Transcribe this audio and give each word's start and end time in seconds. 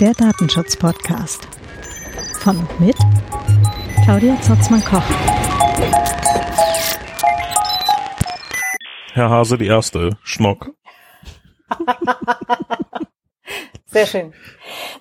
Der 0.00 0.12
Datenschutz-Podcast. 0.14 1.48
Von 2.40 2.56
und 2.58 2.80
mit 2.80 2.96
Claudia 4.04 4.40
Zotzmann-Koch. 4.40 5.02
Herr 9.12 9.30
Hase, 9.30 9.58
die 9.58 9.66
erste. 9.66 10.16
Schnock. 10.22 10.70
Sehr 13.86 14.06
schön. 14.06 14.32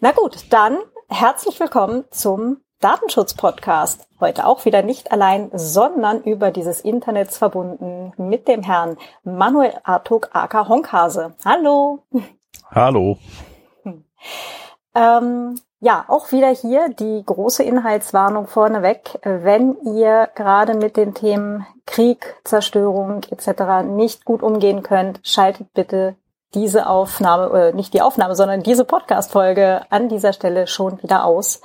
Na 0.01 0.11
gut, 0.11 0.45
dann 0.49 0.79
herzlich 1.09 1.59
willkommen 1.59 2.05
zum 2.09 2.63
Datenschutz-Podcast. 2.79 4.07
Heute 4.19 4.45
auch 4.45 4.65
wieder 4.65 4.83
nicht 4.83 5.11
allein, 5.11 5.49
sondern 5.53 6.21
über 6.21 6.51
dieses 6.51 6.81
Internet 6.81 7.31
verbunden 7.31 8.13
mit 8.17 8.47
dem 8.47 8.61
Herrn 8.61 8.97
Manuel 9.23 9.73
Artuk 9.83 10.29
aka 10.33 10.67
Honkhase. 10.67 11.33
Hallo. 11.43 12.03
Hallo. 12.69 13.17
Ähm, 14.93 15.59
ja, 15.79 16.05
auch 16.07 16.31
wieder 16.31 16.49
hier 16.49 16.89
die 16.89 17.23
große 17.23 17.63
Inhaltswarnung 17.63 18.47
vorneweg. 18.47 19.19
Wenn 19.23 19.77
ihr 19.95 20.29
gerade 20.33 20.73
mit 20.73 20.97
den 20.97 21.13
Themen 21.13 21.67
Krieg, 21.85 22.35
Zerstörung 22.43 23.21
etc. 23.29 23.85
nicht 23.85 24.25
gut 24.25 24.41
umgehen 24.41 24.81
könnt, 24.81 25.19
schaltet 25.23 25.71
bitte 25.73 26.15
diese 26.53 26.87
Aufnahme, 26.87 27.59
äh, 27.59 27.73
nicht 27.73 27.93
die 27.93 28.01
Aufnahme, 28.01 28.35
sondern 28.35 28.63
diese 28.63 28.85
Podcast-Folge 28.85 29.81
an 29.89 30.09
dieser 30.09 30.33
Stelle 30.33 30.65
schon 30.67 31.01
wieder 31.03 31.25
aus. 31.25 31.61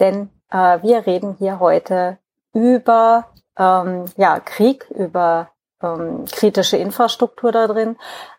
Denn 0.00 0.30
äh, 0.52 0.82
wir 0.82 1.06
reden 1.06 1.36
hier 1.38 1.58
heute 1.58 2.18
über 2.52 3.26
ähm, 3.56 4.04
ja, 4.16 4.38
Krieg, 4.40 4.86
über 4.90 5.50
ähm, 5.82 6.24
kritische 6.30 6.76
Infrastruktur 6.76 7.52
da 7.52 7.66
drin, 7.66 7.96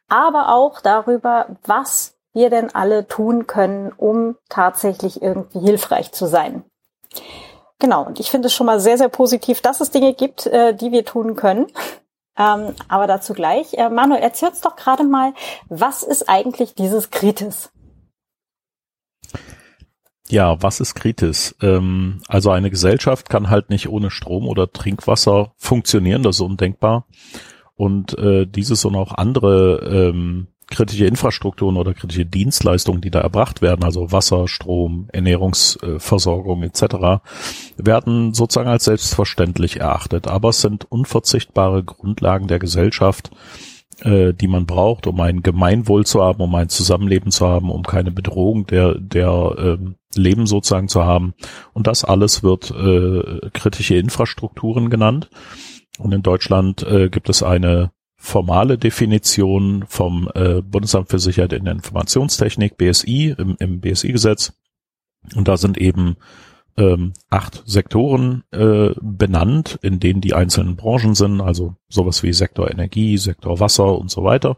aber 0.07 0.53
auch 0.53 0.81
darüber, 0.81 1.47
was 1.65 2.15
wir 2.33 2.49
denn 2.49 2.73
alle 2.73 3.07
tun 3.07 3.47
können, 3.47 3.91
um 3.95 4.37
tatsächlich 4.49 5.21
irgendwie 5.21 5.59
hilfreich 5.59 6.11
zu 6.11 6.25
sein. 6.25 6.63
Genau, 7.79 8.05
und 8.05 8.19
ich 8.19 8.31
finde 8.31 8.47
es 8.47 8.53
schon 8.53 8.65
mal 8.65 8.79
sehr, 8.79 8.97
sehr 8.97 9.09
positiv, 9.09 9.61
dass 9.61 9.81
es 9.81 9.91
Dinge 9.91 10.13
gibt, 10.13 10.47
äh, 10.47 10.73
die 10.73 10.91
wir 10.91 11.05
tun 11.05 11.35
können. 11.35 11.67
Ähm, 12.37 12.73
aber 12.87 13.05
dazu 13.05 13.33
gleich. 13.33 13.73
Äh, 13.75 13.89
Manuel, 13.89 14.21
erzähl 14.21 14.49
uns 14.49 14.61
doch 14.61 14.75
gerade 14.75 15.03
mal, 15.03 15.33
was 15.69 16.01
ist 16.01 16.29
eigentlich 16.29 16.73
dieses 16.73 17.11
Kritis? 17.11 17.69
Ja, 20.33 20.59
was 20.63 20.79
ist 20.79 20.95
Kritis? 20.95 21.55
Ähm, 21.61 22.23
also 22.27 22.49
eine 22.49 22.71
Gesellschaft 22.71 23.29
kann 23.29 23.51
halt 23.51 23.69
nicht 23.69 23.87
ohne 23.87 24.09
Strom 24.09 24.47
oder 24.47 24.71
Trinkwasser 24.71 25.53
funktionieren, 25.57 26.23
das 26.23 26.37
ist 26.37 26.41
undenkbar. 26.41 27.05
Und 27.75 28.17
äh, 28.17 28.47
dieses 28.47 28.83
und 28.83 28.95
auch 28.95 29.11
andere 29.13 30.09
ähm, 30.09 30.47
kritische 30.71 31.05
Infrastrukturen 31.05 31.77
oder 31.77 31.93
kritische 31.93 32.25
Dienstleistungen, 32.25 32.99
die 32.99 33.11
da 33.11 33.19
erbracht 33.19 33.61
werden, 33.61 33.83
also 33.83 34.11
Wasser, 34.11 34.47
Strom, 34.47 35.07
Ernährungsversorgung 35.13 36.63
etc., 36.63 37.21
werden 37.77 38.33
sozusagen 38.33 38.69
als 38.69 38.85
selbstverständlich 38.85 39.81
erachtet. 39.81 40.27
Aber 40.27 40.49
es 40.49 40.61
sind 40.61 40.91
unverzichtbare 40.91 41.83
Grundlagen 41.83 42.47
der 42.47 42.57
Gesellschaft, 42.57 43.29
äh, 44.01 44.33
die 44.33 44.47
man 44.47 44.65
braucht, 44.65 45.07
um 45.07 45.19
ein 45.19 45.43
Gemeinwohl 45.43 46.05
zu 46.05 46.21
haben, 46.21 46.41
um 46.41 46.53
ein 46.55 46.69
Zusammenleben 46.69 47.31
zu 47.31 47.47
haben, 47.47 47.69
um 47.69 47.83
keine 47.83 48.11
Bedrohung 48.11 48.65
der, 48.67 48.95
der 48.95 49.55
äh, 49.57 49.77
Leben 50.19 50.45
sozusagen 50.45 50.87
zu 50.87 51.03
haben. 51.03 51.33
Und 51.73 51.87
das 51.87 52.03
alles 52.03 52.43
wird 52.43 52.71
äh, 52.71 53.49
kritische 53.51 53.95
Infrastrukturen 53.95 54.89
genannt. 54.89 55.29
Und 55.97 56.13
in 56.13 56.23
Deutschland 56.23 56.83
äh, 56.83 57.09
gibt 57.09 57.29
es 57.29 57.43
eine 57.43 57.91
formale 58.15 58.77
Definition 58.77 59.83
vom 59.87 60.29
äh, 60.33 60.61
Bundesamt 60.61 61.09
für 61.09 61.19
Sicherheit 61.19 61.53
in 61.53 61.65
der 61.65 61.73
Informationstechnik, 61.73 62.77
BSI, 62.77 63.35
im, 63.37 63.57
im 63.59 63.81
BSI-Gesetz. 63.81 64.53
Und 65.35 65.47
da 65.47 65.57
sind 65.57 65.77
eben 65.77 66.15
ähm, 66.77 67.13
acht 67.29 67.63
Sektoren 67.65 68.43
äh, 68.51 68.91
benannt, 69.01 69.79
in 69.81 69.99
denen 69.99 70.21
die 70.21 70.33
einzelnen 70.33 70.75
Branchen 70.75 71.15
sind, 71.15 71.41
also 71.41 71.75
sowas 71.89 72.23
wie 72.23 72.33
Sektor 72.33 72.69
Energie, 72.69 73.17
Sektor 73.17 73.59
Wasser 73.59 73.97
und 73.97 74.09
so 74.09 74.23
weiter. 74.23 74.57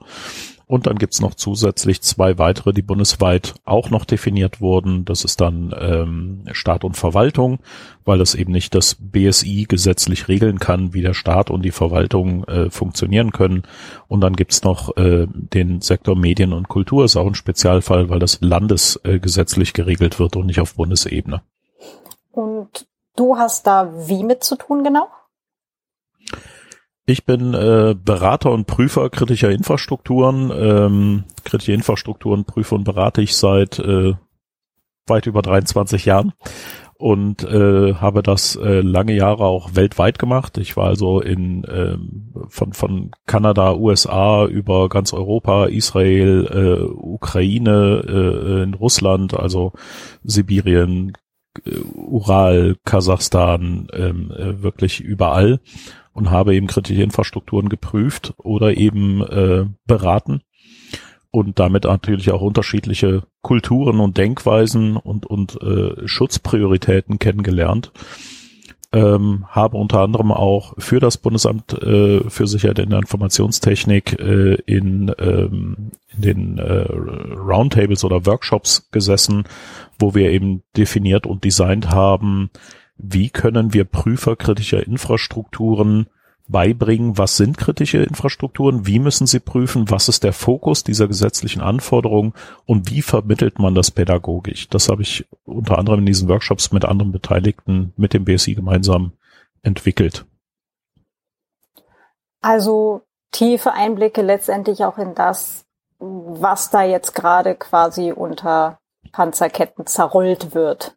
Und 0.67 0.87
dann 0.87 0.97
gibt's 0.97 1.21
noch 1.21 1.35
zusätzlich 1.35 2.01
zwei 2.01 2.39
weitere, 2.39 2.73
die 2.73 2.81
bundesweit 2.81 3.53
auch 3.65 3.91
noch 3.91 4.03
definiert 4.03 4.61
wurden. 4.61 5.05
Das 5.05 5.23
ist 5.23 5.39
dann 5.39 5.75
ähm, 5.79 6.43
Staat 6.53 6.83
und 6.83 6.97
Verwaltung, 6.97 7.59
weil 8.03 8.17
das 8.17 8.33
eben 8.33 8.51
nicht 8.51 8.73
das 8.73 8.97
BSI 8.99 9.65
gesetzlich 9.69 10.27
regeln 10.27 10.57
kann, 10.57 10.93
wie 10.93 11.03
der 11.03 11.13
Staat 11.13 11.51
und 11.51 11.63
die 11.63 11.71
Verwaltung 11.71 12.45
äh, 12.45 12.71
funktionieren 12.71 13.31
können. 13.31 13.63
Und 14.07 14.21
dann 14.21 14.35
gibt's 14.35 14.63
noch 14.63 14.97
äh, 14.97 15.27
den 15.29 15.81
Sektor 15.81 16.15
Medien 16.15 16.51
und 16.51 16.67
Kultur, 16.67 17.05
ist 17.05 17.15
auch 17.15 17.27
ein 17.27 17.35
Spezialfall, 17.35 18.09
weil 18.09 18.19
das 18.19 18.39
landesgesetzlich 18.41 19.69
äh, 19.69 19.73
geregelt 19.73 20.19
wird 20.19 20.35
und 20.35 20.47
nicht 20.47 20.59
auf 20.59 20.73
Bundesebene. 20.73 21.43
Und 22.35 22.85
du 23.15 23.37
hast 23.37 23.65
da 23.65 24.07
wie 24.07 24.23
mit 24.23 24.43
zu 24.43 24.57
tun 24.57 24.83
genau? 24.83 25.07
Ich 27.05 27.25
bin 27.25 27.53
äh, 27.53 27.95
Berater 27.97 28.51
und 28.51 28.65
Prüfer 28.65 29.09
kritischer 29.09 29.51
Infrastrukturen. 29.51 30.51
Ähm, 30.53 31.23
kritische 31.45 31.71
Infrastrukturen 31.71 32.43
prüfe 32.43 32.75
und 32.75 32.83
berate 32.83 33.21
ich 33.21 33.37
seit 33.37 33.79
äh, 33.79 34.15
weit 35.07 35.27
über 35.27 35.41
23 35.41 36.03
Jahren 36.05 36.33
und 36.97 37.43
äh, 37.43 37.93
habe 37.93 38.21
das 38.21 38.55
äh, 38.57 38.81
lange 38.81 39.13
Jahre 39.13 39.45
auch 39.45 39.75
weltweit 39.75 40.19
gemacht. 40.19 40.57
Ich 40.57 40.75
war 40.75 40.87
also 40.87 41.21
in 41.21 41.65
ähm, 41.69 42.33
von 42.49 42.73
von 42.73 43.11
Kanada, 43.27 43.75
USA 43.75 44.45
über 44.45 44.89
ganz 44.89 45.13
Europa, 45.13 45.67
Israel, 45.67 46.47
äh, 46.51 46.83
Ukraine, 46.91 48.03
äh, 48.07 48.63
in 48.63 48.73
Russland, 48.73 49.37
also 49.37 49.71
Sibirien, 50.23 51.09
äh, 51.09 51.24
Ural, 51.93 52.75
Kasachstan, 52.85 53.87
ähm, 53.93 54.31
äh, 54.31 54.61
wirklich 54.61 54.99
überall 54.99 55.59
und 56.13 56.31
habe 56.31 56.55
eben 56.55 56.67
kritische 56.67 57.03
Infrastrukturen 57.03 57.69
geprüft 57.69 58.33
oder 58.37 58.77
eben 58.77 59.21
äh, 59.21 59.65
beraten 59.85 60.41
und 61.31 61.59
damit 61.59 61.83
natürlich 61.83 62.31
auch 62.31 62.41
unterschiedliche 62.41 63.23
Kulturen 63.41 63.99
und 63.99 64.17
Denkweisen 64.17 64.95
und, 64.95 65.25
und 65.25 65.61
äh, 65.61 66.07
Schutzprioritäten 66.07 67.19
kennengelernt. 67.19 67.91
Ähm, 68.95 69.43
habe 69.49 69.75
unter 69.75 69.99
anderem 69.99 70.31
auch 70.31 70.73
für 70.77 71.01
das 71.01 71.17
Bundesamt 71.17 71.73
äh, 71.73 72.21
für 72.29 72.47
Sicherheit 72.47 72.79
in 72.79 72.91
der 72.91 72.99
Informationstechnik 72.99 74.17
äh, 74.17 74.53
in, 74.65 75.11
ähm, 75.19 75.91
in 76.13 76.21
den 76.21 76.57
äh, 76.59 76.85
Roundtables 76.89 78.05
oder 78.05 78.25
Workshops 78.25 78.87
gesessen, 78.91 79.43
wo 79.99 80.15
wir 80.15 80.31
eben 80.31 80.63
definiert 80.77 81.27
und 81.27 81.43
designt 81.43 81.89
haben, 81.89 82.51
wie 82.97 83.29
können 83.29 83.73
wir 83.73 83.83
Prüfer 83.83 84.37
kritischer 84.37 84.87
Infrastrukturen 84.87 86.07
beibringen, 86.47 87.17
was 87.17 87.37
sind 87.37 87.57
kritische 87.57 88.03
Infrastrukturen, 88.03 88.85
wie 88.85 88.99
müssen 88.99 89.25
sie 89.25 89.39
prüfen, 89.39 89.89
was 89.89 90.09
ist 90.09 90.23
der 90.23 90.33
Fokus 90.33 90.83
dieser 90.83 91.07
gesetzlichen 91.07 91.61
Anforderungen 91.61 92.33
und 92.65 92.91
wie 92.91 93.01
vermittelt 93.01 93.57
man 93.59 93.73
das 93.73 93.91
pädagogisch. 93.91 94.69
Das 94.69 94.89
habe 94.89 95.01
ich 95.01 95.25
unter 95.45 95.79
anderem 95.79 96.01
in 96.01 96.05
diesen 96.05 96.29
Workshops 96.29 96.71
mit 96.71 96.85
anderen 96.85 97.11
Beteiligten 97.11 97.93
mit 97.97 98.13
dem 98.13 98.25
BSI 98.25 98.53
gemeinsam 98.53 99.13
entwickelt. 99.63 100.25
Also 102.41 103.01
tiefe 103.31 103.73
Einblicke 103.73 104.21
letztendlich 104.21 104.85
auch 104.85 104.99
in 104.99 105.15
das, 105.15 105.65
was 105.97 106.69
da 106.69 106.83
jetzt 106.83 107.15
gerade 107.15 107.55
quasi 107.55 108.11
unter 108.11 108.79
Panzerketten 109.11 109.87
zerrollt 109.87 110.53
wird. 110.53 110.95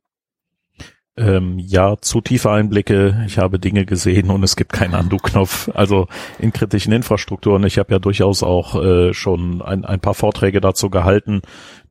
Ähm, 1.19 1.59
ja, 1.59 1.97
zu 2.01 2.21
tiefe 2.21 2.51
Einblicke. 2.51 3.25
Ich 3.27 3.39
habe 3.39 3.59
Dinge 3.59 3.85
gesehen 3.85 4.31
und 4.31 4.43
es 4.45 4.55
gibt 4.55 4.73
keinen 4.73 4.95
Undo-Knopf. 4.95 5.69
Also 5.75 6.07
in 6.39 6.53
kritischen 6.53 6.93
Infrastrukturen. 6.93 7.65
Ich 7.65 7.79
habe 7.79 7.93
ja 7.93 7.99
durchaus 7.99 8.43
auch 8.43 8.81
äh, 8.83 9.13
schon 9.13 9.61
ein, 9.61 9.85
ein 9.85 10.01
paar 10.01 10.15
Vorträge 10.15 10.61
dazu 10.61 10.91
gehalten, 10.91 11.43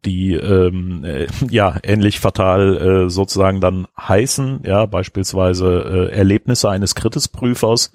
die 0.06 0.33
ähm, 0.33 1.03
äh, 1.03 1.27
ja 1.50 1.75
ähnlich 1.83 2.19
fatal 2.19 2.77
äh, 2.77 3.09
sozusagen 3.09 3.59
dann 3.59 3.88
heißen. 4.00 4.62
Ja, 4.65 4.85
beispielsweise 4.85 6.09
äh, 6.12 6.15
Erlebnisse 6.15 6.69
eines 6.69 6.95
Kritisprüfers. 6.95 7.91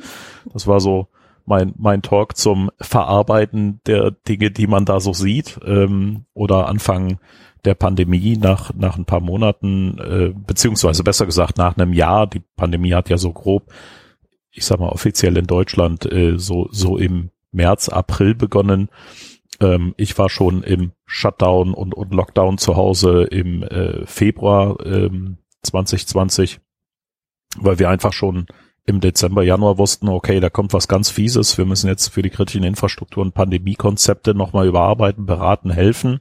Das 0.53 0.67
war 0.67 0.81
so 0.81 1.09
mein, 1.47 1.73
mein 1.77 2.03
Talk 2.03 2.37
zum 2.37 2.71
Verarbeiten 2.81 3.81
der 3.87 4.11
Dinge, 4.11 4.51
die 4.51 4.67
man 4.67 4.85
da 4.85 5.01
so 5.01 5.13
sieht. 5.13 5.59
Ähm, 5.65 6.27
oder 6.35 6.69
anfangen 6.69 7.19
der 7.65 7.75
Pandemie 7.75 8.37
nach, 8.37 8.75
nach 8.75 8.97
ein 8.97 9.05
paar 9.05 9.21
Monaten, 9.21 9.99
äh, 9.99 10.33
beziehungsweise 10.35 11.05
besser 11.05 11.27
gesagt 11.27 11.59
nach 11.59 11.77
einem 11.77 11.93
Jahr, 11.93 12.27
die 12.27 12.43
Pandemie 12.57 12.95
hat 12.95 13.09
ja 13.09 13.19
so 13.19 13.33
grob, 13.33 13.73
ich 14.51 14.65
sag 14.65 14.81
mal 14.81 14.89
offiziell 14.89 15.37
in 15.37 15.47
Deutschland, 15.47 16.11
äh, 16.11 16.39
so, 16.39 16.69
so 16.71 16.99
im 16.99 17.31
März, 17.53 17.89
April 17.89 18.35
begonnen. 18.35 18.89
Ähm, 19.61 19.95
ich 19.97 20.19
war 20.19 20.29
schon 20.29 20.63
im 20.63 20.93
Shutdown 21.07 21.73
und, 21.75 21.95
und 21.95 22.13
Lockdown 22.13 22.59
zu 22.59 22.77
Hause 22.77 23.25
im 23.25 23.63
äh, 23.63 24.07
Februar 24.07 24.85
ähm, 24.85 25.39
2020, 25.63 26.61
weil 27.59 27.79
wir 27.79 27.89
einfach 27.89 28.13
schon 28.13 28.47
im 28.85 29.01
Dezember, 29.01 29.45
Januar 29.45 29.79
wussten, 29.79 30.09
okay, 30.09 30.41
da 30.41 30.51
kommt 30.51 30.73
was 30.73 30.89
ganz 30.89 31.09
Fieses, 31.11 31.57
wir 31.57 31.65
müssen 31.65 31.87
jetzt 31.87 32.09
für 32.09 32.23
die 32.23 32.31
kritischen 32.31 32.65
Infrastrukturen 32.65 33.31
Pandemiekonzepte 33.31 34.35
nochmal 34.35 34.67
überarbeiten, 34.67 35.25
beraten, 35.25 35.71
helfen. 35.71 36.21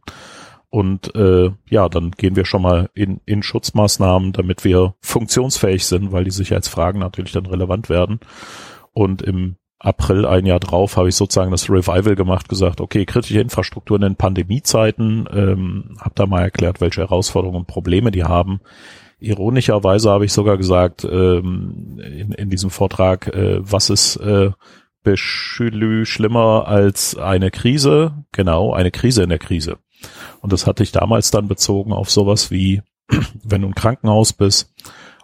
Und 0.72 1.14
äh, 1.16 1.52
ja, 1.70 1.90
dann 1.90 2.12
gehen 2.12 2.38
wir 2.38 2.46
schon 2.46 2.62
mal 2.62 2.90
in, 2.94 3.20
in 3.26 3.44
Schutzmaßnahmen, 3.44 4.32
damit 4.32 4.64
wir 4.64 4.96
funktionsfähig 5.02 5.86
sind, 5.86 6.14
weil 6.14 6.24
die 6.24 6.32
Sicherheitsfragen 6.32 7.02
natürlich 7.02 7.34
dann 7.34 7.46
relevant 7.46 7.90
werden. 7.90 8.22
Und 8.94 9.22
im 9.22 9.58
April, 9.80 10.26
ein 10.26 10.46
Jahr 10.46 10.62
drauf, 10.62 10.96
habe 10.96 11.10
ich 11.10 11.16
sozusagen 11.16 11.52
das 11.52 11.70
Revival 11.70 12.16
gemacht, 12.16 12.48
gesagt, 12.48 12.80
okay, 12.80 13.06
kritische 13.06 13.42
Infrastrukturen 13.42 14.04
in 14.04 14.16
Pandemiezeiten, 14.16 15.28
ähm, 15.34 15.98
habe 16.00 16.16
da 16.16 16.26
mal 16.26 16.44
erklärt, 16.44 16.80
welche 16.80 17.02
Herausforderungen 17.02 17.60
und 17.60 17.68
Probleme 17.68 18.12
die 18.12 18.24
haben. 18.24 18.62
Ironischerweise 19.20 20.10
habe 20.10 20.24
ich 20.24 20.32
sogar 20.32 20.56
gesagt 20.56 21.04
ähm, 21.04 22.00
in, 22.02 22.32
in 22.32 22.50
diesem 22.50 22.70
Vortrag, 22.70 23.28
äh, 23.36 23.60
was 23.60 23.90
ist 23.90 24.16
äh, 24.18 24.52
Beschülü 25.04 26.06
schlimmer 26.06 26.68
als 26.68 27.18
eine 27.18 27.52
Krise? 27.52 28.24
Genau, 28.32 28.72
eine 28.72 28.92
Krise 28.92 29.24
in 29.24 29.30
der 29.30 29.40
Krise. 29.40 29.80
Und 30.42 30.54
das 30.54 30.68
hatte 30.68 30.84
ich 30.84 30.92
damals 30.92 31.32
dann 31.32 31.48
bezogen 31.48 31.94
auf 31.94 32.10
sowas 32.10 32.52
wie, 32.52 32.82
wenn 33.44 33.62
du 33.62 33.68
im 33.68 33.76
Krankenhaus 33.76 34.34
bist 34.34 34.74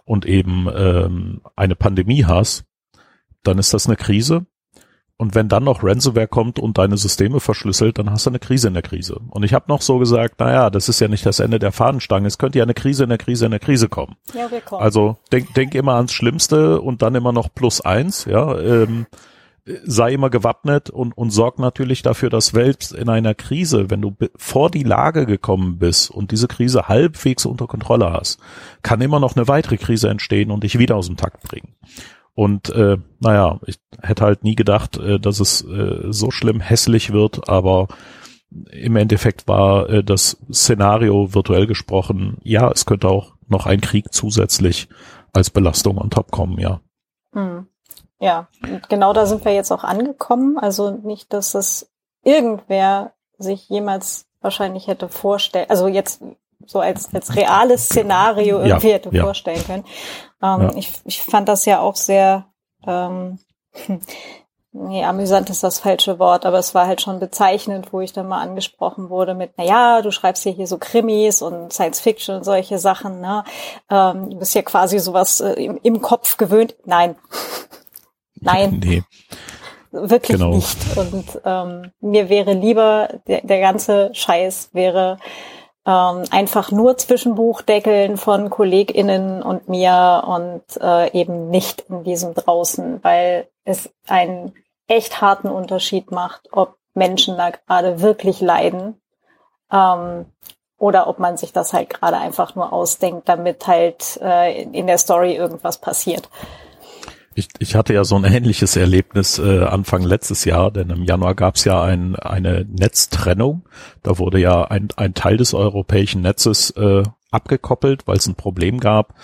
und 0.04 0.26
eben 0.26 0.68
ähm, 0.74 1.40
eine 1.56 1.76
Pandemie 1.76 2.24
hast, 2.24 2.64
dann 3.42 3.58
ist 3.58 3.74
das 3.74 3.86
eine 3.86 3.96
Krise. 3.96 4.46
Und 5.20 5.34
wenn 5.34 5.48
dann 5.48 5.64
noch 5.64 5.82
Ransomware 5.82 6.28
kommt 6.28 6.60
und 6.60 6.78
deine 6.78 6.96
Systeme 6.96 7.40
verschlüsselt, 7.40 7.98
dann 7.98 8.10
hast 8.10 8.26
du 8.26 8.30
eine 8.30 8.38
Krise 8.38 8.68
in 8.68 8.74
der 8.74 8.84
Krise. 8.84 9.18
Und 9.30 9.42
ich 9.42 9.52
habe 9.52 9.64
noch 9.66 9.82
so 9.82 9.98
gesagt, 9.98 10.38
naja, 10.38 10.70
das 10.70 10.88
ist 10.88 11.00
ja 11.00 11.08
nicht 11.08 11.26
das 11.26 11.40
Ende 11.40 11.58
der 11.58 11.72
Fahnenstange. 11.72 12.28
Es 12.28 12.38
könnte 12.38 12.58
ja 12.58 12.64
eine 12.64 12.74
Krise 12.74 13.02
in 13.02 13.08
der 13.08 13.18
Krise 13.18 13.46
in 13.46 13.50
der 13.50 13.58
Krise 13.58 13.88
kommen. 13.88 14.14
Ja, 14.32 14.48
wir 14.48 14.60
kommen. 14.60 14.80
Also 14.80 15.16
denk, 15.32 15.52
denk 15.54 15.74
immer 15.74 15.94
ans 15.94 16.12
Schlimmste 16.12 16.80
und 16.80 17.02
dann 17.02 17.16
immer 17.16 17.32
noch 17.32 17.52
plus 17.52 17.80
eins, 17.80 18.26
ja. 18.26 18.56
Ähm, 18.60 19.06
sei 19.84 20.14
immer 20.14 20.30
gewappnet 20.30 20.90
und, 20.90 21.16
und 21.16 21.30
sorg 21.30 21.58
natürlich 21.58 22.02
dafür, 22.02 22.30
dass 22.30 22.46
selbst 22.46 22.92
in 22.92 23.08
einer 23.08 23.34
Krise, 23.34 23.90
wenn 23.90 24.00
du 24.00 24.16
vor 24.36 24.70
die 24.70 24.82
Lage 24.82 25.26
gekommen 25.26 25.78
bist 25.78 26.10
und 26.10 26.30
diese 26.30 26.48
Krise 26.48 26.88
halbwegs 26.88 27.44
unter 27.46 27.66
Kontrolle 27.66 28.12
hast, 28.12 28.40
kann 28.82 29.00
immer 29.00 29.20
noch 29.20 29.36
eine 29.36 29.48
weitere 29.48 29.76
Krise 29.76 30.08
entstehen 30.08 30.50
und 30.50 30.64
dich 30.64 30.78
wieder 30.78 30.96
aus 30.96 31.06
dem 31.06 31.16
Takt 31.16 31.42
bringen. 31.42 31.74
Und 32.34 32.70
äh, 32.70 32.98
naja, 33.18 33.58
ich 33.66 33.78
hätte 34.00 34.24
halt 34.24 34.44
nie 34.44 34.54
gedacht, 34.54 34.96
äh, 34.96 35.18
dass 35.18 35.40
es 35.40 35.62
äh, 35.64 36.04
so 36.10 36.30
schlimm 36.30 36.60
hässlich 36.60 37.12
wird, 37.12 37.48
aber 37.48 37.88
im 38.70 38.96
Endeffekt 38.96 39.48
war 39.48 39.90
äh, 39.90 40.04
das 40.04 40.38
Szenario 40.52 41.34
virtuell 41.34 41.66
gesprochen, 41.66 42.38
ja, 42.42 42.70
es 42.70 42.86
könnte 42.86 43.08
auch 43.08 43.34
noch 43.48 43.66
ein 43.66 43.80
Krieg 43.80 44.12
zusätzlich 44.12 44.88
als 45.32 45.50
Belastung 45.50 45.98
on 45.98 46.10
top 46.10 46.30
kommen, 46.30 46.58
ja. 46.58 46.80
Hm. 47.32 47.66
Ja, 48.20 48.48
genau 48.88 49.12
da 49.12 49.26
sind 49.26 49.44
wir 49.44 49.54
jetzt 49.54 49.70
auch 49.70 49.84
angekommen. 49.84 50.58
Also 50.58 50.90
nicht, 50.90 51.32
dass 51.32 51.54
es 51.54 51.90
irgendwer 52.24 53.12
sich 53.38 53.68
jemals 53.68 54.26
wahrscheinlich 54.40 54.86
hätte 54.86 55.08
vorstellen, 55.08 55.66
also 55.68 55.88
jetzt 55.88 56.22
so 56.66 56.80
als, 56.80 57.14
als 57.14 57.34
reales 57.34 57.86
Szenario 57.86 58.58
irgendwie 58.60 58.88
ja, 58.88 58.94
hätte 58.94 59.10
ja. 59.12 59.22
vorstellen 59.22 59.64
können. 59.64 59.84
Ähm, 60.42 60.62
ja. 60.62 60.72
ich, 60.76 60.92
ich 61.04 61.22
fand 61.22 61.48
das 61.48 61.64
ja 61.64 61.80
auch 61.80 61.96
sehr, 61.96 62.46
ähm, 62.86 63.38
nee, 64.72 65.04
amüsant 65.04 65.50
ist 65.50 65.62
das 65.62 65.78
falsche 65.78 66.18
Wort, 66.18 66.44
aber 66.44 66.58
es 66.58 66.74
war 66.74 66.86
halt 66.86 67.00
schon 67.00 67.20
bezeichnend, 67.20 67.92
wo 67.92 68.00
ich 68.00 68.12
dann 68.12 68.28
mal 68.28 68.40
angesprochen 68.40 69.08
wurde 69.08 69.34
mit, 69.34 69.52
na 69.56 69.64
ja, 69.64 70.02
du 70.02 70.10
schreibst 70.10 70.44
ja 70.44 70.52
hier 70.52 70.66
so 70.66 70.78
Krimis 70.78 71.42
und 71.42 71.72
Science 71.72 72.00
Fiction 72.00 72.36
und 72.36 72.44
solche 72.44 72.78
Sachen, 72.78 73.20
ne? 73.20 73.44
Ähm, 73.90 74.30
du 74.30 74.38
bist 74.38 74.54
ja 74.54 74.62
quasi 74.62 74.98
sowas 74.98 75.40
äh, 75.40 75.52
im, 75.52 75.78
im 75.82 76.02
Kopf 76.02 76.36
gewöhnt. 76.36 76.76
Nein. 76.84 77.16
Nein. 78.40 78.80
Nee. 78.84 79.02
Wirklich 79.90 80.38
genau. 80.38 80.50
nicht. 80.50 80.78
Und 80.96 81.40
ähm, 81.44 81.92
mir 82.00 82.28
wäre 82.28 82.52
lieber, 82.52 83.08
der, 83.26 83.40
der 83.42 83.60
ganze 83.60 84.10
Scheiß 84.12 84.70
wäre 84.72 85.18
ähm, 85.86 86.24
einfach 86.30 86.70
nur 86.70 86.98
Zwischenbuchdeckeln 86.98 88.18
von 88.18 88.50
KollegInnen 88.50 89.42
und 89.42 89.68
mir 89.68 90.24
und 90.26 90.62
äh, 90.82 91.10
eben 91.18 91.48
nicht 91.48 91.86
in 91.88 92.04
diesem 92.04 92.34
draußen, 92.34 93.02
weil 93.02 93.48
es 93.64 93.90
einen 94.06 94.52
echt 94.86 95.22
harten 95.22 95.48
Unterschied 95.48 96.10
macht, 96.10 96.48
ob 96.52 96.76
Menschen 96.94 97.38
da 97.38 97.50
gerade 97.50 98.02
wirklich 98.02 98.40
leiden 98.42 99.00
ähm, 99.72 100.26
oder 100.78 101.06
ob 101.06 101.18
man 101.18 101.38
sich 101.38 101.52
das 101.52 101.72
halt 101.72 101.88
gerade 101.90 102.18
einfach 102.18 102.54
nur 102.54 102.72
ausdenkt, 102.72 103.28
damit 103.28 103.66
halt 103.66 104.18
äh, 104.22 104.62
in 104.62 104.86
der 104.86 104.98
Story 104.98 105.34
irgendwas 105.34 105.78
passiert. 105.78 106.28
Ich, 107.38 107.46
ich 107.60 107.76
hatte 107.76 107.94
ja 107.94 108.02
so 108.02 108.16
ein 108.16 108.24
ähnliches 108.24 108.74
Erlebnis 108.74 109.38
äh, 109.38 109.60
Anfang 109.62 110.02
letztes 110.02 110.44
Jahr, 110.44 110.72
denn 110.72 110.90
im 110.90 111.04
Januar 111.04 111.36
gab 111.36 111.54
es 111.54 111.64
ja 111.64 111.80
ein, 111.84 112.16
eine 112.16 112.66
Netztrennung. 112.68 113.62
Da 114.02 114.18
wurde 114.18 114.40
ja 114.40 114.64
ein, 114.64 114.88
ein 114.96 115.14
Teil 115.14 115.36
des 115.36 115.54
europäischen 115.54 116.20
Netzes 116.20 116.70
äh, 116.72 117.04
abgekoppelt, 117.30 118.08
weil 118.08 118.16
es 118.16 118.26
ein 118.26 118.34
Problem 118.34 118.80
gab. 118.80 119.14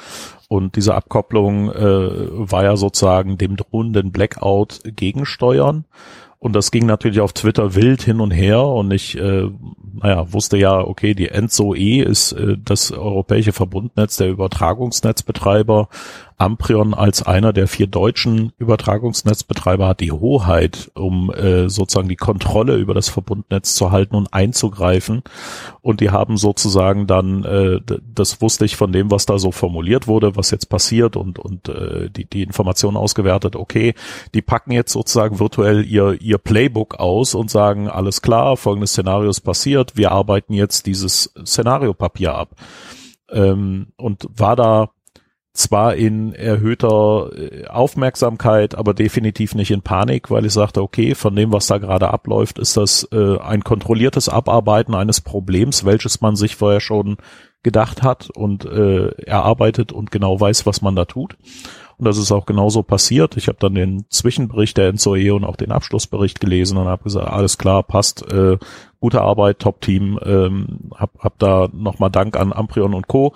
Und 0.46 0.76
diese 0.76 0.94
Abkopplung 0.94 1.72
äh, 1.72 2.50
war 2.50 2.62
ja 2.62 2.76
sozusagen 2.76 3.36
dem 3.36 3.56
drohenden 3.56 4.12
Blackout 4.12 4.82
gegensteuern. 4.84 5.84
Und 6.44 6.52
das 6.54 6.70
ging 6.70 6.84
natürlich 6.84 7.20
auf 7.20 7.32
Twitter 7.32 7.74
wild 7.74 8.02
hin 8.02 8.20
und 8.20 8.30
her 8.30 8.62
und 8.62 8.90
ich, 8.92 9.18
äh, 9.18 9.48
naja, 9.94 10.30
wusste 10.30 10.58
ja, 10.58 10.78
okay, 10.78 11.14
die 11.14 11.30
ENSO-E 11.30 12.02
ist 12.02 12.32
äh, 12.32 12.58
das 12.62 12.92
europäische 12.92 13.54
Verbundnetz 13.54 14.18
der 14.18 14.28
Übertragungsnetzbetreiber 14.28 15.88
Amprion 16.36 16.94
als 16.94 17.22
einer 17.22 17.52
der 17.52 17.68
vier 17.68 17.86
deutschen 17.86 18.52
Übertragungsnetzbetreiber 18.58 19.86
hat 19.86 20.00
die 20.00 20.12
Hoheit, 20.12 20.90
um 20.94 21.32
äh, 21.32 21.68
sozusagen 21.68 22.08
die 22.08 22.16
Kontrolle 22.16 22.76
über 22.76 22.92
das 22.92 23.08
Verbundnetz 23.08 23.74
zu 23.74 23.92
halten 23.92 24.16
und 24.16 24.34
einzugreifen. 24.34 25.22
Und 25.80 26.00
die 26.00 26.10
haben 26.10 26.36
sozusagen 26.36 27.06
dann, 27.06 27.44
äh, 27.44 27.80
das 28.14 28.40
wusste 28.40 28.64
ich 28.64 28.74
von 28.74 28.92
dem, 28.92 29.10
was 29.10 29.26
da 29.26 29.38
so 29.38 29.52
formuliert 29.52 30.08
wurde, 30.08 30.34
was 30.34 30.50
jetzt 30.50 30.68
passiert 30.68 31.16
und, 31.16 31.38
und 31.38 31.68
äh, 31.68 32.10
die, 32.10 32.24
die 32.24 32.42
Information 32.42 32.96
ausgewertet, 32.96 33.54
okay, 33.54 33.94
die 34.34 34.42
packen 34.42 34.72
jetzt 34.72 34.92
sozusagen 34.92 35.38
virtuell 35.38 35.84
ihr, 35.84 36.20
ihr 36.20 36.38
Playbook 36.38 36.96
aus 36.96 37.34
und 37.34 37.50
sagen, 37.50 37.88
alles 37.88 38.22
klar, 38.22 38.56
folgendes 38.56 38.90
Szenario 38.90 39.30
ist 39.30 39.42
passiert, 39.42 39.96
wir 39.96 40.10
arbeiten 40.10 40.52
jetzt 40.52 40.86
dieses 40.86 41.32
Szenariopapier 41.44 42.34
ab. 42.34 42.56
Ähm, 43.30 43.88
und 43.96 44.26
war 44.36 44.56
da 44.56 44.90
zwar 45.54 45.94
in 45.94 46.34
erhöhter 46.34 47.30
äh, 47.32 47.66
Aufmerksamkeit, 47.68 48.74
aber 48.74 48.92
definitiv 48.92 49.54
nicht 49.54 49.70
in 49.70 49.82
Panik, 49.82 50.30
weil 50.30 50.44
ich 50.44 50.52
sagte, 50.52 50.82
okay, 50.82 51.14
von 51.14 51.34
dem, 51.34 51.52
was 51.52 51.68
da 51.68 51.78
gerade 51.78 52.10
abläuft, 52.10 52.58
ist 52.58 52.76
das 52.76 53.08
äh, 53.12 53.38
ein 53.38 53.62
kontrolliertes 53.62 54.28
Abarbeiten 54.28 54.94
eines 54.94 55.20
Problems, 55.20 55.84
welches 55.84 56.20
man 56.20 56.34
sich 56.34 56.56
vorher 56.56 56.80
schon 56.80 57.16
gedacht 57.62 58.02
hat 58.02 58.30
und 58.30 58.64
äh, 58.64 59.08
erarbeitet 59.22 59.92
und 59.92 60.10
genau 60.10 60.38
weiß, 60.38 60.66
was 60.66 60.82
man 60.82 60.96
da 60.96 61.04
tut. 61.04 61.36
Das 62.04 62.18
ist 62.18 62.32
auch 62.32 62.46
genauso 62.46 62.82
passiert. 62.82 63.36
Ich 63.36 63.48
habe 63.48 63.58
dann 63.60 63.74
den 63.74 64.04
Zwischenbericht 64.08 64.76
der 64.76 64.92
NSOE 64.92 65.34
und 65.34 65.44
auch 65.44 65.56
den 65.56 65.72
Abschlussbericht 65.72 66.40
gelesen 66.40 66.76
und 66.76 66.86
habe 66.86 67.04
gesagt, 67.04 67.28
alles 67.28 67.58
klar, 67.58 67.82
passt, 67.82 68.30
äh, 68.30 68.58
gute 69.00 69.20
Arbeit, 69.20 69.58
Top-Team. 69.58 70.18
Ähm, 70.24 70.90
hab, 70.94 71.18
hab 71.18 71.38
da 71.38 71.68
nochmal 71.72 72.10
Dank 72.10 72.38
an 72.38 72.52
Amprion 72.52 72.94
und 72.94 73.08
Co. 73.08 73.34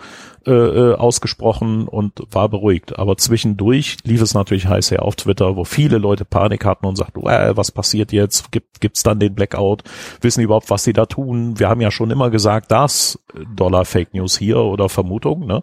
Äh, 0.49 0.53
äh, 0.53 0.95
ausgesprochen 0.95 1.87
und 1.87 2.23
war 2.31 2.49
beruhigt. 2.49 2.99
Aber 2.99 3.19
zwischendurch 3.19 3.99
lief 4.05 4.23
es 4.23 4.33
natürlich 4.33 4.67
heiß 4.67 4.91
her 4.91 5.03
auf 5.03 5.15
Twitter, 5.15 5.57
wo 5.57 5.65
viele 5.65 5.99
Leute 5.99 6.25
Panik 6.25 6.65
hatten 6.65 6.87
und 6.87 6.97
sagten, 6.97 7.21
äh, 7.27 7.55
was 7.55 7.71
passiert 7.71 8.13
jetzt? 8.13 8.51
Gibt 8.51 8.81
gibt's 8.81 9.03
dann 9.03 9.19
den 9.19 9.35
Blackout? 9.35 9.83
Wissen 10.23 10.41
die 10.41 10.45
überhaupt, 10.45 10.71
was 10.71 10.85
sie 10.85 10.95
da 10.95 11.05
tun? 11.05 11.59
Wir 11.59 11.69
haben 11.69 11.83
ja 11.83 11.91
schon 11.91 12.11
immer 12.11 12.31
gesagt, 12.31 12.71
das 12.73 13.19
Dollar 13.55 13.85
Fake 13.85 14.15
News 14.15 14.39
hier 14.39 14.61
oder 14.61 14.89
Vermutung. 14.89 15.47
Ne? 15.47 15.63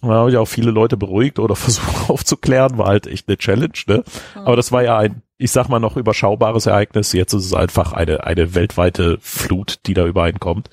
Da 0.00 0.08
habe 0.08 0.30
ich 0.30 0.36
auch 0.36 0.46
viele 0.46 0.72
Leute 0.72 0.96
beruhigt 0.96 1.38
oder 1.38 1.54
versucht 1.54 2.10
aufzuklären, 2.12 2.78
war 2.78 2.86
halt 2.86 3.06
echt 3.06 3.28
eine 3.28 3.38
Challenge. 3.38 3.78
Ne? 3.86 4.04
Aber 4.34 4.56
das 4.56 4.70
war 4.70 4.82
ja 4.82 4.98
ein 4.98 5.22
ich 5.42 5.50
sag 5.50 5.68
mal 5.68 5.80
noch 5.80 5.96
überschaubares 5.96 6.66
Ereignis. 6.66 7.12
Jetzt 7.12 7.32
ist 7.32 7.46
es 7.46 7.52
einfach 7.52 7.92
eine, 7.92 8.24
eine 8.24 8.54
weltweite 8.54 9.18
Flut, 9.20 9.80
die 9.86 9.94
da 9.94 10.06
übereinkommt. 10.06 10.70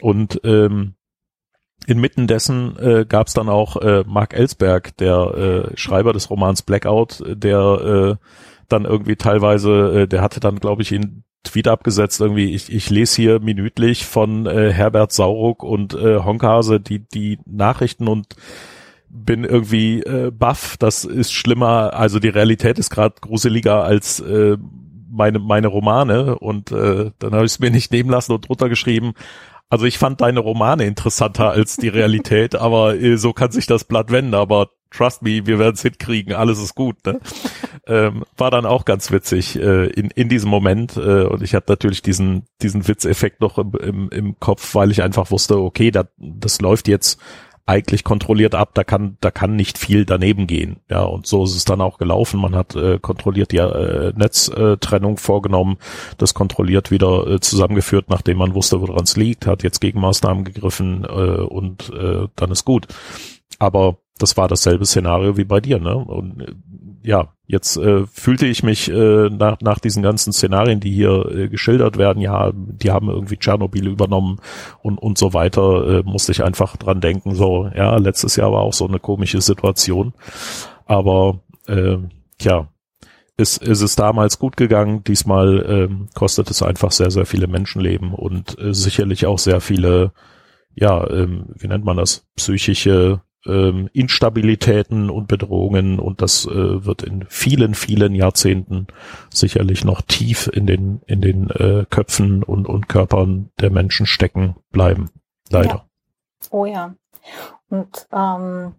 Und 0.00 0.40
ähm, 0.42 0.94
inmitten 1.86 2.26
dessen 2.26 2.76
äh, 2.78 3.06
gab 3.08 3.28
es 3.28 3.34
dann 3.34 3.48
auch 3.48 3.76
äh, 3.76 4.02
Mark 4.04 4.34
Ellsberg, 4.34 4.96
der 4.96 5.70
äh, 5.72 5.76
Schreiber 5.76 6.12
des 6.12 6.30
Romans 6.30 6.62
Blackout, 6.62 7.22
der 7.26 8.18
äh, 8.20 8.26
dann 8.68 8.84
irgendwie 8.86 9.14
teilweise, 9.14 10.02
äh, 10.02 10.08
der 10.08 10.20
hatte 10.20 10.40
dann, 10.40 10.58
glaube 10.58 10.82
ich, 10.82 10.90
ihn 10.90 11.22
Tweet 11.44 11.68
abgesetzt, 11.68 12.20
irgendwie, 12.20 12.54
ich, 12.54 12.72
ich 12.72 12.90
lese 12.90 13.16
hier 13.16 13.40
minütlich 13.40 14.04
von 14.04 14.46
äh, 14.46 14.72
Herbert 14.72 15.12
Sauruck 15.12 15.62
und 15.62 15.94
äh, 15.94 16.18
Honkase 16.18 16.80
die, 16.80 17.00
die 17.00 17.38
Nachrichten 17.46 18.08
und 18.08 18.36
bin 19.12 19.44
irgendwie 19.44 20.00
äh, 20.00 20.30
baff. 20.30 20.76
Das 20.78 21.04
ist 21.04 21.32
schlimmer. 21.32 21.92
Also 21.94 22.18
die 22.18 22.28
Realität 22.28 22.78
ist 22.78 22.90
gerade 22.90 23.16
gruseliger 23.20 23.84
als 23.84 24.20
äh, 24.20 24.56
meine 25.10 25.38
meine 25.38 25.68
Romane. 25.68 26.38
Und 26.38 26.72
äh, 26.72 27.10
dann 27.18 27.32
habe 27.32 27.44
ich 27.44 27.52
es 27.52 27.60
mir 27.60 27.70
nicht 27.70 27.92
nehmen 27.92 28.10
lassen 28.10 28.32
und 28.32 28.48
drunter 28.48 28.68
geschrieben. 28.68 29.12
Also 29.68 29.84
ich 29.86 29.98
fand 29.98 30.20
deine 30.20 30.40
Romane 30.40 30.84
interessanter 30.84 31.50
als 31.50 31.76
die 31.76 31.88
Realität, 31.88 32.54
aber 32.56 32.98
äh, 32.98 33.16
so 33.16 33.32
kann 33.32 33.52
sich 33.52 33.66
das 33.66 33.84
Blatt 33.84 34.10
wenden. 34.10 34.34
Aber 34.34 34.70
trust 34.90 35.22
me, 35.22 35.46
wir 35.46 35.58
werden 35.58 35.74
es 35.74 35.82
hinkriegen, 35.82 36.34
alles 36.34 36.58
ist 36.58 36.74
gut. 36.74 36.96
Ne? 37.04 37.20
ähm, 37.86 38.24
war 38.36 38.50
dann 38.50 38.66
auch 38.66 38.84
ganz 38.84 39.10
witzig 39.10 39.58
äh, 39.58 39.86
in, 39.86 40.10
in 40.10 40.28
diesem 40.28 40.50
Moment 40.50 40.96
äh, 40.96 41.24
und 41.24 41.42
ich 41.42 41.54
hatte 41.54 41.72
natürlich 41.72 42.02
diesen, 42.02 42.44
diesen 42.60 42.86
Witzeffekt 42.86 43.40
noch 43.40 43.58
im, 43.58 43.72
im, 43.72 44.08
im 44.10 44.40
Kopf, 44.40 44.74
weil 44.74 44.90
ich 44.90 45.02
einfach 45.02 45.30
wusste, 45.30 45.58
okay, 45.58 45.90
da, 45.90 46.04
das 46.16 46.60
läuft 46.60 46.88
jetzt 46.88 47.20
eigentlich 47.64 48.02
kontrolliert 48.02 48.54
ab, 48.54 48.70
da 48.74 48.82
kann, 48.84 49.16
da 49.20 49.30
kann 49.30 49.54
nicht 49.54 49.78
viel 49.78 50.04
daneben 50.04 50.46
gehen. 50.46 50.80
Ja, 50.90 51.02
und 51.02 51.26
so 51.26 51.44
ist 51.44 51.54
es 51.54 51.64
dann 51.64 51.80
auch 51.80 51.98
gelaufen. 51.98 52.40
Man 52.40 52.56
hat 52.56 52.74
äh, 52.74 52.98
kontrolliert 52.98 53.52
die 53.52 53.58
äh, 53.58 54.12
Netztrennung 54.16 55.16
vorgenommen, 55.16 55.78
das 56.18 56.34
kontrolliert 56.34 56.90
wieder 56.90 57.26
äh, 57.26 57.40
zusammengeführt, 57.40 58.08
nachdem 58.08 58.38
man 58.38 58.54
wusste, 58.54 58.80
woran 58.80 59.04
es 59.04 59.16
liegt, 59.16 59.46
hat 59.46 59.62
jetzt 59.62 59.80
Gegenmaßnahmen 59.80 60.44
gegriffen 60.44 61.04
äh, 61.04 61.08
und 61.08 61.90
äh, 61.90 62.26
dann 62.34 62.50
ist 62.50 62.64
gut. 62.64 62.88
Aber 63.58 63.98
das 64.18 64.36
war 64.36 64.48
dasselbe 64.48 64.86
Szenario 64.86 65.36
wie 65.36 65.44
bei 65.44 65.60
dir, 65.60 65.78
ne? 65.78 65.96
Und 65.96 66.40
äh, 66.40 66.52
ja, 67.02 67.32
jetzt 67.46 67.76
äh, 67.76 68.06
fühlte 68.06 68.46
ich 68.46 68.62
mich 68.62 68.90
äh, 68.90 69.28
nach, 69.28 69.60
nach 69.60 69.78
diesen 69.78 70.02
ganzen 70.02 70.32
Szenarien, 70.32 70.80
die 70.80 70.92
hier 70.92 71.26
äh, 71.30 71.48
geschildert 71.48 71.98
werden, 71.98 72.20
ja, 72.22 72.50
die 72.54 72.90
haben 72.90 73.08
irgendwie 73.08 73.36
Tschernobyl 73.36 73.88
übernommen 73.88 74.40
und, 74.82 74.98
und 74.98 75.18
so 75.18 75.34
weiter, 75.34 75.98
äh, 75.98 76.02
musste 76.04 76.32
ich 76.32 76.42
einfach 76.44 76.76
dran 76.76 77.00
denken, 77.00 77.34
so, 77.34 77.68
ja, 77.74 77.96
letztes 77.96 78.36
Jahr 78.36 78.52
war 78.52 78.62
auch 78.62 78.72
so 78.72 78.86
eine 78.86 79.00
komische 79.00 79.40
Situation. 79.40 80.14
Aber 80.86 81.40
äh, 81.66 81.98
ja, 82.40 82.68
ist, 83.36 83.62
ist 83.62 83.82
es 83.82 83.96
damals 83.96 84.38
gut 84.38 84.56
gegangen. 84.56 85.04
Diesmal 85.04 85.64
ähm, 85.68 86.08
kostet 86.14 86.50
es 86.50 86.62
einfach 86.62 86.92
sehr, 86.92 87.10
sehr 87.10 87.26
viele 87.26 87.46
Menschenleben 87.46 88.14
und 88.14 88.58
äh, 88.58 88.72
sicherlich 88.74 89.26
auch 89.26 89.38
sehr 89.38 89.60
viele, 89.60 90.12
ja, 90.74 91.08
ähm, 91.10 91.46
wie 91.56 91.68
nennt 91.68 91.84
man 91.84 91.96
das, 91.96 92.26
psychische 92.36 93.20
ähm, 93.46 93.88
Instabilitäten 93.92 95.10
und 95.10 95.28
Bedrohungen 95.28 95.98
und 95.98 96.22
das 96.22 96.46
äh, 96.46 96.84
wird 96.84 97.02
in 97.02 97.26
vielen, 97.28 97.74
vielen 97.74 98.14
Jahrzehnten 98.14 98.86
sicherlich 99.32 99.84
noch 99.84 100.02
tief 100.02 100.48
in 100.52 100.66
den, 100.66 101.00
in 101.06 101.20
den 101.20 101.50
äh, 101.50 101.84
Köpfen 101.90 102.42
und, 102.42 102.68
und 102.68 102.88
Körpern 102.88 103.50
der 103.60 103.70
Menschen 103.70 104.06
stecken 104.06 104.56
bleiben. 104.70 105.10
Leider. 105.50 105.68
Ja. 105.68 105.86
Oh 106.50 106.66
ja. 106.66 106.94
Und 107.68 108.06
ähm, 108.12 108.74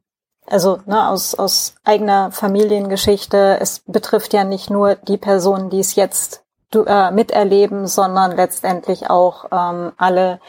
also 0.46 0.80
ne, 0.86 1.10
aus, 1.10 1.36
aus 1.36 1.76
eigener 1.84 2.32
Familiengeschichte, 2.32 3.58
es 3.60 3.80
betrifft 3.80 4.34
ja 4.34 4.44
nicht 4.44 4.70
nur 4.70 4.96
die 4.96 5.18
Personen, 5.18 5.70
die 5.70 5.80
es 5.80 5.96
jetzt 5.96 6.44
äh, 6.74 7.12
miterleben, 7.12 7.88
sondern 7.88 8.36
letztendlich 8.36 9.10
auch 9.10 9.46
ähm, 9.52 9.94
alle, 9.98 10.40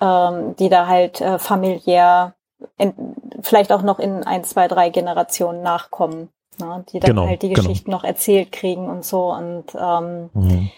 ähm, 0.00 0.54
die 0.56 0.68
da 0.68 0.86
halt 0.86 1.20
äh, 1.20 1.38
familiär 1.38 2.34
in, 2.78 2.94
vielleicht 3.42 3.72
auch 3.72 3.82
noch 3.82 3.98
in 3.98 4.24
ein, 4.24 4.44
zwei, 4.44 4.68
drei 4.68 4.90
Generationen 4.90 5.62
nachkommen, 5.62 6.28
ne, 6.58 6.84
die 6.92 7.00
dann 7.00 7.10
genau, 7.10 7.26
halt 7.26 7.42
die 7.42 7.48
genau. 7.48 7.62
Geschichten 7.62 7.86
genau. 7.86 7.98
noch 7.98 8.04
erzählt 8.04 8.52
kriegen 8.52 8.88
und 8.88 9.04
so. 9.04 9.32
Und 9.32 9.64
ähm, 9.78 10.30
mhm. 10.34 10.70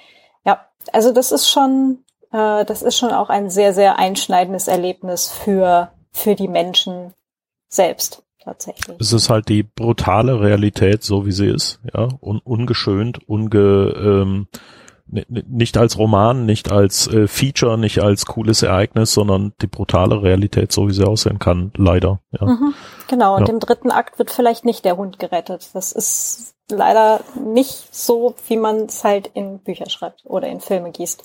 ja, 0.44 0.66
also 0.92 1.12
das 1.12 1.32
ist 1.32 1.48
schon, 1.48 1.98
äh, 2.32 2.64
das 2.64 2.82
ist 2.82 2.98
schon 2.98 3.10
auch 3.10 3.28
ein 3.28 3.50
sehr, 3.50 3.72
sehr 3.72 3.98
einschneidendes 3.98 4.68
Erlebnis 4.68 5.30
für, 5.30 5.92
für 6.10 6.34
die 6.34 6.48
Menschen 6.48 7.14
selbst. 7.68 8.22
Tatsächlich. 8.44 8.96
Es 8.98 9.12
ist 9.12 9.30
halt 9.30 9.48
die 9.48 9.62
brutale 9.62 10.40
Realität, 10.40 11.04
so 11.04 11.26
wie 11.26 11.30
sie 11.30 11.46
ist, 11.46 11.78
ja, 11.94 12.08
un 12.20 12.40
ungeschönt, 12.40 13.20
unge, 13.28 13.94
ähm, 13.96 14.48
nicht 15.12 15.76
als 15.76 15.98
Roman, 15.98 16.46
nicht 16.46 16.72
als 16.72 17.06
äh, 17.06 17.28
Feature, 17.28 17.76
nicht 17.76 18.00
als 18.00 18.26
cooles 18.26 18.62
Ereignis, 18.62 19.12
sondern 19.12 19.52
die 19.60 19.66
brutale 19.66 20.22
Realität, 20.22 20.72
so 20.72 20.88
wie 20.88 20.92
sie 20.92 21.06
aussehen 21.06 21.38
kann, 21.38 21.70
leider. 21.76 22.20
Ja. 22.32 22.46
Mhm, 22.46 22.74
genau, 23.08 23.36
und 23.36 23.48
ja. 23.48 23.54
im 23.54 23.60
dritten 23.60 23.90
Akt 23.90 24.18
wird 24.18 24.30
vielleicht 24.30 24.64
nicht 24.64 24.84
der 24.84 24.96
Hund 24.96 25.18
gerettet. 25.18 25.68
Das 25.74 25.92
ist 25.92 26.54
leider 26.70 27.20
nicht 27.34 27.94
so, 27.94 28.34
wie 28.48 28.56
man 28.56 28.86
es 28.86 29.04
halt 29.04 29.30
in 29.34 29.58
Bücher 29.58 29.90
schreibt 29.90 30.22
oder 30.24 30.48
in 30.48 30.60
Filme 30.60 30.90
gießt 30.90 31.24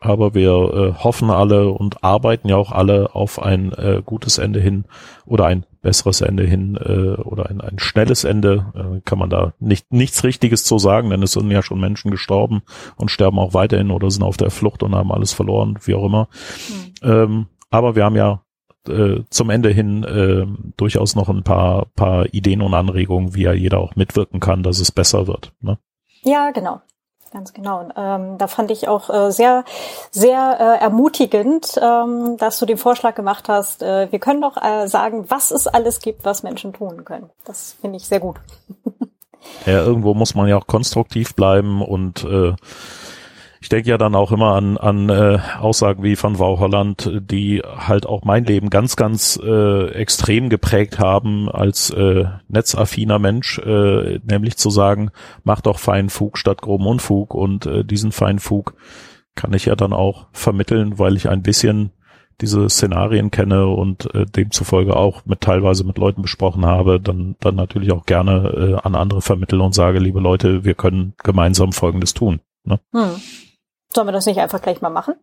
aber 0.00 0.34
wir 0.34 0.50
äh, 0.50 1.04
hoffen 1.04 1.30
alle 1.30 1.68
und 1.68 2.02
arbeiten 2.02 2.48
ja 2.48 2.56
auch 2.56 2.72
alle 2.72 3.14
auf 3.14 3.40
ein 3.40 3.72
äh, 3.72 4.02
gutes 4.04 4.38
Ende 4.38 4.58
hin 4.58 4.86
oder 5.26 5.44
ein 5.46 5.66
besseres 5.82 6.22
Ende 6.22 6.44
hin 6.44 6.76
äh, 6.76 7.20
oder 7.20 7.50
ein, 7.50 7.60
ein 7.60 7.78
schnelles 7.78 8.24
Ende. 8.24 8.72
Äh, 8.74 9.00
kann 9.04 9.18
man 9.18 9.28
da 9.28 9.52
nicht 9.60 9.92
nichts 9.92 10.24
Richtiges 10.24 10.64
zu 10.64 10.78
sagen, 10.78 11.10
denn 11.10 11.22
es 11.22 11.32
sind 11.32 11.50
ja 11.50 11.62
schon 11.62 11.80
Menschen 11.80 12.10
gestorben 12.10 12.62
und 12.96 13.10
sterben 13.10 13.38
auch 13.38 13.52
weiterhin 13.52 13.90
oder 13.90 14.10
sind 14.10 14.22
auf 14.22 14.38
der 14.38 14.50
Flucht 14.50 14.82
und 14.82 14.94
haben 14.94 15.12
alles 15.12 15.34
verloren, 15.34 15.78
wie 15.84 15.94
auch 15.94 16.06
immer. 16.06 16.28
Mhm. 17.02 17.08
Ähm, 17.10 17.46
aber 17.70 17.94
wir 17.94 18.04
haben 18.04 18.16
ja 18.16 18.42
äh, 18.88 19.22
zum 19.28 19.50
Ende 19.50 19.68
hin 19.68 20.04
äh, 20.04 20.46
durchaus 20.78 21.14
noch 21.14 21.28
ein 21.28 21.42
paar, 21.42 21.86
paar 21.94 22.32
Ideen 22.32 22.62
und 22.62 22.72
Anregungen, 22.72 23.34
wie 23.34 23.42
ja 23.42 23.52
jeder 23.52 23.78
auch 23.78 23.96
mitwirken 23.96 24.40
kann, 24.40 24.62
dass 24.62 24.80
es 24.80 24.90
besser 24.90 25.26
wird. 25.26 25.52
Ne? 25.60 25.78
Ja, 26.22 26.50
genau. 26.50 26.80
Ganz 27.32 27.52
genau. 27.52 27.88
Ähm, 27.96 28.38
da 28.38 28.48
fand 28.48 28.72
ich 28.72 28.88
auch 28.88 29.08
äh, 29.08 29.30
sehr, 29.30 29.64
sehr 30.10 30.56
äh, 30.58 30.82
ermutigend, 30.82 31.78
ähm, 31.80 32.36
dass 32.38 32.58
du 32.58 32.66
den 32.66 32.76
Vorschlag 32.76 33.14
gemacht 33.14 33.48
hast. 33.48 33.82
Äh, 33.82 34.10
wir 34.10 34.18
können 34.18 34.40
doch 34.40 34.56
äh, 34.56 34.88
sagen, 34.88 35.26
was 35.28 35.52
es 35.52 35.68
alles 35.68 36.00
gibt, 36.00 36.24
was 36.24 36.42
Menschen 36.42 36.72
tun 36.72 37.04
können. 37.04 37.30
Das 37.44 37.76
finde 37.80 37.98
ich 37.98 38.08
sehr 38.08 38.18
gut. 38.18 38.40
ja, 39.66 39.84
irgendwo 39.84 40.12
muss 40.14 40.34
man 40.34 40.48
ja 40.48 40.56
auch 40.56 40.66
konstruktiv 40.66 41.36
bleiben 41.36 41.82
und 41.82 42.24
äh, 42.24 42.54
ich 43.62 43.68
denke 43.68 43.90
ja 43.90 43.98
dann 43.98 44.14
auch 44.14 44.32
immer 44.32 44.54
an, 44.54 44.78
an 44.78 45.10
äh, 45.10 45.38
Aussagen 45.58 46.02
wie 46.02 46.16
von 46.16 46.38
Wau 46.38 46.58
Holland, 46.58 47.10
die 47.20 47.60
halt 47.62 48.06
auch 48.06 48.24
mein 48.24 48.44
Leben 48.44 48.70
ganz, 48.70 48.96
ganz 48.96 49.38
äh, 49.42 49.90
extrem 49.90 50.48
geprägt 50.48 50.98
haben 50.98 51.50
als 51.50 51.90
äh, 51.90 52.24
netzaffiner 52.48 53.18
Mensch, 53.18 53.58
äh, 53.58 54.18
nämlich 54.24 54.56
zu 54.56 54.70
sagen, 54.70 55.10
mach 55.44 55.60
doch 55.60 55.78
feinen 55.78 56.08
Fug 56.08 56.38
statt 56.38 56.62
groben 56.62 56.86
Unfug 56.86 57.34
und 57.34 57.66
äh, 57.66 57.84
diesen 57.84 58.12
feinen 58.12 58.38
Fug 58.38 58.74
kann 59.34 59.52
ich 59.52 59.66
ja 59.66 59.76
dann 59.76 59.92
auch 59.92 60.28
vermitteln, 60.32 60.98
weil 60.98 61.16
ich 61.16 61.28
ein 61.28 61.42
bisschen 61.42 61.92
diese 62.40 62.66
Szenarien 62.70 63.30
kenne 63.30 63.66
und 63.66 64.14
äh, 64.14 64.24
demzufolge 64.24 64.96
auch 64.96 65.26
mit 65.26 65.42
teilweise 65.42 65.84
mit 65.84 65.98
Leuten 65.98 66.22
besprochen 66.22 66.64
habe, 66.64 66.98
dann 66.98 67.36
dann 67.40 67.56
natürlich 67.56 67.92
auch 67.92 68.06
gerne 68.06 68.78
äh, 68.80 68.86
an 68.86 68.94
andere 68.94 69.20
vermitteln 69.20 69.60
und 69.60 69.74
sage, 69.74 69.98
liebe 69.98 70.20
Leute, 70.20 70.64
wir 70.64 70.74
können 70.74 71.12
gemeinsam 71.22 71.72
Folgendes 71.72 72.14
tun. 72.14 72.40
Ne? 72.64 72.80
Hm. 72.92 73.20
Sollen 73.92 74.08
wir 74.08 74.12
das 74.12 74.26
nicht 74.26 74.40
einfach 74.40 74.62
gleich 74.62 74.80
mal 74.80 74.90
machen? 74.90 75.14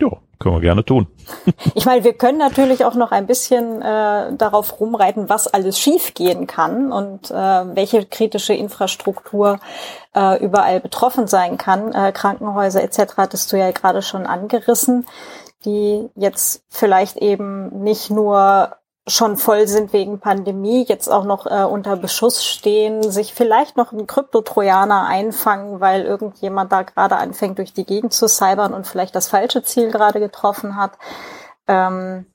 Ja, 0.00 0.08
können 0.38 0.54
wir 0.54 0.60
gerne 0.60 0.84
tun. 0.84 1.08
ich 1.74 1.84
meine, 1.84 2.04
wir 2.04 2.14
können 2.14 2.38
natürlich 2.38 2.84
auch 2.84 2.94
noch 2.94 3.12
ein 3.12 3.26
bisschen 3.26 3.82
äh, 3.82 4.34
darauf 4.34 4.80
rumreiten, 4.80 5.28
was 5.28 5.46
alles 5.46 5.78
schiefgehen 5.78 6.46
kann 6.46 6.90
und 6.90 7.30
äh, 7.30 7.34
welche 7.34 8.06
kritische 8.06 8.54
Infrastruktur 8.54 9.60
äh, 10.14 10.42
überall 10.42 10.80
betroffen 10.80 11.26
sein 11.26 11.58
kann. 11.58 11.92
Äh, 11.92 12.12
Krankenhäuser 12.12 12.82
etc. 12.82 13.18
hattest 13.18 13.52
du 13.52 13.58
ja 13.58 13.70
gerade 13.72 14.00
schon 14.00 14.26
angerissen, 14.26 15.06
die 15.66 16.08
jetzt 16.16 16.64
vielleicht 16.70 17.18
eben 17.18 17.82
nicht 17.82 18.10
nur 18.10 18.76
schon 19.10 19.36
voll 19.36 19.66
sind 19.66 19.92
wegen 19.92 20.20
Pandemie, 20.20 20.84
jetzt 20.88 21.08
auch 21.08 21.24
noch 21.24 21.46
äh, 21.46 21.64
unter 21.64 21.96
Beschuss 21.96 22.44
stehen, 22.44 23.02
sich 23.10 23.34
vielleicht 23.34 23.76
noch 23.76 23.92
einen 23.92 24.06
Kryptotrojaner 24.06 25.06
einfangen, 25.06 25.80
weil 25.80 26.02
irgendjemand 26.02 26.72
da 26.72 26.82
gerade 26.82 27.16
anfängt, 27.16 27.58
durch 27.58 27.72
die 27.72 27.84
Gegend 27.84 28.12
zu 28.12 28.28
cybern 28.28 28.72
und 28.72 28.86
vielleicht 28.86 29.14
das 29.14 29.28
falsche 29.28 29.62
Ziel 29.62 29.90
gerade 29.90 30.20
getroffen 30.20 30.76
hat. 30.76 30.92
Ähm, 31.66 32.26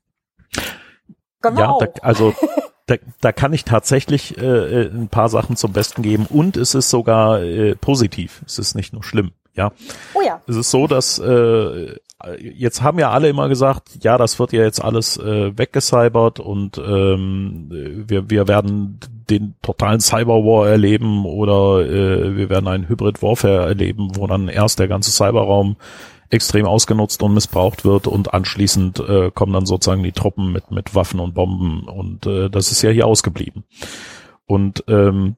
genau. 1.41 1.79
Ja, 1.79 1.87
da, 1.87 2.01
also 2.01 2.33
da, 2.87 2.95
da 3.21 3.31
kann 3.31 3.53
ich 3.53 3.65
tatsächlich 3.65 4.37
äh, 4.37 4.41
äh, 4.45 4.89
ein 4.89 5.09
paar 5.09 5.29
Sachen 5.29 5.55
zum 5.55 5.73
Besten 5.73 6.01
geben 6.01 6.27
und 6.29 6.57
es 6.57 6.75
ist 6.75 6.89
sogar 6.89 7.41
äh, 7.41 7.75
positiv. 7.75 8.43
Es 8.45 8.59
ist 8.59 8.75
nicht 8.75 8.93
nur 8.93 9.03
schlimm. 9.03 9.31
Ja. 9.53 9.71
Oh 10.13 10.21
ja. 10.21 10.41
Es 10.47 10.55
ist 10.55 10.71
so, 10.71 10.85
dass 10.85 11.17
äh, 11.17 11.95
jetzt 12.39 12.81
haben 12.81 12.99
ja 12.99 13.11
alle 13.11 13.29
immer 13.29 13.49
gesagt, 13.49 14.03
ja, 14.03 14.17
das 14.17 14.39
wird 14.39 14.53
ja 14.53 14.63
jetzt 14.63 14.83
alles 14.83 15.17
äh, 15.17 15.57
weggecybert 15.57 16.39
und 16.39 16.77
ähm, 16.77 17.67
wir, 18.07 18.29
wir 18.29 18.47
werden 18.47 18.99
den 19.29 19.55
totalen 19.61 19.99
Cyberwar 19.99 20.67
erleben 20.67 21.25
oder 21.25 21.85
äh, 21.85 22.35
wir 22.35 22.49
werden 22.49 22.67
einen 22.67 22.89
Hybrid 22.89 23.21
Warfare 23.21 23.67
erleben, 23.67 24.11
wo 24.15 24.27
dann 24.27 24.47
erst 24.47 24.79
der 24.79 24.87
ganze 24.87 25.11
Cyberraum 25.11 25.77
extrem 26.29 26.65
ausgenutzt 26.65 27.21
und 27.21 27.33
missbraucht 27.33 27.85
wird 27.85 28.07
und 28.07 28.33
anschließend 28.33 28.99
äh, 28.99 29.31
kommen 29.31 29.53
dann 29.53 29.65
sozusagen 29.65 30.03
die 30.03 30.11
Truppen 30.11 30.51
mit 30.51 30.71
mit 30.71 30.95
Waffen 30.95 31.19
und 31.19 31.33
Bomben 31.33 31.87
und 31.87 32.25
äh, 32.25 32.49
das 32.49 32.71
ist 32.71 32.81
ja 32.81 32.89
hier 32.89 33.07
ausgeblieben. 33.07 33.63
Und 34.45 34.83
ähm, 34.87 35.35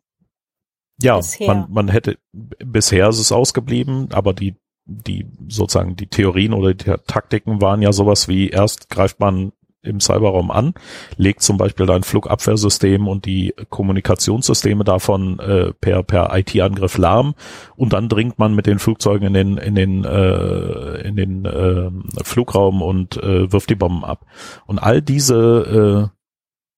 ja, 0.99 1.19
man, 1.45 1.67
man 1.69 1.87
hätte 1.89 2.17
bisher 2.33 3.09
ist 3.09 3.19
es 3.19 3.31
ausgeblieben, 3.31 4.09
aber 4.11 4.33
die 4.33 4.55
die 4.87 5.25
sozusagen 5.47 5.95
die 5.95 6.07
Theorien 6.07 6.53
oder 6.53 6.73
die 6.73 6.91
Taktiken 7.05 7.61
waren 7.61 7.81
ja 7.81 7.91
sowas 7.91 8.27
wie 8.27 8.49
erst 8.49 8.89
greift 8.89 9.19
man 9.19 9.51
im 9.83 9.99
Cyberraum 9.99 10.51
an, 10.51 10.73
legt 11.17 11.41
zum 11.41 11.57
Beispiel 11.57 11.89
ein 11.89 12.03
Flugabwehrsystem 12.03 13.07
und 13.07 13.25
die 13.25 13.53
Kommunikationssysteme 13.69 14.83
davon 14.83 15.39
äh, 15.39 15.73
per 15.73 16.03
per 16.03 16.37
IT-Angriff 16.37 16.97
lahm 16.97 17.35
und 17.75 17.93
dann 17.93 18.09
dringt 18.09 18.37
man 18.37 18.53
mit 18.53 18.65
den 18.65 18.79
Flugzeugen 18.79 19.27
in 19.27 19.33
den 19.33 19.57
in 19.57 19.75
den 19.75 20.03
äh, 20.03 21.01
in 21.07 21.15
den 21.15 21.45
äh, 21.45 21.89
Flugraum 22.23 22.81
und 22.81 23.17
äh, 23.17 23.51
wirft 23.51 23.69
die 23.69 23.75
Bomben 23.75 24.03
ab. 24.03 24.25
Und 24.65 24.79
all 24.79 25.01
diese 25.01 26.11
äh, 26.11 26.17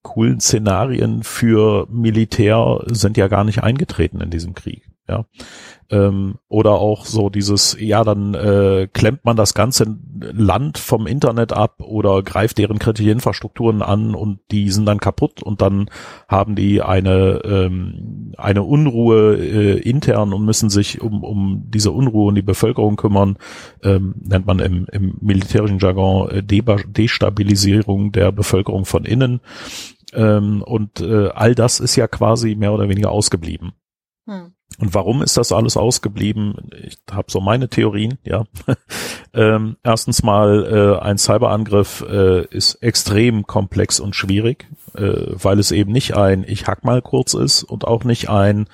coolen 0.04 0.39
Szenarien 0.39 1.24
für 1.24 1.88
Militär 1.89 2.84
sind 2.88 3.18
ja 3.18 3.28
gar 3.28 3.44
nicht 3.44 3.63
eingetreten 3.63 4.22
in 4.22 4.30
diesem 4.30 4.54
Krieg. 4.54 4.89
Ja, 5.10 5.25
ähm, 5.89 6.36
oder 6.50 6.74
auch 6.74 7.04
so 7.04 7.32
dieses, 7.32 7.75
ja, 7.80 8.04
dann 8.04 8.36
äh, 8.36 8.88
klemmt 8.94 9.25
man 9.25 9.36
das 9.36 9.56
ganze 9.56 9.98
Land 10.20 10.78
vom 10.78 11.08
Internet 11.08 11.51
ab 11.51 11.82
oder 11.82 12.22
greift 12.22 12.60
deren 12.60 12.78
kritische 12.78 13.10
Infrastrukturen 13.10 13.82
an 13.82 14.13
und 14.13 14.39
die 14.51 14.70
sind 14.70 14.86
dann 14.86 15.00
kaputt 15.00 15.42
und 15.42 15.62
dann 15.63 15.89
haben 16.28 16.56
die 16.56 16.84
eine 16.84 17.42
ähm, 17.44 18.34
eine 18.38 18.62
Unruhe 18.62 19.36
äh, 19.38 19.80
intern 19.80 20.32
und 20.32 20.46
müssen 20.46 20.70
sich 20.70 21.01
um 21.01 21.24
um 21.24 21.63
diese 21.70 21.89
Unruhe 21.89 22.28
und 22.28 22.36
die 22.36 22.44
Bevölkerung 22.44 22.96
kümmern, 22.96 23.38
ähm, 23.82 24.13
nennt 24.22 24.46
man 24.46 24.60
im, 24.60 24.86
im 24.92 25.18
militärischen 25.22 25.80
Jargon 25.80 26.30
äh, 26.30 26.44
Destabilisierung 26.44 28.12
der 28.12 28.32
Bevölkerung 28.32 28.86
von 28.86 29.06
innen. 29.06 29.42
Ähm, 30.13 30.62
und 30.62 31.01
äh, 31.01 31.30
all 31.30 31.56
das 31.56 31.80
ist 31.80 31.96
ja 31.96 32.08
quasi 32.08 32.56
mehr 32.56 32.74
oder 32.74 32.89
weniger 32.89 33.12
ausgeblieben. 33.12 33.74
Hm. 34.28 34.54
Und 34.80 34.94
warum 34.94 35.22
ist 35.22 35.36
das 35.36 35.52
alles 35.52 35.76
ausgeblieben? 35.76 36.56
Ich 36.84 36.98
habe 37.12 37.30
so 37.30 37.42
meine 37.42 37.68
Theorien, 37.68 38.18
ja. 38.24 38.46
ähm, 39.34 39.76
erstens 39.84 40.24
mal, 40.24 40.98
äh, 41.02 41.04
ein 41.04 41.18
Cyberangriff 41.18 42.04
äh, 42.10 42.46
ist 42.46 42.76
extrem 42.76 43.46
komplex 43.46 44.00
und 44.00 44.16
schwierig, 44.16 44.68
äh, 44.96 45.34
weil 45.34 45.60
es 45.60 45.72
eben 45.72 45.92
nicht 45.92 46.16
ein 46.16 46.46
Ich 46.48 46.68
hack 46.68 46.86
mal 46.86 47.02
kurz 47.02 47.34
ist 47.34 47.64
und 47.64 47.86
auch 47.86 48.06
nicht 48.06 48.30
ein 48.30 48.68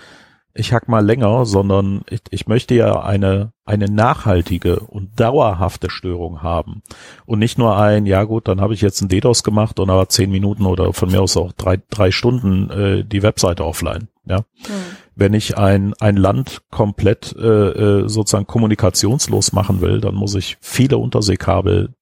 Ich 0.54 0.74
hack 0.74 0.88
mal 0.88 1.04
länger, 1.04 1.44
sondern 1.48 2.04
ich, 2.08 2.22
ich 2.30 2.46
möchte 2.46 2.76
ja 2.76 3.02
eine, 3.02 3.54
eine 3.66 3.88
nachhaltige 3.88 4.82
und 4.82 5.20
dauerhafte 5.20 5.90
Störung 5.90 6.44
haben. 6.44 6.84
Und 7.26 7.40
nicht 7.40 7.58
nur 7.58 7.80
ein, 7.80 8.06
ja 8.06 8.26
gut, 8.26 8.48
dann 8.48 8.62
habe 8.62 8.76
ich 8.76 8.82
jetzt 8.82 9.02
ein 9.02 9.10
DDoS 9.10 9.44
gemacht 9.44 9.80
und 9.80 9.90
aber 9.90 10.08
zehn 10.08 10.30
Minuten 10.30 10.68
oder 10.68 10.94
von 10.94 11.10
mir 11.10 11.24
aus 11.24 11.36
auch 11.36 11.52
drei, 11.54 11.82
drei 11.90 12.12
Stunden 12.12 12.70
äh, 12.70 13.04
die 13.04 13.24
Webseite 13.24 13.66
offline. 13.66 14.08
Ja. 14.28 14.42
Mhm 14.68 15.05
wenn 15.16 15.34
ich 15.34 15.58
ein, 15.58 15.94
ein 16.00 16.18
Land 16.18 16.62
komplett 16.72 17.36
äh, 17.38 17.42
äh, 17.42 18.10
sozusagen 18.10 18.48
kommunikationslos 18.48 19.54
machen 19.54 19.82
will, 19.82 20.02
dann 20.02 20.16
muss 20.16 20.36
ich 20.36 20.58
viele 20.62 20.98
Unterseekabel 20.98 21.94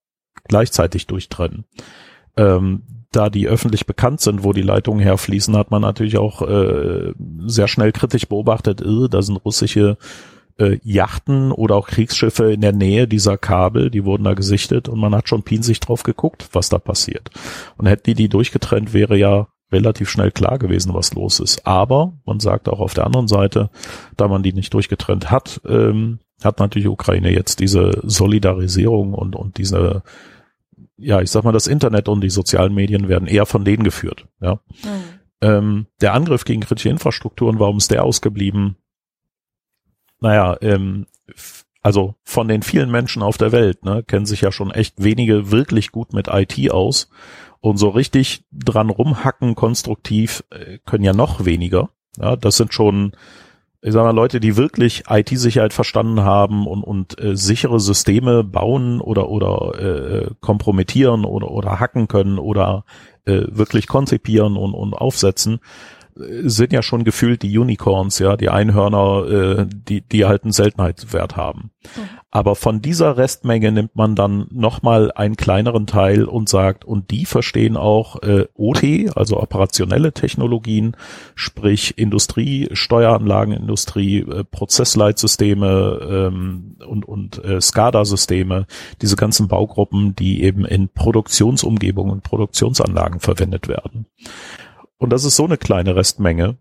gleichzeitig 0.48 1.08
durchtrennen. 1.08 1.65
Ähm, 2.36 2.84
da 3.12 3.29
die 3.29 3.48
öffentlich 3.48 3.86
bekannt 3.86 4.22
sind, 4.22 4.43
wo 4.43 4.53
die 4.53 4.63
Leitungen 4.63 5.00
herfließen, 5.00 5.55
hat 5.55 5.70
man 5.70 5.84
natürlich 5.84 6.17
auch 6.17 6.41
äh, 6.41 7.13
sehr 7.46 7.67
schnell 7.67 7.91
kritisch 7.91 8.27
beobachtet, 8.27 8.82
äh, 8.82 9.08
da 9.08 9.22
sind 9.22 9.38
russische 9.38 9.98
äh, 10.58 10.79
Yachten 10.84 11.51
oder 11.51 11.75
auch 11.75 11.88
Kriegsschiffe 11.88 12.51
in 12.51 12.62
der 12.62 12.74
Nähe 12.74 13.08
dieser 13.08 13.38
Kabel, 13.38 13.89
die 13.89 14.05
wurden 14.05 14.24
da 14.24 14.34
gesichtet 14.34 14.89
und 14.89 15.00
man 15.00 15.13
hat 15.15 15.29
schon 15.29 15.43
pinsig 15.43 15.79
drauf 15.79 16.03
geguckt, 16.03 16.50
was 16.53 16.70
da 16.70 16.79
passiert. 16.79 17.29
Und 17.77 17.86
hätten 17.86 18.03
die 18.05 18.15
die 18.15 18.29
durchgetrennt, 18.29 18.93
wäre 18.93 19.17
ja 19.17 19.48
relativ 19.74 20.10
schnell 20.10 20.32
klar 20.32 20.58
gewesen, 20.58 20.94
was 20.94 21.13
los 21.13 21.39
ist. 21.39 21.65
Aber 21.68 22.13
man 22.25 22.39
sagt 22.39 22.70
auch 22.70 22.80
auf 22.80 22.94
der 22.94 23.06
anderen 23.06 23.27
Seite, 23.27 23.70
da 24.15 24.27
man 24.27 24.44
die 24.44 24.53
nicht 24.53 24.74
durchgetrennt 24.74 25.32
hat, 25.32 25.62
ähm, 25.68 26.20
hat 26.44 26.60
natürlich 26.60 26.88
Ukraine 26.88 27.32
jetzt 27.32 27.60
diese 27.60 28.01
Solidarisierung 28.03 29.13
und, 29.13 29.36
und 29.36 29.58
diese, 29.58 30.03
ja, 30.98 31.22
ich 31.22 31.32
sag 31.32 31.44
mal, 31.44 31.51
das 31.51 31.68
Internet 31.68 32.08
und 32.08 32.22
die 32.22 32.30
sozialen 32.30 32.74
Medien 32.74 33.08
werden 33.08 33.27
eher 33.27 33.46
von 33.46 33.65
denen 33.65 33.84
geführt. 33.84 34.27
Ja. 34.39 34.56
Mhm. 34.84 35.03
Ähm, 35.42 35.88
der 36.00 36.13
Angriff 36.13 36.46
gegen 36.46 36.62
kritische 36.62 36.89
Infrastrukturen, 36.89 37.60
warum 37.60 37.77
ist 37.77 37.92
der 37.92 38.03
ausgeblieben? 38.03 38.77
Naja, 40.20 40.56
ähm, 40.62 41.06
also 41.82 42.15
von 42.24 42.48
den 42.48 42.63
vielen 42.63 42.89
Menschen 42.89 43.22
auf 43.22 43.38
der 43.38 43.51
Welt, 43.51 43.84
ne, 43.84 44.03
kennen 44.03 44.25
sich 44.25 44.42
ja 44.42 44.53
schon 44.53 44.72
echt 44.72 45.03
wenige 45.03 45.51
wirklich 45.51 45.92
gut 45.92 46.13
mit 46.13 46.30
IT 46.30 46.72
aus. 46.72 47.10
Und 47.63 47.77
so 47.77 47.88
richtig 47.88 48.43
dran 48.51 48.89
rumhacken 48.89 49.55
konstruktiv 49.55 50.43
äh, 50.50 50.79
können 50.86 51.05
ja 51.05 51.13
noch 51.13 51.46
weniger. 51.46 51.91
Ja, 52.20 52.36
das 52.36 52.58
sind 52.58 52.74
schon, 52.74 53.13
ich 53.82 53.93
sag 53.93 54.03
mal, 54.03 54.12
Leute, 54.12 54.41
die 54.41 54.58
wirklich 54.58 55.05
IT-Sicherheit 55.10 55.72
verstanden 55.72 56.24
haben 56.24 56.67
und, 56.67 56.84
und 56.84 57.17
äh, 57.24 57.38
sichere 57.38 57.79
Systeme 57.79 58.43
bauen 58.43 59.00
oder 59.00 59.29
oder 59.29 59.79
äh, 59.79 60.32
kompromittieren 60.41 61.24
oder 61.24 61.52
oder 61.52 61.80
hacken 61.80 62.10
können 62.10 62.38
oder 62.38 62.84
äh, 63.23 63.43
wirklich 63.47 63.88
konzipieren 63.88 64.58
und, 64.58 64.73
und 64.73 64.93
aufsetzen 64.93 65.62
sind 66.15 66.73
ja 66.73 66.82
schon 66.84 67.04
gefühlt 67.04 67.41
die 67.41 67.58
Unicorns, 67.58 68.19
ja, 68.19 68.38
die 68.38 68.49
Einhörner, 68.49 69.26
äh, 69.28 69.65
die, 69.67 70.02
die 70.02 70.26
halt 70.26 70.43
einen 70.43 70.52
Seltenheitswert 70.52 71.36
haben. 71.36 71.71
Mhm. 71.95 72.10
Aber 72.30 72.56
von 72.56 72.82
dieser 72.82 73.17
Restmenge 73.17 73.71
nimmt 73.71 73.95
man 73.95 74.15
dann 74.15 74.47
nochmal 74.52 75.12
einen 75.12 75.36
kleineren 75.36 75.86
Teil 75.86 76.26
und 76.26 76.49
sagt, 76.49 76.84
und 76.84 77.12
die 77.12 77.26
verstehen 77.26 77.78
auch 77.78 78.23
äh, 78.23 78.45
OT, 78.56 79.15
also 79.15 79.39
operationelle 79.39 80.13
Technologien, 80.13 80.97
sprich 81.36 81.97
Industrie, 81.99 82.69
Steueranlagen, 82.73 83.54
Industrie, 83.54 84.21
äh, 84.21 84.43
Prozessleitsysteme 84.43 85.99
ähm, 86.10 86.78
und, 86.88 87.06
und 87.06 87.43
äh, 87.43 87.62
SCADA-Systeme, 87.62 88.65
diese 89.02 89.15
ganzen 89.15 89.47
Baugruppen, 89.47 90.15
die 90.15 90.43
eben 90.43 90.65
in 90.65 90.89
Produktionsumgebungen 90.89 92.13
und 92.13 92.23
Produktionsanlagen 92.23 93.19
verwendet 93.19 93.67
werden. 93.67 94.08
Und 95.04 95.10
das 95.10 95.26
ist 95.26 95.36
so 95.36 95.44
eine 95.44 95.58
kleine 95.58 95.98
Restmenge, 95.98 96.56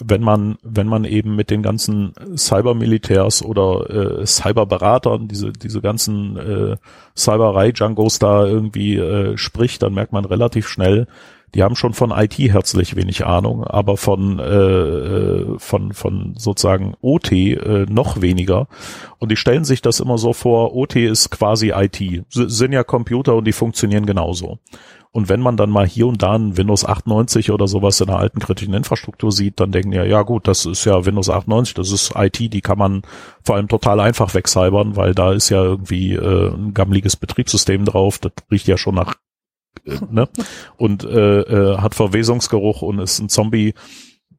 wenn 0.00 0.22
man, 0.22 0.56
wenn 0.62 0.86
man 0.86 1.04
eben 1.04 1.36
mit 1.36 1.50
den 1.50 1.62
ganzen 1.62 2.14
Cybermilitärs 2.34 3.44
oder 3.44 4.20
äh, 4.20 4.26
Cyberberatern, 4.26 5.28
diese, 5.28 5.52
diese 5.52 5.82
ganzen 5.82 6.38
äh, 6.38 6.76
Cyberei-Jungos 7.14 8.18
da 8.20 8.46
irgendwie 8.46 8.96
äh, 8.96 9.36
spricht, 9.36 9.82
dann 9.82 9.92
merkt 9.92 10.14
man 10.14 10.24
relativ 10.24 10.66
schnell, 10.66 11.06
die 11.54 11.62
haben 11.62 11.76
schon 11.76 11.92
von 11.92 12.10
IT 12.10 12.38
herzlich 12.38 12.96
wenig 12.96 13.26
Ahnung, 13.26 13.64
aber 13.64 13.98
von, 13.98 14.38
äh, 14.38 14.44
äh 14.44 15.58
von, 15.58 15.92
von 15.92 16.34
sozusagen 16.38 16.94
OT 17.02 17.32
äh, 17.32 17.84
noch 17.86 18.22
weniger. 18.22 18.66
Und 19.18 19.30
die 19.30 19.36
stellen 19.36 19.64
sich 19.64 19.82
das 19.82 20.00
immer 20.00 20.16
so 20.16 20.32
vor, 20.32 20.74
OT 20.74 20.96
ist 20.96 21.30
quasi 21.30 21.72
IT. 21.76 22.00
S 22.00 22.24
sind 22.30 22.72
ja 22.72 22.82
Computer 22.82 23.34
und 23.34 23.44
die 23.44 23.52
funktionieren 23.52 24.06
genauso. 24.06 24.58
Und 25.14 25.28
wenn 25.28 25.40
man 25.40 25.56
dann 25.56 25.70
mal 25.70 25.86
hier 25.86 26.08
und 26.08 26.24
da 26.24 26.32
ein 26.32 26.56
Windows 26.56 26.84
98 26.84 27.52
oder 27.52 27.68
sowas 27.68 28.00
in 28.00 28.08
der 28.08 28.18
alten 28.18 28.40
kritischen 28.40 28.74
Infrastruktur 28.74 29.30
sieht, 29.30 29.60
dann 29.60 29.70
denken 29.70 29.92
ja, 29.92 30.02
ja 30.02 30.22
gut, 30.22 30.48
das 30.48 30.66
ist 30.66 30.84
ja 30.86 31.06
Windows 31.06 31.30
98, 31.30 31.72
das 31.74 31.92
ist 31.92 32.14
IT, 32.16 32.40
die 32.52 32.60
kann 32.60 32.78
man 32.78 33.02
vor 33.44 33.54
allem 33.54 33.68
total 33.68 34.00
einfach 34.00 34.34
wegcybern, 34.34 34.96
weil 34.96 35.14
da 35.14 35.32
ist 35.32 35.50
ja 35.50 35.62
irgendwie 35.62 36.14
äh, 36.14 36.52
ein 36.52 36.74
gammeliges 36.74 37.14
Betriebssystem 37.14 37.84
drauf, 37.84 38.18
das 38.18 38.32
riecht 38.50 38.66
ja 38.66 38.76
schon 38.76 38.96
nach, 38.96 39.14
äh, 39.86 39.98
ne? 40.10 40.28
Und 40.78 41.04
äh, 41.04 41.42
äh, 41.42 41.78
hat 41.78 41.94
Verwesungsgeruch 41.94 42.82
und 42.82 42.98
ist 42.98 43.20
ein 43.20 43.28
Zombie. 43.28 43.74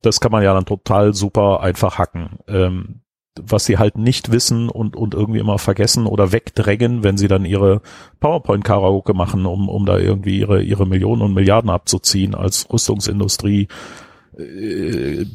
Das 0.01 0.19
kann 0.19 0.33
man 0.33 0.43
ja 0.43 0.53
dann 0.53 0.65
total 0.65 1.13
super 1.13 1.61
einfach 1.61 1.97
hacken. 1.97 2.39
Ähm, 2.49 2.99
was 3.41 3.65
sie 3.65 3.77
halt 3.77 3.97
nicht 3.97 4.31
wissen 4.31 4.69
und, 4.69 4.95
und 4.95 5.13
irgendwie 5.13 5.39
immer 5.39 5.57
vergessen 5.57 6.05
oder 6.05 6.31
wegdrängen, 6.31 7.03
wenn 7.03 7.17
sie 7.17 7.27
dann 7.27 7.45
ihre 7.45 7.81
PowerPoint-Karaoke 8.19 9.13
machen, 9.13 9.45
um, 9.45 9.69
um 9.69 9.85
da 9.85 9.97
irgendwie 9.97 10.39
ihre, 10.39 10.63
ihre 10.63 10.85
Millionen 10.85 11.21
und 11.21 11.33
Milliarden 11.33 11.69
abzuziehen 11.69 12.35
als 12.35 12.71
Rüstungsindustrie, 12.71 13.67
äh, 14.37 15.25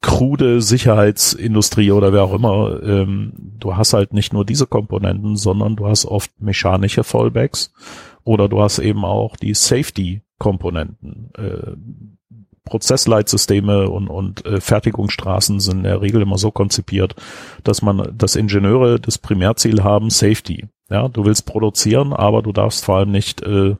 krude 0.00 0.60
Sicherheitsindustrie 0.60 1.90
oder 1.90 2.12
wer 2.12 2.24
auch 2.24 2.34
immer. 2.34 2.82
Ähm, 2.82 3.32
du 3.58 3.76
hast 3.76 3.92
halt 3.92 4.12
nicht 4.12 4.32
nur 4.32 4.44
diese 4.44 4.66
Komponenten, 4.66 5.36
sondern 5.36 5.76
du 5.76 5.86
hast 5.86 6.06
oft 6.06 6.30
mechanische 6.40 7.04
Fallbacks 7.04 7.72
oder 8.24 8.48
du 8.48 8.60
hast 8.60 8.78
eben 8.78 9.04
auch 9.04 9.36
die 9.36 9.54
Safety-Komponenten. 9.54 11.30
Äh, 11.36 11.76
Prozessleitsysteme 12.66 13.88
und, 13.88 14.08
und 14.08 14.44
äh, 14.44 14.60
Fertigungsstraßen 14.60 15.60
sind 15.60 15.78
in 15.78 15.84
der 15.84 16.02
Regel 16.02 16.20
immer 16.20 16.36
so 16.36 16.50
konzipiert, 16.50 17.14
dass 17.64 17.80
man, 17.80 18.12
dass 18.18 18.36
Ingenieure 18.36 19.00
das 19.00 19.16
Primärziel 19.16 19.82
haben, 19.82 20.10
Safety. 20.10 20.66
Ja, 20.90 21.08
du 21.08 21.24
willst 21.24 21.46
produzieren, 21.46 22.12
aber 22.12 22.42
du 22.42 22.52
darfst 22.52 22.84
vor 22.84 22.98
allem 22.98 23.10
nicht 23.10 23.42
äh, 23.42 23.76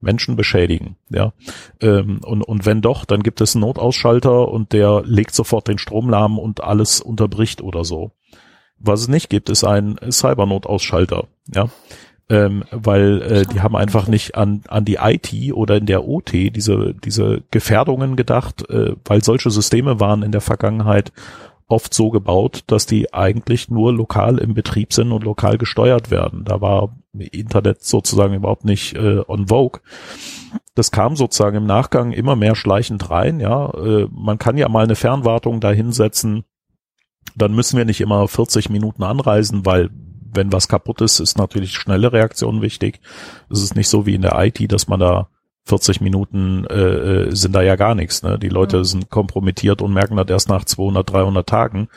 Menschen 0.00 0.36
beschädigen. 0.36 0.96
Ja, 1.10 1.32
ähm, 1.80 2.20
und 2.24 2.42
und 2.42 2.66
wenn 2.66 2.80
doch, 2.80 3.04
dann 3.04 3.22
gibt 3.22 3.40
es 3.40 3.54
einen 3.54 3.62
Notausschalter 3.62 4.48
und 4.48 4.72
der 4.72 5.02
legt 5.04 5.34
sofort 5.34 5.68
den 5.68 5.78
Strom 5.78 6.08
lahm 6.08 6.38
und 6.38 6.62
alles 6.62 7.00
unterbricht 7.00 7.60
oder 7.62 7.84
so. 7.84 8.12
Was 8.78 9.02
es 9.02 9.08
nicht 9.08 9.28
gibt, 9.28 9.50
ist 9.50 9.62
ein 9.62 9.98
Cybernotausschalter. 10.10 11.26
Ja, 11.54 11.68
ähm, 12.30 12.62
weil 12.70 13.22
äh, 13.22 13.42
die 13.44 13.60
haben 13.60 13.74
einfach 13.74 14.06
nicht 14.06 14.36
an, 14.36 14.62
an 14.68 14.84
die 14.84 14.98
IT 15.02 15.52
oder 15.52 15.76
in 15.76 15.86
der 15.86 16.06
OT 16.06 16.32
diese, 16.32 16.94
diese 16.94 17.42
Gefährdungen 17.50 18.14
gedacht, 18.14 18.70
äh, 18.70 18.94
weil 19.04 19.22
solche 19.24 19.50
Systeme 19.50 19.98
waren 19.98 20.22
in 20.22 20.30
der 20.30 20.40
Vergangenheit 20.40 21.12
oft 21.66 21.92
so 21.92 22.10
gebaut, 22.10 22.62
dass 22.68 22.86
die 22.86 23.12
eigentlich 23.12 23.68
nur 23.68 23.92
lokal 23.92 24.38
im 24.38 24.54
Betrieb 24.54 24.92
sind 24.92 25.12
und 25.12 25.24
lokal 25.24 25.58
gesteuert 25.58 26.10
werden. 26.10 26.44
Da 26.44 26.60
war 26.60 26.96
Internet 27.12 27.82
sozusagen 27.82 28.34
überhaupt 28.34 28.64
nicht 28.64 28.94
äh, 28.94 29.22
on 29.26 29.48
vogue. 29.48 29.80
Das 30.76 30.92
kam 30.92 31.16
sozusagen 31.16 31.56
im 31.56 31.66
Nachgang 31.66 32.12
immer 32.12 32.36
mehr 32.36 32.54
schleichend 32.54 33.10
rein. 33.10 33.40
Ja, 33.40 33.70
äh, 33.74 34.06
man 34.10 34.38
kann 34.38 34.56
ja 34.56 34.68
mal 34.68 34.84
eine 34.84 34.96
Fernwartung 34.96 35.60
dahinsetzen. 35.60 36.44
Dann 37.36 37.54
müssen 37.54 37.76
wir 37.76 37.84
nicht 37.84 38.00
immer 38.00 38.26
40 38.28 38.70
Minuten 38.70 39.02
anreisen, 39.02 39.66
weil 39.66 39.90
wenn 40.32 40.52
was 40.52 40.68
kaputt 40.68 41.00
ist, 41.00 41.20
ist 41.20 41.38
natürlich 41.38 41.74
schnelle 41.74 42.12
Reaktion 42.12 42.62
wichtig. 42.62 43.00
Es 43.50 43.62
ist 43.62 43.76
nicht 43.76 43.88
so 43.88 44.06
wie 44.06 44.14
in 44.14 44.22
der 44.22 44.38
IT, 44.38 44.72
dass 44.72 44.88
man 44.88 45.00
da 45.00 45.28
40 45.66 46.00
Minuten 46.00 46.64
äh, 46.66 46.74
äh, 46.74 47.34
sind 47.34 47.54
da 47.54 47.62
ja 47.62 47.76
gar 47.76 47.94
nichts. 47.94 48.22
Ne? 48.22 48.38
Die 48.38 48.48
Leute 48.48 48.78
mhm. 48.78 48.84
sind 48.84 49.10
kompromittiert 49.10 49.82
und 49.82 49.92
merken 49.92 50.16
das 50.16 50.28
erst 50.28 50.48
nach 50.48 50.64
200, 50.64 51.10
300 51.10 51.48
Tagen. 51.48 51.88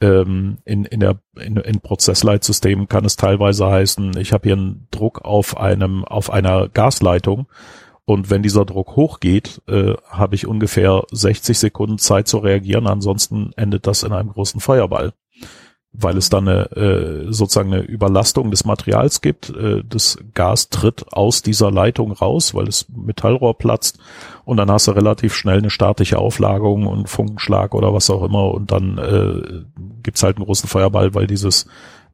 Ähm, 0.00 0.58
in, 0.64 0.84
in, 0.84 1.00
der, 1.00 1.18
in, 1.40 1.56
in 1.56 1.80
Prozessleitsystemen 1.80 2.86
kann 2.86 3.06
es 3.06 3.16
teilweise 3.16 3.66
heißen, 3.66 4.18
ich 4.18 4.32
habe 4.32 4.44
hier 4.44 4.56
einen 4.56 4.88
Druck 4.90 5.24
auf 5.24 5.56
einem 5.56 6.04
auf 6.04 6.30
einer 6.30 6.68
Gasleitung 6.68 7.46
und 8.04 8.30
wenn 8.30 8.42
dieser 8.42 8.64
Druck 8.64 8.94
hochgeht, 8.94 9.62
äh, 9.66 9.94
habe 10.08 10.36
ich 10.36 10.46
ungefähr 10.46 11.02
60 11.10 11.58
Sekunden 11.58 11.98
Zeit 11.98 12.28
zu 12.28 12.38
reagieren. 12.38 12.86
Ansonsten 12.86 13.52
endet 13.56 13.86
das 13.86 14.04
in 14.04 14.12
einem 14.12 14.32
großen 14.32 14.60
Feuerball 14.60 15.12
weil 15.98 16.16
es 16.16 16.28
dann 16.28 16.48
eine, 16.48 16.70
äh, 16.72 17.32
sozusagen 17.32 17.72
eine 17.72 17.82
Überlastung 17.82 18.50
des 18.50 18.64
Materials 18.64 19.20
gibt. 19.20 19.50
Äh, 19.50 19.82
das 19.88 20.18
Gas 20.34 20.68
tritt 20.68 21.12
aus 21.12 21.42
dieser 21.42 21.70
Leitung 21.70 22.12
raus, 22.12 22.54
weil 22.54 22.66
das 22.66 22.86
Metallrohr 22.94 23.56
platzt 23.56 23.98
und 24.44 24.58
dann 24.58 24.70
hast 24.70 24.86
du 24.86 24.92
relativ 24.92 25.34
schnell 25.34 25.58
eine 25.58 25.70
statische 25.70 26.18
Auflagerung 26.18 26.86
und 26.86 27.08
Funkenschlag 27.08 27.74
oder 27.74 27.94
was 27.94 28.10
auch 28.10 28.22
immer 28.22 28.52
und 28.52 28.70
dann 28.70 28.98
äh, 28.98 29.64
gibt's 30.02 30.22
halt 30.22 30.36
einen 30.36 30.46
großen 30.46 30.68
Feuerball, 30.68 31.14
weil 31.14 31.26
dieses 31.26 31.66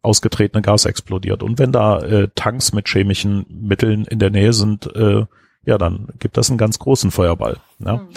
ausgetretene 0.03 0.63
Gas 0.63 0.85
explodiert. 0.85 1.43
Und 1.43 1.59
wenn 1.59 1.73
da 1.73 2.01
äh, 2.01 2.29
Tanks 2.35 2.73
mit 2.73 2.89
chemischen 2.89 3.47
Mitteln 3.49 4.05
in 4.05 4.19
der 4.19 4.31
Nähe 4.31 4.53
sind, 4.53 4.95
äh, 4.97 5.25
ja, 5.65 5.79
dann 5.79 6.09
gibt 6.19 6.37
das 6.37 6.51
einen 6.51 6.59
ganz 6.59 6.79
großen 6.79 7.11
Feuerball. 7.11 7.59
Ja. 7.79 7.99
Mhm. 7.99 8.09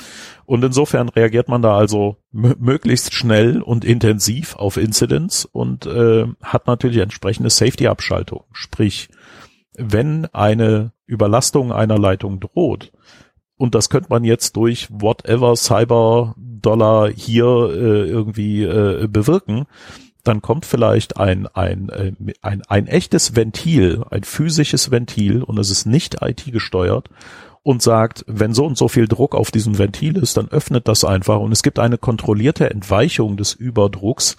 Und 0.45 0.63
insofern 0.63 1.09
reagiert 1.09 1.47
man 1.47 1.61
da 1.61 1.75
also 1.77 2.17
möglichst 2.31 3.13
schnell 3.13 3.61
und 3.61 3.83
intensiv 3.83 4.55
auf 4.55 4.77
Incidents 4.77 5.45
und 5.45 5.85
äh, 5.85 6.27
hat 6.41 6.67
natürlich 6.67 6.99
entsprechende 6.99 7.49
Safety-Abschaltung. 7.49 8.43
Sprich, 8.51 9.09
wenn 9.75 10.25
eine 10.33 10.91
Überlastung 11.07 11.71
einer 11.71 11.97
Leitung 11.97 12.39
droht, 12.39 12.91
und 13.57 13.73
das 13.73 13.89
könnte 13.89 14.09
man 14.09 14.23
jetzt 14.23 14.55
durch 14.57 14.87
whatever 14.91 15.55
Cyber 15.55 16.35
Dollar 16.37 17.09
hier 17.09 17.45
äh, 17.45 18.09
irgendwie 18.09 18.63
äh, 18.63 19.07
bewirken, 19.07 19.65
dann 20.27 20.41
kommt 20.41 20.65
vielleicht 20.65 21.17
ein, 21.17 21.47
ein, 21.47 21.89
äh, 21.89 22.13
ein, 22.41 22.61
ein 22.67 22.87
echtes 22.87 23.35
Ventil, 23.35 24.03
ein 24.09 24.23
physisches 24.23 24.91
Ventil 24.91 25.43
und 25.43 25.57
es 25.59 25.69
ist 25.69 25.85
nicht 25.85 26.21
IT 26.21 26.51
gesteuert 26.51 27.09
und 27.63 27.81
sagt, 27.81 28.23
wenn 28.27 28.53
so 28.53 28.65
und 28.65 28.77
so 28.77 28.87
viel 28.87 29.07
Druck 29.07 29.33
auf 29.33 29.51
diesem 29.51 29.77
Ventil 29.77 30.17
ist, 30.17 30.37
dann 30.37 30.49
öffnet 30.49 30.87
das 30.87 31.03
einfach 31.03 31.39
und 31.39 31.51
es 31.51 31.63
gibt 31.63 31.79
eine 31.79 31.97
kontrollierte 31.97 32.69
Entweichung 32.69 33.37
des 33.37 33.53
Überdrucks 33.53 34.37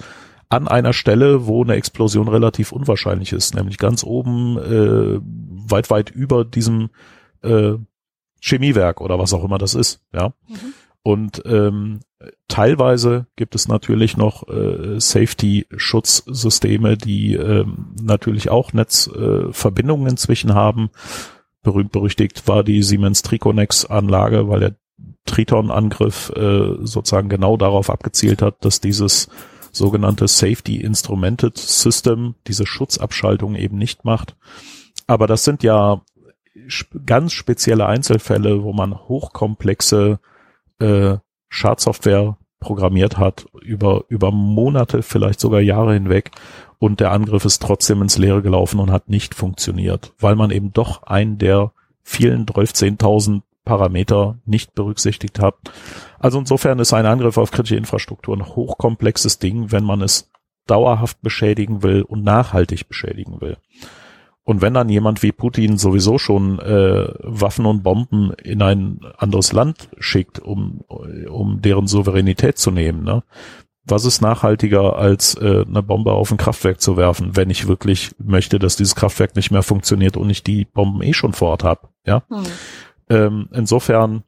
an 0.49 0.69
einer 0.69 0.93
Stelle, 0.93 1.47
wo 1.47 1.65
eine 1.65 1.75
Explosion 1.75 2.29
relativ 2.29 2.73
unwahrscheinlich 2.73 3.33
ist, 3.33 3.55
nämlich 3.55 3.79
ganz 3.79 4.05
oben 4.05 4.59
äh, 4.59 5.21
weit, 5.69 5.91
weit 5.91 6.11
über 6.11 6.45
diesem 6.45 6.91
äh, 7.43 7.73
Chemiewerk 8.41 9.01
oder 9.01 9.19
was 9.19 9.35
auch 9.35 9.43
immer 9.43 9.59
das 9.59 9.75
ist, 9.75 10.01
ja. 10.13 10.29
Mhm. 10.49 10.75
Und 11.03 11.43
ähm, 11.47 12.01
teilweise 12.49 13.27
gibt 13.37 13.55
es 13.55 13.69
natürlich 13.69 14.17
noch 14.17 14.49
äh, 14.49 14.99
Safety-Schutzsysteme, 14.99 16.97
die 16.97 17.35
ähm, 17.35 17.95
natürlich 18.01 18.49
auch 18.51 18.73
Netzverbindungen 18.73 20.07
äh, 20.07 20.11
inzwischen 20.11 20.55
haben 20.55 20.91
berühmt 21.67 21.91
berüchtigt 21.91 22.47
war 22.47 22.63
die 22.63 22.81
Siemens 22.85 23.23
Triconex 23.23 23.87
Anlage, 23.87 24.49
weil 24.49 24.61
der 24.61 24.77
Triton-Angriff 25.25 26.31
äh, 26.37 26.77
sozusagen 26.81 27.29
genau 27.29 27.57
darauf 27.57 27.91
abgezielt 27.91 28.41
hat, 28.41 28.65
dass 28.65 28.81
dieses 28.81 29.29
sogenannte 29.73 30.29
Safety 30.29 30.77
Instrumented 30.81 31.59
System 31.59 32.37
diese 32.47 32.67
Schutzabschaltung 32.67 33.57
eben 33.57 33.79
nicht 33.79 34.05
macht. 34.05 34.37
Aber 35.09 35.27
das 35.27 35.43
sind 35.43 35.65
ja 35.65 36.03
ganz 37.05 37.33
spezielle 37.33 37.87
Einzelfälle, 37.87 38.63
wo 38.63 38.73
man 38.73 38.97
hochkomplexe 38.97 40.21
äh, 40.79 41.17
Schadsoftware 41.57 42.37
programmiert 42.61 43.19
hat 43.19 43.47
über 43.61 44.05
über 44.09 44.31
Monate, 44.31 45.03
vielleicht 45.03 45.41
sogar 45.41 45.61
Jahre 45.61 45.95
hinweg 45.95 46.31
und 46.79 47.01
der 47.01 47.13
Angriff 47.13 47.45
ist 47.45 47.63
trotzdem 47.63 48.03
ins 48.03 48.19
Leere 48.19 48.43
gelaufen 48.43 48.79
und 48.81 48.91
hat 48.91 49.09
nicht 49.09 49.35
funktioniert, 49.35 50.13
weil 50.19 50.37
man 50.37 50.51
eben 50.51 50.73
doch 50.73 51.05
einen 51.05 51.39
der 51.39 51.73
vielen 52.03 52.47
12.000 52.47 53.43
Parameter 53.65 54.39
nicht 54.45 54.75
berücksichtigt 54.75 55.41
hat. 55.41 55.55
Also 56.19 56.39
insofern 56.39 56.79
ist 56.79 56.93
ein 56.93 57.07
Angriff 57.07 57.39
auf 57.39 57.51
kritische 57.51 57.77
Infrastruktur 57.77 58.37
ein 58.37 58.47
hochkomplexes 58.47 59.39
Ding, 59.39 59.73
wenn 59.73 59.85
man 59.85 60.03
es 60.03 60.31
dauerhaft 60.67 61.21
beschädigen 61.23 61.83
will 61.83 62.03
und 62.03 62.23
nachhaltig 62.23 62.89
beschädigen 62.89 63.41
will. 63.41 63.57
Und 64.47 64.63
wenn 64.63 64.75
dann 64.75 64.89
jemand 64.89 65.25
wie 65.25 65.33
Putin 65.33 65.77
sowieso 65.77 66.19
schon 66.19 66.61
äh, 66.61 67.09
Waffen 67.19 67.67
und 67.67 67.83
Bomben 67.83 68.33
in 68.45 68.63
ein 68.63 69.01
anderes 69.19 69.53
Land 69.53 69.89
schickt, 69.99 70.39
um, 70.39 70.83
um 71.29 71.61
deren 71.63 71.89
Souveränität 71.89 72.57
zu 72.57 72.71
nehmen, 72.71 73.03
ne, 73.03 73.25
was 73.85 74.05
ist 74.05 74.21
nachhaltiger, 74.21 74.97
als 74.97 75.35
äh, 75.35 75.65
eine 75.67 75.83
Bombe 75.83 76.13
auf 76.13 76.31
ein 76.31 76.37
Kraftwerk 76.37 76.81
zu 76.81 76.97
werfen, 76.97 77.35
wenn 77.35 77.51
ich 77.51 77.67
wirklich 77.67 78.13
möchte, 78.19 78.61
dass 78.61 78.77
dieses 78.77 78.95
Kraftwerk 78.95 79.35
nicht 79.35 79.51
mehr 79.51 79.65
funktioniert 79.65 80.17
und 80.17 80.31
ich 80.31 80.45
die 80.45 80.65
Bomben 80.65 81.03
eh 81.03 81.13
schon 81.13 81.33
vor 81.33 81.51
Ort 81.51 81.65
habe. 81.65 81.89
Ja. 82.05 82.23
Hm. 82.29 82.45
Ähm, 83.11 83.49
insofern 83.53 84.23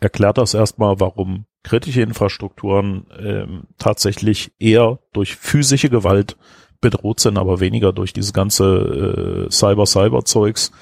erklärt 0.00 0.38
das 0.38 0.54
erstmal, 0.54 0.98
warum 0.98 1.44
kritische 1.62 2.00
Infrastrukturen 2.00 3.06
ähm, 3.18 3.64
tatsächlich 3.76 4.52
eher 4.58 4.98
durch 5.12 5.36
physische 5.36 5.90
Gewalt 5.90 6.38
bedroht 6.80 7.20
sind, 7.20 7.38
aber 7.38 7.60
weniger 7.60 7.92
durch 7.92 8.12
dieses 8.12 8.32
ganze 8.32 9.46
äh, 9.48 9.50
Cyber-Cyber-Zeugs. 9.50 10.72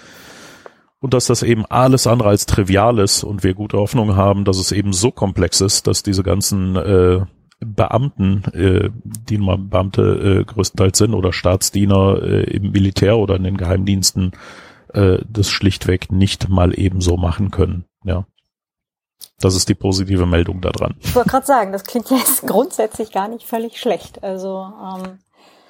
Und 1.01 1.15
dass 1.15 1.27
das 1.27 1.43
eben 1.43 1.65
alles 1.67 2.07
andere 2.07 2.31
als 2.31 2.47
trivial 2.47 2.99
ist 2.99 3.23
und 3.23 3.45
wir 3.45 3.55
gute 3.55 3.79
Hoffnung 3.79 4.17
haben, 4.17 4.45
dass 4.45 4.59
es 4.59 4.73
eben 4.73 4.93
so 4.93 5.13
komplex 5.13 5.61
ist, 5.61 5.87
dass 5.87 6.03
diese 6.03 6.25
ganzen 6.25 6.75
äh, 6.75 7.21
Beamten, 7.61 8.45
äh, 8.53 8.91
die 9.05 9.39
man 9.39 9.69
Beamte 9.69 10.03
äh, 10.41 10.45
größtenteils 10.45 10.99
sind 10.99 11.15
oder 11.15 11.33
Staatsdiener 11.33 12.23
äh, 12.23 12.57
im 12.57 12.73
Militär 12.73 13.17
oder 13.17 13.37
in 13.37 13.45
den 13.45 13.57
Geheimdiensten, 13.57 14.33
äh, 14.93 15.19
das 15.29 15.51
schlichtweg 15.51 16.11
nicht 16.11 16.49
mal 16.49 16.77
ebenso 16.79 17.17
machen 17.17 17.51
können. 17.51 17.85
Ja. 18.05 18.27
Das 19.41 19.55
ist 19.55 19.69
die 19.69 19.75
positive 19.75 20.27
Meldung 20.27 20.61
daran. 20.61 20.97
Ich 21.01 21.15
wollte 21.15 21.31
gerade 21.31 21.47
sagen, 21.47 21.73
das 21.73 21.85
klingt 21.85 22.11
jetzt 22.11 22.43
grundsätzlich 22.47 23.13
gar 23.13 23.29
nicht 23.29 23.47
völlig 23.47 23.79
schlecht. 23.79 24.23
Also 24.23 24.73
ähm, 24.83 25.19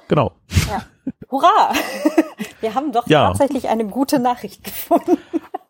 genau. 0.08 0.32
Ja. 0.68 0.82
Hurra! 1.30 1.72
Wir 2.60 2.74
haben 2.74 2.92
doch 2.92 3.06
ja. 3.06 3.28
tatsächlich 3.28 3.68
eine 3.68 3.86
gute 3.86 4.18
Nachricht 4.18 4.64
gefunden. 4.64 5.18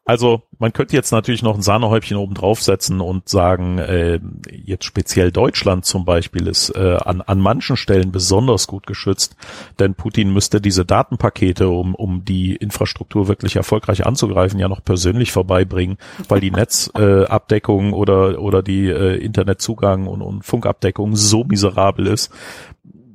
Also 0.09 0.41
man 0.59 0.73
könnte 0.73 0.97
jetzt 0.97 1.13
natürlich 1.13 1.43
noch 1.43 1.55
ein 1.55 1.61
Sahnehäubchen 1.61 2.17
oben 2.17 2.33
draufsetzen 2.33 3.03
und 3.03 3.29
sagen, 3.29 3.77
äh, 3.77 4.19
jetzt 4.51 4.87
speziell 4.87 5.31
Deutschland 5.31 5.85
zum 5.85 6.07
Beispiel 6.07 6.47
ist 6.47 6.71
äh, 6.75 6.97
an, 7.05 7.21
an 7.21 7.39
manchen 7.41 7.77
Stellen 7.77 8.11
besonders 8.11 8.67
gut 8.67 8.87
geschützt, 8.87 9.37
denn 9.79 9.95
Putin 9.95 10.33
müsste 10.33 10.63
diese 10.63 10.87
Datenpakete, 10.87 11.69
um, 11.69 11.95
um 11.95 12.25
die 12.25 12.57
Infrastruktur 12.57 13.29
wirklich 13.29 13.57
erfolgreich 13.57 14.07
anzugreifen, 14.07 14.59
ja 14.59 14.69
noch 14.69 14.83
persönlich 14.83 15.31
vorbeibringen, 15.31 15.99
weil 16.27 16.41
die 16.41 16.51
Netzabdeckung 16.53 17.91
äh, 17.91 17.95
oder, 17.95 18.41
oder 18.41 18.63
die 18.63 18.87
äh, 18.87 19.17
Internetzugang 19.17 20.07
und, 20.07 20.23
und 20.23 20.43
Funkabdeckung 20.43 21.17
so 21.17 21.45
miserabel 21.45 22.07
ist, 22.07 22.33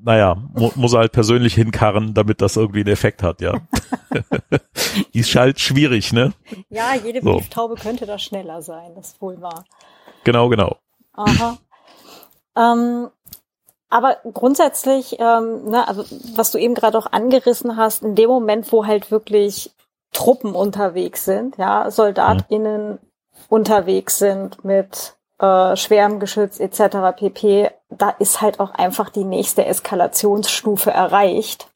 naja, 0.03 0.35
mu 0.53 0.71
muss 0.75 0.93
er 0.93 0.99
halt 0.99 1.11
persönlich 1.11 1.53
hinkarren, 1.53 2.13
damit 2.13 2.41
das 2.41 2.57
irgendwie 2.57 2.81
einen 2.81 2.89
Effekt 2.89 3.23
hat, 3.23 3.41
ja. 3.41 3.61
ist 5.13 5.35
halt 5.35 5.59
schwierig, 5.59 6.13
ne? 6.13 6.33
Ja, 6.69 6.93
jede 6.95 7.21
so. 7.21 7.31
Brieftaube 7.31 7.75
könnte 7.75 8.05
da 8.05 8.19
schneller 8.19 8.61
sein, 8.61 8.93
das 8.95 9.09
ist 9.09 9.21
wohl 9.21 9.41
wahr. 9.41 9.63
Genau, 10.23 10.49
genau. 10.49 10.77
Aha. 11.13 11.57
Ähm, 12.55 13.09
aber 13.89 14.17
grundsätzlich, 14.33 15.17
ähm, 15.19 15.65
ne, 15.65 15.87
also 15.87 16.03
was 16.35 16.51
du 16.51 16.57
eben 16.57 16.73
gerade 16.73 16.97
auch 16.97 17.11
angerissen 17.11 17.77
hast, 17.77 18.03
in 18.03 18.15
dem 18.15 18.29
Moment, 18.29 18.71
wo 18.71 18.85
halt 18.85 19.11
wirklich 19.11 19.71
Truppen 20.11 20.55
unterwegs 20.55 21.25
sind, 21.25 21.57
ja, 21.57 21.89
SoldatInnen 21.89 22.93
mhm. 22.93 22.99
unterwegs 23.49 24.17
sind 24.17 24.63
mit 24.65 25.15
äh, 25.43 25.75
schwerem 25.75 26.21
Geschütz 26.21 26.59
etc. 26.59 27.17
pp, 27.17 27.69
da 27.89 28.09
ist 28.11 28.41
halt 28.41 28.61
auch 28.61 28.71
einfach 28.71 29.09
die 29.09 29.25
nächste 29.25 29.65
Eskalationsstufe 29.65 30.89
erreicht, 30.89 31.69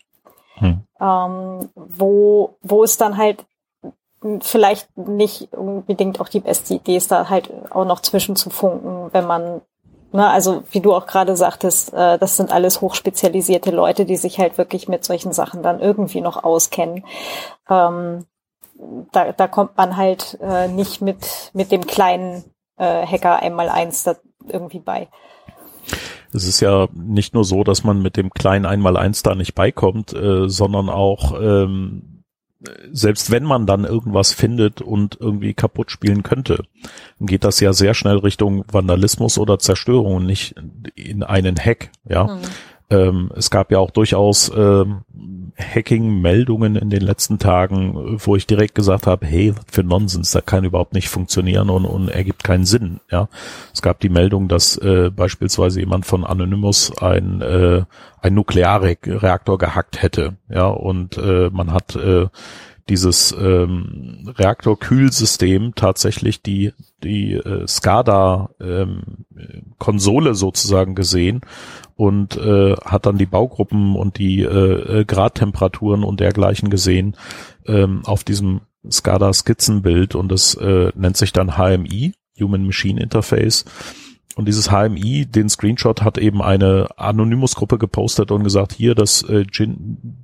hm. 0.55 0.83
ähm, 1.01 1.69
wo, 1.75 2.55
wo 2.61 2.83
es 2.85 2.97
dann 2.97 3.17
halt 3.17 3.45
vielleicht 4.39 4.97
nicht 4.97 5.53
unbedingt 5.53 6.21
auch 6.21 6.29
die 6.29 6.39
beste 6.39 6.75
Idee 6.75 6.95
ist, 6.95 7.11
da 7.11 7.29
halt 7.29 7.51
auch 7.69 7.83
noch 7.83 7.99
zwischen 7.99 8.37
zu 8.37 8.49
funken, 8.49 9.09
wenn 9.11 9.27
man, 9.27 9.61
ne, 10.13 10.29
also 10.29 10.63
wie 10.71 10.79
du 10.79 10.95
auch 10.95 11.05
gerade 11.05 11.35
sagtest, 11.35 11.93
äh, 11.93 12.17
das 12.17 12.37
sind 12.37 12.53
alles 12.53 12.79
hochspezialisierte 12.79 13.71
Leute, 13.71 14.05
die 14.05 14.17
sich 14.17 14.39
halt 14.39 14.57
wirklich 14.57 14.87
mit 14.87 15.03
solchen 15.03 15.33
Sachen 15.33 15.61
dann 15.61 15.81
irgendwie 15.81 16.21
noch 16.21 16.41
auskennen. 16.41 17.03
Ähm, 17.69 18.25
da, 19.11 19.33
da 19.33 19.47
kommt 19.49 19.75
man 19.75 19.97
halt 19.97 20.37
äh, 20.41 20.69
nicht 20.69 21.01
mit, 21.01 21.51
mit 21.53 21.71
dem 21.71 21.85
kleinen 21.85 22.45
äh, 22.77 23.05
Hacker 23.05 23.41
einmal 23.41 23.69
eins 23.69 24.03
da 24.03 24.15
irgendwie 24.47 24.79
bei. 24.79 25.07
Es 26.33 26.45
ist 26.45 26.59
ja 26.59 26.87
nicht 26.93 27.33
nur 27.33 27.43
so, 27.43 27.63
dass 27.63 27.83
man 27.83 28.01
mit 28.01 28.17
dem 28.17 28.29
kleinen 28.29 28.65
Einmaleins 28.65 29.23
da 29.23 29.35
nicht 29.35 29.55
beikommt, 29.55 30.13
äh, 30.13 30.49
sondern 30.49 30.89
auch 30.89 31.39
ähm, 31.39 32.17
selbst 32.91 33.31
wenn 33.31 33.43
man 33.43 33.65
dann 33.65 33.85
irgendwas 33.85 34.33
findet 34.33 34.81
und 34.81 35.17
irgendwie 35.19 35.53
kaputt 35.53 35.91
spielen 35.91 36.23
könnte, 36.23 36.63
geht 37.19 37.43
das 37.43 37.59
ja 37.59 37.71
sehr 37.71 37.93
schnell 37.93 38.17
Richtung 38.17 38.65
Vandalismus 38.71 39.37
oder 39.37 39.59
Zerstörung 39.59 40.15
und 40.15 40.25
nicht 40.25 40.55
in 40.95 41.23
einen 41.23 41.55
Hack, 41.55 41.91
ja. 42.03 42.35
Mhm. 42.35 42.41
Ähm, 42.89 43.31
es 43.35 43.49
gab 43.49 43.71
ja 43.71 43.79
auch 43.79 43.91
durchaus 43.91 44.51
ähm, 44.55 45.01
Hacking-Meldungen 45.57 46.75
in 46.75 46.89
den 46.89 47.01
letzten 47.01 47.39
Tagen, 47.39 48.17
wo 48.19 48.35
ich 48.35 48.47
direkt 48.47 48.75
gesagt 48.75 49.07
habe, 49.07 49.25
hey, 49.25 49.53
für 49.69 49.83
Nonsens, 49.83 50.31
da 50.31 50.41
kann 50.41 50.63
überhaupt 50.63 50.93
nicht 50.93 51.09
funktionieren 51.09 51.69
und, 51.69 51.85
und 51.85 52.09
ergibt 52.09 52.43
keinen 52.43 52.65
Sinn. 52.65 52.99
Ja, 53.11 53.27
es 53.73 53.81
gab 53.81 53.99
die 53.99 54.09
Meldung, 54.09 54.47
dass 54.47 54.77
äh, 54.77 55.09
beispielsweise 55.09 55.79
jemand 55.79 56.05
von 56.05 56.23
Anonymous 56.23 56.97
ein 57.01 57.41
äh, 57.41 57.83
ein 58.21 58.33
Nuklearreaktor 58.33 59.57
gehackt 59.57 60.01
hätte. 60.01 60.37
Ja, 60.49 60.67
und 60.67 61.17
äh, 61.17 61.49
man 61.51 61.71
hat 61.71 61.95
äh, 61.95 62.27
dieses 62.89 63.35
ähm, 63.37 64.31
Reaktorkühlsystem 64.37 65.73
tatsächlich 65.75 66.41
die 66.41 66.73
die 67.03 67.33
äh, 67.33 67.67
SCADA 67.67 68.49
ähm, 68.61 69.25
Konsole 69.77 70.35
sozusagen 70.35 70.95
gesehen 70.95 71.41
und 71.97 72.37
äh, 72.37 72.75
hat 72.85 73.07
dann 73.07 73.17
die 73.17 73.25
Baugruppen 73.25 73.95
und 73.95 74.19
die 74.19 74.43
äh, 74.43 74.99
äh, 74.99 75.05
Gradtemperaturen 75.05 76.03
und 76.03 76.19
dergleichen 76.19 76.69
gesehen 76.69 77.17
ähm, 77.65 78.01
auf 78.05 78.23
diesem 78.23 78.61
SCADA 78.89 79.33
Skizzenbild 79.33 80.15
und 80.15 80.31
das 80.31 80.53
äh, 80.53 80.91
nennt 80.95 81.17
sich 81.17 81.33
dann 81.33 81.57
HMI 81.57 82.13
Human 82.39 82.65
Machine 82.65 83.01
Interface 83.01 83.65
und 84.37 84.47
dieses 84.47 84.69
HMI, 84.69 85.25
den 85.25 85.49
Screenshot 85.49 86.03
hat 86.03 86.19
eben 86.19 86.43
eine 86.43 86.89
Anonymous-Gruppe 86.95 87.79
gepostet 87.79 88.29
und 88.29 88.43
gesagt, 88.43 88.71
hier 88.71 88.93
das 88.93 89.23
äh, 89.23 89.45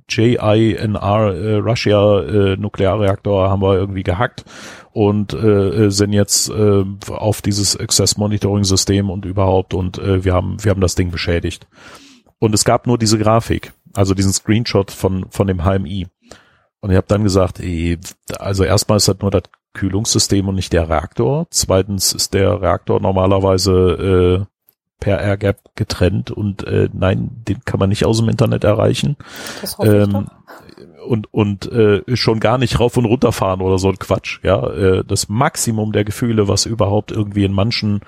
JINR 0.08 1.34
äh, 1.34 1.56
Russia 1.56 2.20
äh, 2.20 2.56
Nuklearreaktor 2.56 3.50
haben 3.50 3.60
wir 3.60 3.74
irgendwie 3.74 4.04
gehackt 4.04 4.44
und 4.92 5.34
äh, 5.34 5.90
sind 5.90 6.12
jetzt 6.12 6.48
äh, 6.48 6.84
auf 7.10 7.42
dieses 7.42 7.76
Access 7.76 8.16
Monitoring 8.16 8.62
System 8.62 9.10
und 9.10 9.24
überhaupt 9.24 9.74
und 9.74 9.98
äh, 9.98 10.24
wir 10.24 10.32
haben 10.32 10.62
wir 10.62 10.70
haben 10.70 10.80
das 10.80 10.94
Ding 10.94 11.10
beschädigt. 11.10 11.66
Und 12.38 12.54
es 12.54 12.64
gab 12.64 12.86
nur 12.86 12.98
diese 12.98 13.18
Grafik, 13.18 13.72
also 13.94 14.14
diesen 14.14 14.32
Screenshot 14.32 14.92
von 14.92 15.26
von 15.30 15.48
dem 15.48 15.64
HMI. 15.64 16.06
Und 16.78 16.90
ich 16.90 16.96
habe 16.96 17.08
dann 17.08 17.24
gesagt, 17.24 17.58
ey, 17.58 17.98
also 18.38 18.62
erstmal 18.62 18.98
ist 18.98 19.08
das 19.08 19.18
nur 19.20 19.32
das 19.32 19.42
Kühlungssystem 19.74 20.48
und 20.48 20.54
nicht 20.54 20.72
der 20.72 20.88
Reaktor. 20.88 21.46
Zweitens 21.50 22.12
ist 22.12 22.32
der 22.32 22.62
Reaktor 22.62 23.00
normalerweise 23.00 24.46
äh, 24.46 24.54
per 25.00 25.20
AirGap 25.20 25.58
getrennt 25.74 26.30
und 26.30 26.66
äh, 26.66 26.88
nein, 26.92 27.30
den 27.46 27.64
kann 27.64 27.80
man 27.80 27.90
nicht 27.90 28.06
aus 28.06 28.18
dem 28.18 28.28
Internet 28.28 28.64
erreichen. 28.64 29.16
Das 29.60 29.76
hoffe 29.76 30.08
ähm, 30.12 30.26
und 31.06 31.32
und 31.34 31.70
äh, 31.70 32.02
schon 32.16 32.40
gar 32.40 32.56
nicht 32.56 32.80
rauf 32.80 32.96
und 32.96 33.04
runter 33.04 33.32
fahren 33.32 33.60
oder 33.60 33.78
so 33.78 33.88
ein 33.88 33.98
Quatsch. 33.98 34.40
Ja, 34.42 34.66
äh, 34.70 35.04
das 35.04 35.28
Maximum 35.28 35.92
der 35.92 36.04
Gefühle, 36.04 36.48
was 36.48 36.64
überhaupt 36.64 37.12
irgendwie 37.12 37.44
in 37.44 37.52
manchen 37.52 38.00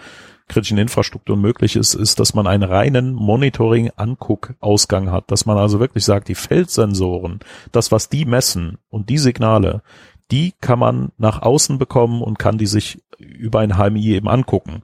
kritischen 0.49 0.79
Infrastrukturen 0.79 1.41
möglich 1.41 1.77
ist, 1.77 1.95
ist, 1.95 2.21
dass 2.21 2.35
man 2.35 2.47
einen 2.47 2.63
reinen 2.63 3.13
Monitoring-Anguck-Ausgang 3.13 5.11
hat, 5.11 5.31
dass 5.31 5.45
man 5.45 5.59
also 5.59 5.81
wirklich 5.81 6.05
sagt, 6.05 6.29
die 6.29 6.37
Feldsensoren, 6.37 7.41
das, 7.73 7.91
was 7.91 8.09
die 8.09 8.25
messen 8.25 8.79
und 8.89 9.11
die 9.11 9.19
Signale, 9.19 9.83
die 10.31 10.55
kann 10.61 10.79
man 10.79 11.13
nach 11.19 11.43
außen 11.43 11.79
bekommen 11.79 12.23
und 12.23 12.39
kann 12.39 12.59
die 12.59 12.67
sich 12.67 13.03
über 13.19 13.61
ein 13.61 13.77
HMI 13.77 14.15
eben 14.15 14.29
angucken. 14.29 14.83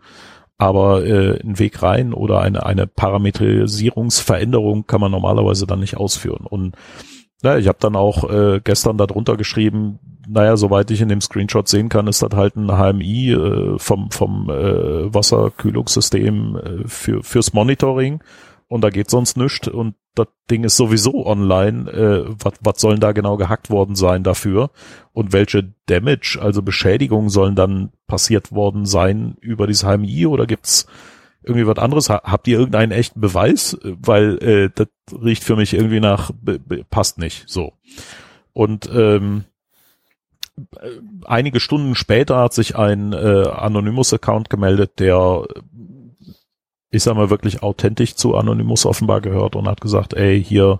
Aber 0.59 1.05
äh, 1.05 1.41
einen 1.41 1.59
Weg 1.59 1.83
rein 1.83 2.15
oder 2.15 2.41
eine, 2.41 2.65
eine 2.65 2.87
Parametrisierungsveränderung 2.87 4.87
kann 4.87 5.01
man 5.01 5.11
normalerweise 5.11 5.67
dann 5.67 5.81
nicht 5.81 5.97
ausführen. 5.97 6.47
Und 6.47 6.77
naja, 7.43 7.59
ich 7.59 7.67
habe 7.67 7.79
dann 7.81 7.97
auch 7.97 8.31
äh, 8.31 8.61
gestern 8.63 8.97
darunter 8.97 9.37
geschrieben, 9.37 9.99
naja, 10.29 10.57
soweit 10.57 10.91
ich 10.93 11.01
in 11.01 11.09
dem 11.09 11.21
Screenshot 11.21 11.69
sehen 11.69 11.89
kann, 11.89 12.07
ist 12.07 12.23
das 12.23 12.31
halt 12.35 12.57
ein 12.57 12.69
HMI 12.69 13.33
äh, 13.33 13.79
vom, 13.79 14.13
vom 14.13 14.49
äh, 14.51 15.13
Wasserkühlungssystem 15.13 16.57
äh, 16.57 16.89
für, 16.89 17.25
fürs 17.25 17.53
Monitoring 17.53 18.23
und 18.69 18.83
da 18.83 18.91
geht 18.91 19.11
sonst 19.11 19.37
nichts 19.37 19.67
und 19.67 19.97
das 20.15 20.29
Ding 20.51 20.65
ist 20.65 20.77
sowieso 20.77 21.27
online. 21.27 21.91
Äh, 21.91 22.35
was, 22.61 22.81
sollen 22.81 23.01
da 23.01 23.13
genau 23.13 23.37
gehackt 23.37 23.71
worden 23.71 23.95
sein 23.95 24.23
dafür? 24.23 24.71
Und 25.13 25.33
welche 25.33 25.75
Damage, 25.87 26.39
also 26.41 26.63
Beschädigungen 26.63 27.31
sollen 27.31 27.55
dann 27.55 27.93
passiert 28.07 28.53
worden 28.53 28.87
sein 28.87 29.37
über 29.41 29.67
dieses 29.67 29.85
HMI 29.85 30.27
oder 30.27 30.47
gibt's 30.47 30.87
irgendwie 31.43 31.67
was 31.67 31.79
anderes? 31.79 32.09
Habt 32.11 32.47
ihr 32.47 32.59
irgendeinen 32.59 32.93
echten 32.93 33.21
Beweis? 33.21 33.79
Weil 33.83 34.39
äh, 34.43 34.71
das 34.75 34.89
riecht 35.13 35.45
für 35.45 35.57
mich 35.57 35.75
irgendwie 35.75 36.01
nach, 36.01 36.31
passt 36.91 37.19
nicht 37.19 37.45
so. 37.49 37.73
Und 38.53 38.89
ähm, 38.93 39.45
einige 41.25 41.61
Stunden 41.61 41.95
später 41.95 42.39
hat 42.39 42.53
sich 42.53 42.77
ein 42.77 43.13
äh, 43.13 43.49
Anonymous-Account 43.49 44.51
gemeldet, 44.51 44.99
der 44.99 45.47
ich 46.93 47.03
sag 47.03 47.17
mal, 47.17 47.31
wirklich 47.31 47.63
authentisch 47.63 48.15
zu 48.15 48.37
Anonymous 48.37 48.87
offenbar 48.87 49.21
gehört 49.21 49.57
und 49.57 49.67
hat 49.67 49.81
gesagt, 49.81 50.15
ey, 50.15 50.43
hier, 50.45 50.79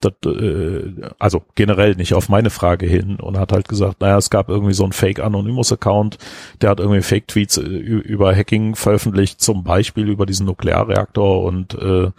das, 0.00 0.12
äh, 0.26 0.92
also 1.18 1.42
generell 1.54 1.94
nicht 1.94 2.12
auf 2.12 2.28
meine 2.28 2.50
Frage 2.50 2.86
hin 2.86 3.16
und 3.16 3.38
hat 3.38 3.52
halt 3.52 3.66
gesagt, 3.66 4.02
naja, 4.02 4.18
es 4.18 4.28
gab 4.28 4.50
irgendwie 4.50 4.74
so 4.74 4.82
einen 4.82 4.92
Fake 4.92 5.18
Anonymous 5.18 5.72
Account, 5.72 6.18
der 6.60 6.68
hat 6.68 6.80
irgendwie 6.80 7.00
Fake 7.00 7.26
Tweets 7.28 7.56
äh, 7.56 7.62
über 7.62 8.36
Hacking 8.36 8.74
veröffentlicht, 8.74 9.40
zum 9.40 9.64
Beispiel 9.64 10.08
über 10.10 10.26
diesen 10.26 10.44
Nuklearreaktor 10.44 11.42
und 11.42 11.74
äh, 11.74 12.10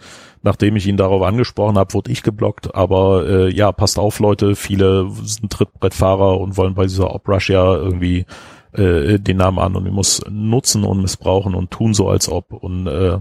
nachdem 0.42 0.74
ich 0.74 0.88
ihn 0.88 0.96
darauf 0.96 1.22
angesprochen 1.22 1.78
habe, 1.78 1.94
wurde 1.94 2.10
ich 2.10 2.24
geblockt, 2.24 2.74
aber 2.74 3.28
äh, 3.28 3.54
ja, 3.54 3.70
passt 3.70 4.00
auf 4.00 4.18
Leute, 4.18 4.56
viele 4.56 5.08
sind 5.22 5.52
Trittbrettfahrer 5.52 6.40
und 6.40 6.56
wollen 6.56 6.74
bei 6.74 6.84
dieser 6.84 7.14
Op 7.14 7.28
Russia 7.28 7.76
irgendwie 7.76 8.26
äh, 8.72 9.18
den 9.18 9.36
Namen 9.36 9.58
Anonymous 9.58 10.22
nutzen 10.28 10.84
und 10.84 11.02
missbrauchen 11.02 11.54
und 11.54 11.70
tun 11.70 11.94
so 11.94 12.08
als 12.08 12.28
ob. 12.28 12.52
Und 12.52 12.86
äh, 12.86 13.20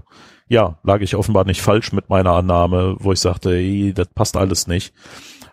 ja, 0.50 0.78
lag 0.84 1.02
ich 1.02 1.16
offenbar 1.16 1.46
nicht 1.46 1.62
falsch 1.62 1.92
mit 1.92 2.10
meiner 2.10 2.32
Annahme, 2.32 2.96
wo 3.00 3.12
ich 3.12 3.20
sagte, 3.20 3.52
ey, 3.52 3.94
das 3.94 4.08
passt 4.10 4.38
alles 4.38 4.68
nicht. 4.68 4.94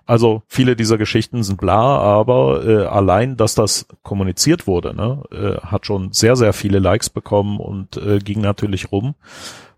Also 0.07 0.43
viele 0.49 0.77
dieser 0.77 0.99
Geschichten 0.99 1.43
sind 1.43 1.59
bla, 1.59 1.99
aber 1.99 2.67
äh, 2.67 2.85
allein, 2.85 3.37
dass 3.37 3.55
das 3.55 3.87
kommuniziert 4.03 4.67
wurde, 4.67 4.95
ne, 4.95 5.23
äh, 5.33 5.67
hat 5.67 5.87
schon 5.87 6.13
sehr, 6.13 6.37
sehr 6.37 6.53
viele 6.53 6.79
Likes 6.79 7.09
bekommen 7.09 7.59
und 7.59 7.97
äh, 7.97 8.19
ging 8.19 8.41
natürlich 8.43 8.93
rum. 8.93 9.15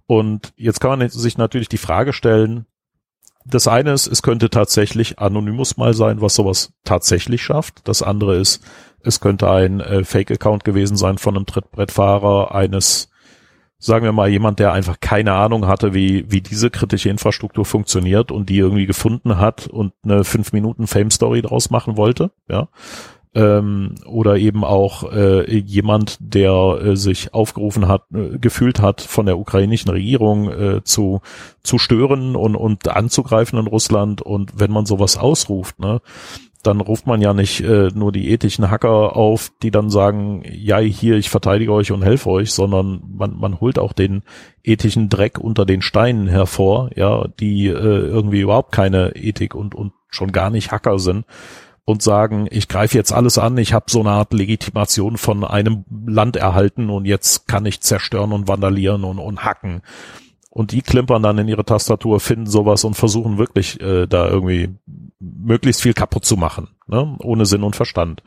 Und 0.07 0.53
jetzt 0.57 0.81
kann 0.81 0.99
man 0.99 1.09
sich 1.09 1.39
natürlich 1.39 1.69
die 1.69 1.79
Frage 1.79 2.13
stellen, 2.13 2.67
das 3.49 3.69
eine 3.69 3.93
ist, 3.93 4.07
es 4.07 4.23
könnte 4.23 4.51
tatsächlich 4.51 5.19
Anonymous 5.19 5.77
mal 5.77 5.95
sein, 5.95 6.21
was 6.21 6.35
sowas 6.35 6.73
tatsächlich 6.85 7.43
schafft. 7.43 7.87
Das 7.89 8.03
andere 8.03 8.37
ist, 8.37 8.63
es 9.03 9.21
könnte 9.21 9.51
ein 9.51 9.81
äh, 9.81 10.05
Fake-Account 10.05 10.65
gewesen 10.65 10.97
sein 10.97 11.19
von 11.19 11.37
einem 11.37 11.47
Trittbrettfahrer, 11.47 12.55
eines, 12.55 13.09
sagen 13.79 14.05
wir 14.05 14.13
mal, 14.13 14.29
jemand, 14.29 14.59
der 14.59 14.73
einfach 14.73 14.99
keine 15.01 15.35
Ahnung 15.35 15.67
hatte, 15.67 15.95
wie, 15.95 16.31
wie 16.31 16.41
diese 16.41 16.71
kritische 16.71 17.09
Infrastruktur 17.09 17.65
funktioniert 17.65 18.33
und 18.33 18.49
die 18.49 18.59
irgendwie 18.59 18.87
gefunden 18.87 19.39
hat 19.39 19.69
und 19.69 19.93
eine 20.03 20.25
fünf 20.25 20.53
Minuten 20.53 20.87
Fame-Story 20.87 21.43
draus 21.43 21.71
machen 21.71 21.97
wollte, 21.97 22.33
ja. 22.49 22.69
Ähm, 23.37 23.97
oder 24.07 24.39
eben 24.39 24.65
auch 24.65 25.13
äh, 25.13 25.59
jemand, 25.59 26.17
der 26.21 26.79
äh, 26.83 26.97
sich 26.97 27.35
aufgerufen 27.35 27.87
hat, 27.87 28.05
äh, 28.15 28.39
gefühlt 28.39 28.81
hat, 28.81 29.03
von 29.03 29.27
der 29.27 29.39
ukrainischen 29.39 29.91
Regierung 29.91 30.51
äh, 30.51 30.85
zu, 30.85 31.21
zu 31.63 31.77
stören 31.77 32.35
und, 32.35 32.57
und 32.57 32.89
anzugreifen 32.89 33.59
in 33.59 33.67
Russland. 33.67 34.23
Und 34.23 34.59
wenn 34.59 34.71
man 34.71 34.87
sowas 34.87 35.19
ausruft, 35.19 35.79
ne, 35.79 36.01
dann 36.63 36.81
ruft 36.81 37.07
man 37.07 37.21
ja 37.21 37.35
nicht 37.35 37.61
äh, 37.61 37.91
nur 37.95 38.11
die 38.11 38.31
ethischen 38.31 38.71
Hacker 38.71 39.15
auf, 39.17 39.53
die 39.63 39.71
dann 39.71 39.91
sagen, 39.91 40.43
ja, 40.51 40.79
hier, 40.79 41.17
ich 41.17 41.29
verteidige 41.29 41.75
euch 41.75 41.93
und 41.93 42.03
helfe 42.03 42.31
euch, 42.31 42.53
sondern 42.53 43.03
man, 43.19 43.37
man 43.37 43.61
holt 43.61 43.79
auch 43.79 43.93
den 43.93 44.23
ethischen 44.65 45.11
Dreck 45.11 45.39
unter 45.39 45.67
den 45.67 45.83
Steinen 45.83 46.27
hervor, 46.27 46.89
ja, 46.97 47.29
die 47.39 47.67
äh, 47.67 47.73
irgendwie 47.73 48.41
überhaupt 48.41 48.73
keine 48.73 49.15
Ethik 49.15 49.55
und, 49.55 49.75
und 49.75 49.93
schon 50.09 50.33
gar 50.33 50.49
nicht 50.49 50.73
Hacker 50.73 50.99
sind 50.99 51.27
und 51.87 52.03
sagen, 52.03 52.49
ich 52.51 52.67
greife 52.67 52.99
jetzt 52.99 53.13
alles 53.13 53.39
an, 53.39 53.57
ich 53.57 53.73
habe 53.73 53.87
so 53.89 54.01
eine 54.01 54.11
Art 54.11 54.33
Legitimation 54.33 55.17
von 55.17 55.45
einem 55.45 55.85
Land 56.07 56.35
erhalten 56.37 56.91
und 56.91 57.05
jetzt 57.05 57.47
kann 57.47 57.65
ich 57.65 57.81
zerstören 57.81 58.33
und 58.33 58.49
vandalieren 58.49 59.05
und, 59.05 59.21
und 59.21 59.45
hacken. 59.45 59.83
Und 60.51 60.73
die 60.73 60.83
klimpern 60.83 61.23
dann 61.23 61.39
in 61.39 61.49
ihre 61.49 61.65
Tastatur, 61.65 62.19
finden 62.19 62.47
sowas 62.47 62.83
und 62.83 62.95
versuchen 62.95 63.39
wirklich 63.39 63.81
äh, 63.81 64.07
da 64.07 64.29
irgendwie 64.29 64.71
möglichst 65.21 65.81
viel 65.81 65.95
kaputt 65.95 66.25
zu 66.25 66.37
machen, 66.37 66.69
ne? 66.89 67.17
ohne 67.21 67.47
Sinn 67.47 67.63
und 67.63 67.77
Verstand. 67.77 68.21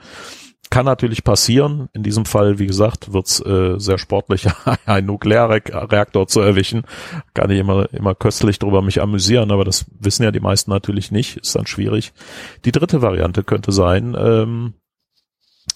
Kann 0.71 0.85
natürlich 0.85 1.23
passieren. 1.23 1.89
In 1.93 2.03
diesem 2.03 2.25
Fall, 2.25 2.59
wie 2.59 2.67
gesagt, 2.67 3.11
wird's 3.11 3.39
äh, 3.43 3.79
sehr 3.79 3.97
sportlich, 3.97 4.47
einen 4.85 5.07
Nuklearreaktor 5.07 6.27
zu 6.27 6.41
erwischen. 6.41 6.83
Kann 7.33 7.49
ich 7.49 7.59
immer, 7.59 7.91
immer 7.91 8.13
köstlich 8.13 8.59
darüber 8.59 8.83
mich 8.83 9.01
amüsieren, 9.01 9.51
aber 9.51 9.65
das 9.65 9.85
wissen 9.99 10.23
ja 10.23 10.31
die 10.31 10.39
meisten 10.39 10.69
natürlich 10.69 11.11
nicht. 11.11 11.37
Ist 11.37 11.55
dann 11.55 11.65
schwierig. 11.65 12.13
Die 12.65 12.71
dritte 12.71 13.01
Variante 13.01 13.43
könnte 13.43 13.71
sein, 13.71 14.15
ähm, 14.19 14.73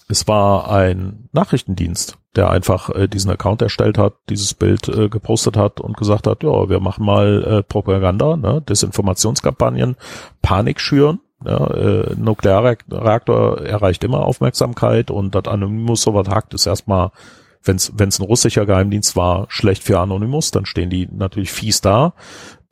es 0.08 0.28
war 0.28 0.70
ein 0.70 1.28
Nachrichtendienst, 1.32 2.18
der 2.36 2.50
einfach 2.50 2.90
äh, 2.90 3.08
diesen 3.08 3.30
Account 3.30 3.62
erstellt 3.62 3.96
hat, 3.96 4.14
dieses 4.28 4.54
Bild 4.54 4.88
äh, 4.88 5.08
gepostet 5.08 5.56
hat 5.56 5.80
und 5.80 5.96
gesagt 5.96 6.26
hat, 6.26 6.42
ja, 6.42 6.68
wir 6.68 6.80
machen 6.80 7.04
mal 7.04 7.42
äh, 7.42 7.62
Propaganda, 7.62 8.36
ne, 8.36 8.62
Desinformationskampagnen, 8.68 9.96
Panik 10.42 10.80
schüren, 10.80 11.20
Ja, 11.44 11.66
äh, 11.66 12.14
Nuklearreaktor 12.16 13.62
erreicht 13.62 14.04
immer 14.04 14.24
Aufmerksamkeit 14.24 15.10
und 15.10 15.34
das 15.34 15.46
Anonymous 15.46 16.02
sowas 16.02 16.28
hackt 16.28 16.54
ist 16.54 16.66
erstmal, 16.66 17.10
wenn 17.64 17.76
es 17.76 18.18
ein 18.18 18.26
russischer 18.26 18.66
Geheimdienst 18.66 19.16
war, 19.16 19.46
schlecht 19.48 19.82
für 19.82 19.98
Anonymous, 19.98 20.50
dann 20.50 20.66
stehen 20.66 20.90
die 20.90 21.08
natürlich 21.10 21.50
fies 21.50 21.80
da 21.80 22.14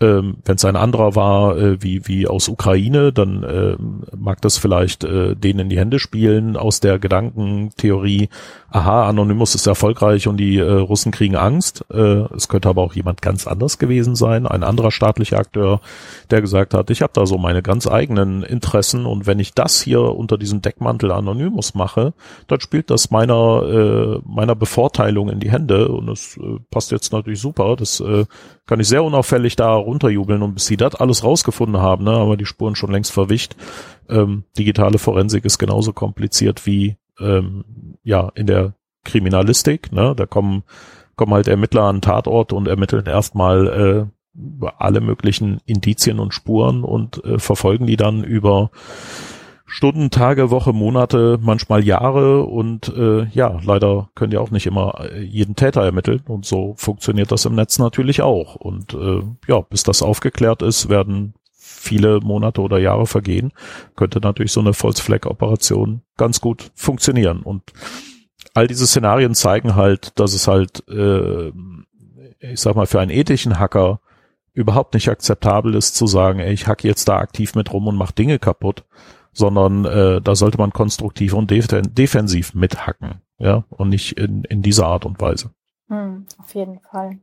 ähm, 0.03 0.39
wenn 0.45 0.57
es 0.57 0.65
ein 0.65 0.77
anderer 0.77 1.15
war, 1.15 1.57
äh, 1.57 1.83
wie, 1.83 2.07
wie 2.07 2.27
aus 2.27 2.49
Ukraine, 2.49 3.13
dann 3.13 3.43
äh, 3.43 3.77
mag 4.17 4.41
das 4.43 4.59
vielleicht 4.59 5.05
äh, 5.05 5.35
denen 5.35 5.61
in 5.61 5.69
die 5.69 5.79
Hände 5.79 5.99
spielen 5.99 6.57
aus 6.57 6.81
der 6.81 6.99
Gedankentheorie, 6.99 8.29
aha, 8.71 9.09
Anonymous 9.09 9.55
ist 9.55 9.67
erfolgreich 9.67 10.29
und 10.29 10.37
die 10.39 10.59
äh, 10.59 10.71
Russen 10.71 11.13
kriegen 11.13 11.37
Angst. 11.37 11.85
Äh, 11.93 12.25
es 12.35 12.49
könnte 12.49 12.69
aber 12.69 12.83
auch 12.83 12.95
jemand 12.95 13.23
ganz 13.23 13.47
anders 13.47 13.79
gewesen 13.79 14.17
sein, 14.17 14.47
ein 14.47 14.63
anderer 14.63 14.91
staatlicher 14.91 15.39
Akteur, 15.39 15.81
der 16.31 16.41
gesagt 16.41 16.75
hat, 16.75 16.91
ich 16.91 17.03
habe 17.03 17.13
da 17.15 17.27
so 17.27 17.39
meine 17.39 17.63
ganz 17.63 17.87
eigenen 17.87 18.43
Interessen 18.43 19.07
und 19.07 19.27
wenn 19.27 19.39
ich 19.39 19.55
das 19.55 19.81
hier 19.81 20.03
unter 20.03 20.39
diesem 20.39 20.63
Deckmantel 20.63 21.13
Anonymous 21.13 21.75
mache, 21.75 22.15
dann 22.49 22.61
spielt 22.61 22.91
das 22.91 23.11
meiner, 23.11 23.63
äh, 23.63 24.21
meiner 24.25 24.55
Bevorteilung 24.55 25.29
in 25.29 25.41
die 25.41 25.51
Hände 25.51 25.89
und 25.89 26.07
das 26.07 26.37
äh, 26.39 26.59
passt 26.71 26.91
jetzt 26.91 27.13
natürlich 27.13 27.41
super. 27.41 27.77
Das 27.77 28.01
äh, 28.01 28.25
kann 28.67 28.81
ich 28.81 28.89
sehr 28.89 29.05
unauffällig 29.05 29.57
da 29.57 29.75
runterjubeln 29.75 30.43
und 30.43 30.55
bis 30.55 30.67
sie 30.67 30.77
das 30.77 30.95
alles 30.95 31.25
rausgefunden 31.25 31.81
haben, 31.81 32.05
ne, 32.05 32.13
aber 32.13 32.37
die 32.37 32.47
Spuren 32.47 32.77
schon 32.77 32.93
längst 32.93 33.13
verwischt. 33.13 33.57
Ähm, 34.09 34.45
digitale 34.57 34.99
Forensik 34.99 35.45
ist 35.45 35.59
genauso 35.59 35.93
kompliziert 35.93 36.67
wie 36.67 36.97
ähm, 37.21 37.65
ja 38.03 38.31
in 38.35 38.47
der 38.47 38.75
Kriminalistik. 39.05 39.93
Ne? 39.93 40.15
Da 40.17 40.27
kommen 40.27 40.63
kommen 41.17 41.35
halt 41.35 41.49
Ermittler 41.49 41.85
an 41.85 42.01
Tatort 42.01 42.53
und 42.53 42.69
ermitteln 42.69 43.07
erstmal 43.07 43.67
äh, 43.69 44.67
alle 44.79 45.01
möglichen 45.01 45.61
Indizien 45.67 46.19
und 46.19 46.33
Spuren 46.33 46.85
und 46.85 47.23
äh, 47.25 47.39
verfolgen 47.39 47.87
die 47.87 47.97
dann 47.97 48.25
über 48.25 48.71
Stunden, 49.75 50.11
Tage, 50.11 50.51
Woche, 50.51 50.75
Monate, 50.75 51.39
manchmal 51.41 51.83
Jahre 51.83 52.43
und 52.43 52.95
äh, 52.95 53.25
ja, 53.33 53.59
leider 53.65 54.11
können 54.15 54.31
die 54.31 54.37
auch 54.37 54.51
nicht 54.51 54.67
immer 54.67 55.01
äh, 55.01 55.23
jeden 55.23 55.57
Täter 55.57 55.83
ermitteln 55.83 56.21
und 56.29 56.45
so 56.45 56.75
funktioniert 56.77 57.33
das 57.33 57.47
im 57.47 57.55
Netz 57.55 57.79
natürlich 57.79 58.21
auch. 58.21 58.55
Und 58.55 58.93
äh, 58.93 59.23
ja, 59.49 59.63
bis 59.63 59.83
das 59.83 60.03
aufgeklärt 60.03 60.61
ist, 60.61 60.91
werden 60.91 61.33
viele 61.55 62.21
Monate 62.21 62.61
oder 62.61 62.77
Jahre 62.77 63.07
vergehen, 63.07 63.55
könnte 63.97 64.21
natürlich 64.21 64.53
so 64.53 64.61
eine 64.61 64.75
False-Flag-Operation 64.75 66.03
ganz 66.19 66.43
gut 66.43 66.71
funktionieren. 66.75 67.41
Und 67.41 67.63
all 68.53 68.67
diese 68.67 68.87
Szenarien 68.87 69.35
zeigen 69.35 69.75
halt, 69.75 70.21
dass 70.21 70.35
es 70.35 70.49
halt, 70.49 70.87
äh, 70.91 71.49
ich 72.41 72.61
sag 72.61 72.77
mal, 72.77 72.87
für 72.87 73.01
einen 73.01 73.11
ethischen 73.11 73.59
Hacker 73.59 74.01
überhaupt 74.53 74.93
nicht 74.93 75.09
akzeptabel 75.09 75.75
ist 75.75 75.97
zu 75.97 76.07
sagen, 76.07 76.41
ey, 76.41 76.53
ich 76.53 76.67
hacke 76.67 76.87
jetzt 76.87 77.09
da 77.09 77.17
aktiv 77.17 77.55
mit 77.55 77.73
rum 77.73 77.87
und 77.87 77.97
mach 77.97 78.13
Dinge 78.13 78.39
kaputt, 78.39 78.85
sondern 79.33 79.85
äh, 79.85 80.21
da 80.21 80.35
sollte 80.35 80.59
man 80.59 80.73
konstruktiv 80.73 81.35
und 81.35 81.51
def 81.51 81.67
defensiv 81.69 82.55
mithacken, 82.55 83.23
ja, 83.39 83.65
und 83.71 83.89
nicht 83.89 84.19
in, 84.19 84.45
in 84.45 84.63
dieser 84.63 84.87
Art 84.87 85.05
und 85.05 85.21
Weise. 85.21 85.51
Hm, 85.89 86.27
auf 86.39 86.55
jeden 86.55 86.81
Fall. 86.81 87.19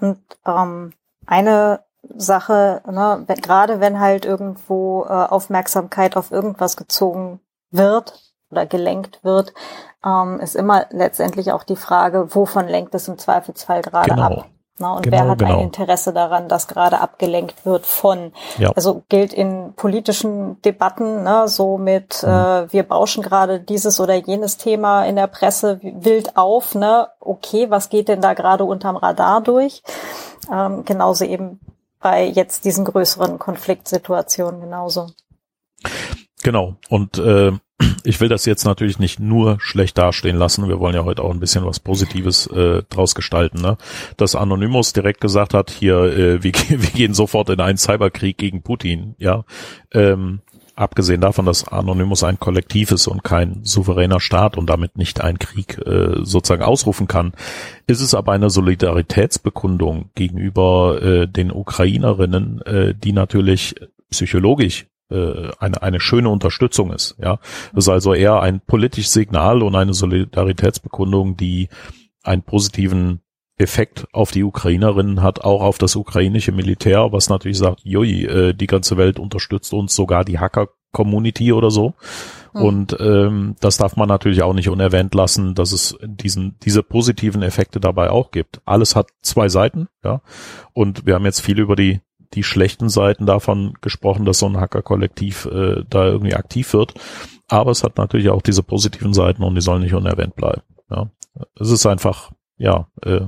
Und 0.00 0.18
ähm, 0.44 0.92
eine 1.26 1.80
Sache, 2.14 2.82
ne, 2.86 3.24
gerade 3.42 3.80
wenn 3.80 4.00
halt 4.00 4.24
irgendwo 4.24 5.04
äh, 5.04 5.12
Aufmerksamkeit 5.12 6.16
auf 6.16 6.30
irgendwas 6.30 6.76
gezogen 6.76 7.40
wird 7.70 8.34
oder 8.50 8.66
gelenkt 8.66 9.20
wird, 9.24 9.52
ähm, 10.04 10.40
ist 10.40 10.54
immer 10.54 10.86
letztendlich 10.90 11.52
auch 11.52 11.64
die 11.64 11.76
Frage, 11.76 12.34
wovon 12.34 12.68
lenkt 12.68 12.94
es 12.94 13.08
im 13.08 13.18
Zweifelsfall 13.18 13.82
gerade 13.82 14.10
genau. 14.10 14.22
ab. 14.22 14.48
Na, 14.78 14.92
und 14.92 15.02
genau, 15.02 15.16
wer 15.16 15.28
hat 15.28 15.38
genau. 15.38 15.58
ein 15.58 15.64
Interesse 15.64 16.12
daran, 16.12 16.48
dass 16.48 16.68
gerade 16.68 17.00
abgelenkt 17.00 17.64
wird 17.64 17.86
von? 17.86 18.32
Ja. 18.58 18.72
Also 18.72 19.04
gilt 19.08 19.32
in 19.32 19.72
politischen 19.74 20.60
Debatten 20.62 21.22
ne, 21.22 21.48
so 21.48 21.78
mit, 21.78 22.22
mhm. 22.22 22.28
äh, 22.28 22.72
wir 22.72 22.82
bauschen 22.82 23.22
gerade 23.22 23.58
dieses 23.58 24.00
oder 24.00 24.14
jenes 24.14 24.58
Thema 24.58 25.04
in 25.04 25.16
der 25.16 25.28
Presse 25.28 25.80
wild 25.82 26.36
auf. 26.36 26.74
Ne? 26.74 27.08
Okay, 27.20 27.70
was 27.70 27.88
geht 27.88 28.08
denn 28.08 28.20
da 28.20 28.34
gerade 28.34 28.64
unterm 28.64 28.96
Radar 28.96 29.40
durch? 29.40 29.82
Ähm, 30.52 30.84
genauso 30.84 31.24
eben 31.24 31.58
bei 32.00 32.24
jetzt 32.24 32.66
diesen 32.66 32.84
größeren 32.84 33.38
Konfliktsituationen 33.38 34.60
genauso. 34.60 35.08
Genau. 36.42 36.74
Und 36.90 37.18
äh, 37.18 37.52
ich 38.06 38.20
will 38.20 38.28
das 38.28 38.46
jetzt 38.46 38.64
natürlich 38.64 38.98
nicht 38.98 39.18
nur 39.18 39.58
schlecht 39.60 39.98
dastehen 39.98 40.36
lassen. 40.36 40.68
Wir 40.68 40.78
wollen 40.78 40.94
ja 40.94 41.04
heute 41.04 41.22
auch 41.22 41.32
ein 41.32 41.40
bisschen 41.40 41.66
was 41.66 41.80
Positives 41.80 42.46
äh, 42.46 42.82
draus 42.88 43.14
gestalten. 43.14 43.60
Ne? 43.60 43.76
Dass 44.16 44.36
Anonymous 44.36 44.92
direkt 44.92 45.20
gesagt 45.20 45.54
hat, 45.54 45.70
hier, 45.70 45.96
äh, 45.96 46.42
wir, 46.42 46.52
wir 46.68 46.90
gehen 46.90 47.14
sofort 47.14 47.50
in 47.50 47.60
einen 47.60 47.78
Cyberkrieg 47.78 48.38
gegen 48.38 48.62
Putin. 48.62 49.16
Ja, 49.18 49.44
ähm, 49.92 50.40
abgesehen 50.76 51.20
davon, 51.20 51.46
dass 51.46 51.66
Anonymous 51.66 52.22
ein 52.22 52.38
Kollektiv 52.38 52.92
ist 52.92 53.08
und 53.08 53.24
kein 53.24 53.64
souveräner 53.64 54.20
Staat 54.20 54.56
und 54.56 54.68
damit 54.70 54.96
nicht 54.96 55.20
einen 55.20 55.38
Krieg 55.38 55.78
äh, 55.84 56.22
sozusagen 56.22 56.62
ausrufen 56.62 57.08
kann, 57.08 57.32
ist 57.86 58.00
es 58.00 58.14
aber 58.14 58.32
eine 58.32 58.50
Solidaritätsbekundung 58.50 60.10
gegenüber 60.14 61.02
äh, 61.02 61.26
den 61.26 61.50
Ukrainerinnen, 61.50 62.62
äh, 62.62 62.94
die 62.94 63.12
natürlich 63.12 63.74
psychologisch 64.10 64.86
äh, 65.10 65.50
eine, 65.58 65.82
eine 65.82 66.00
schöne 66.00 66.28
Unterstützung 66.28 66.92
ist. 66.92 67.16
Ja, 67.18 67.38
das 67.74 67.84
ist 67.84 67.88
also 67.88 68.14
eher 68.14 68.40
ein 68.40 68.60
politisches 68.60 69.12
Signal 69.12 69.62
und 69.62 69.74
eine 69.74 69.94
Solidaritätsbekundung, 69.94 71.36
die 71.36 71.68
einen 72.22 72.42
positiven 72.42 73.20
Effekt 73.58 74.06
auf 74.12 74.32
die 74.32 74.44
Ukrainerinnen 74.44 75.22
hat, 75.22 75.42
auch 75.42 75.62
auf 75.62 75.78
das 75.78 75.96
ukrainische 75.96 76.52
Militär, 76.52 77.12
was 77.12 77.30
natürlich 77.30 77.58
sagt, 77.58 77.80
jui, 77.84 78.24
äh, 78.24 78.52
die 78.52 78.66
ganze 78.66 78.96
Welt 78.96 79.18
unterstützt 79.18 79.72
uns, 79.72 79.94
sogar 79.94 80.24
die 80.24 80.38
Hacker-Community 80.38 81.52
oder 81.52 81.70
so. 81.70 81.94
Mhm. 82.52 82.62
Und 82.62 82.96
ähm, 83.00 83.56
das 83.60 83.78
darf 83.78 83.96
man 83.96 84.08
natürlich 84.08 84.42
auch 84.42 84.52
nicht 84.52 84.68
unerwähnt 84.68 85.14
lassen, 85.14 85.54
dass 85.54 85.72
es 85.72 85.96
diesen, 86.02 86.56
diese 86.64 86.82
positiven 86.82 87.42
Effekte 87.42 87.80
dabei 87.80 88.10
auch 88.10 88.30
gibt. 88.30 88.60
Alles 88.66 88.94
hat 88.94 89.08
zwei 89.22 89.48
Seiten, 89.48 89.88
ja. 90.04 90.20
Und 90.74 91.06
wir 91.06 91.14
haben 91.14 91.24
jetzt 91.24 91.40
viel 91.40 91.58
über 91.58 91.76
die 91.76 92.00
die 92.34 92.42
schlechten 92.42 92.88
Seiten 92.88 93.26
davon 93.26 93.74
gesprochen, 93.80 94.24
dass 94.24 94.38
so 94.38 94.46
ein 94.46 94.60
Hacker-Kollektiv 94.60 95.46
äh, 95.46 95.84
da 95.88 96.04
irgendwie 96.06 96.34
aktiv 96.34 96.72
wird. 96.72 96.94
Aber 97.48 97.70
es 97.70 97.84
hat 97.84 97.96
natürlich 97.96 98.30
auch 98.30 98.42
diese 98.42 98.62
positiven 98.62 99.14
Seiten 99.14 99.42
und 99.42 99.54
die 99.54 99.60
sollen 99.60 99.82
nicht 99.82 99.94
unerwähnt 99.94 100.36
bleiben. 100.36 100.62
Ja. 100.90 101.08
Es 101.58 101.70
ist 101.70 101.86
einfach, 101.86 102.32
ja, 102.56 102.86
äh, 103.04 103.22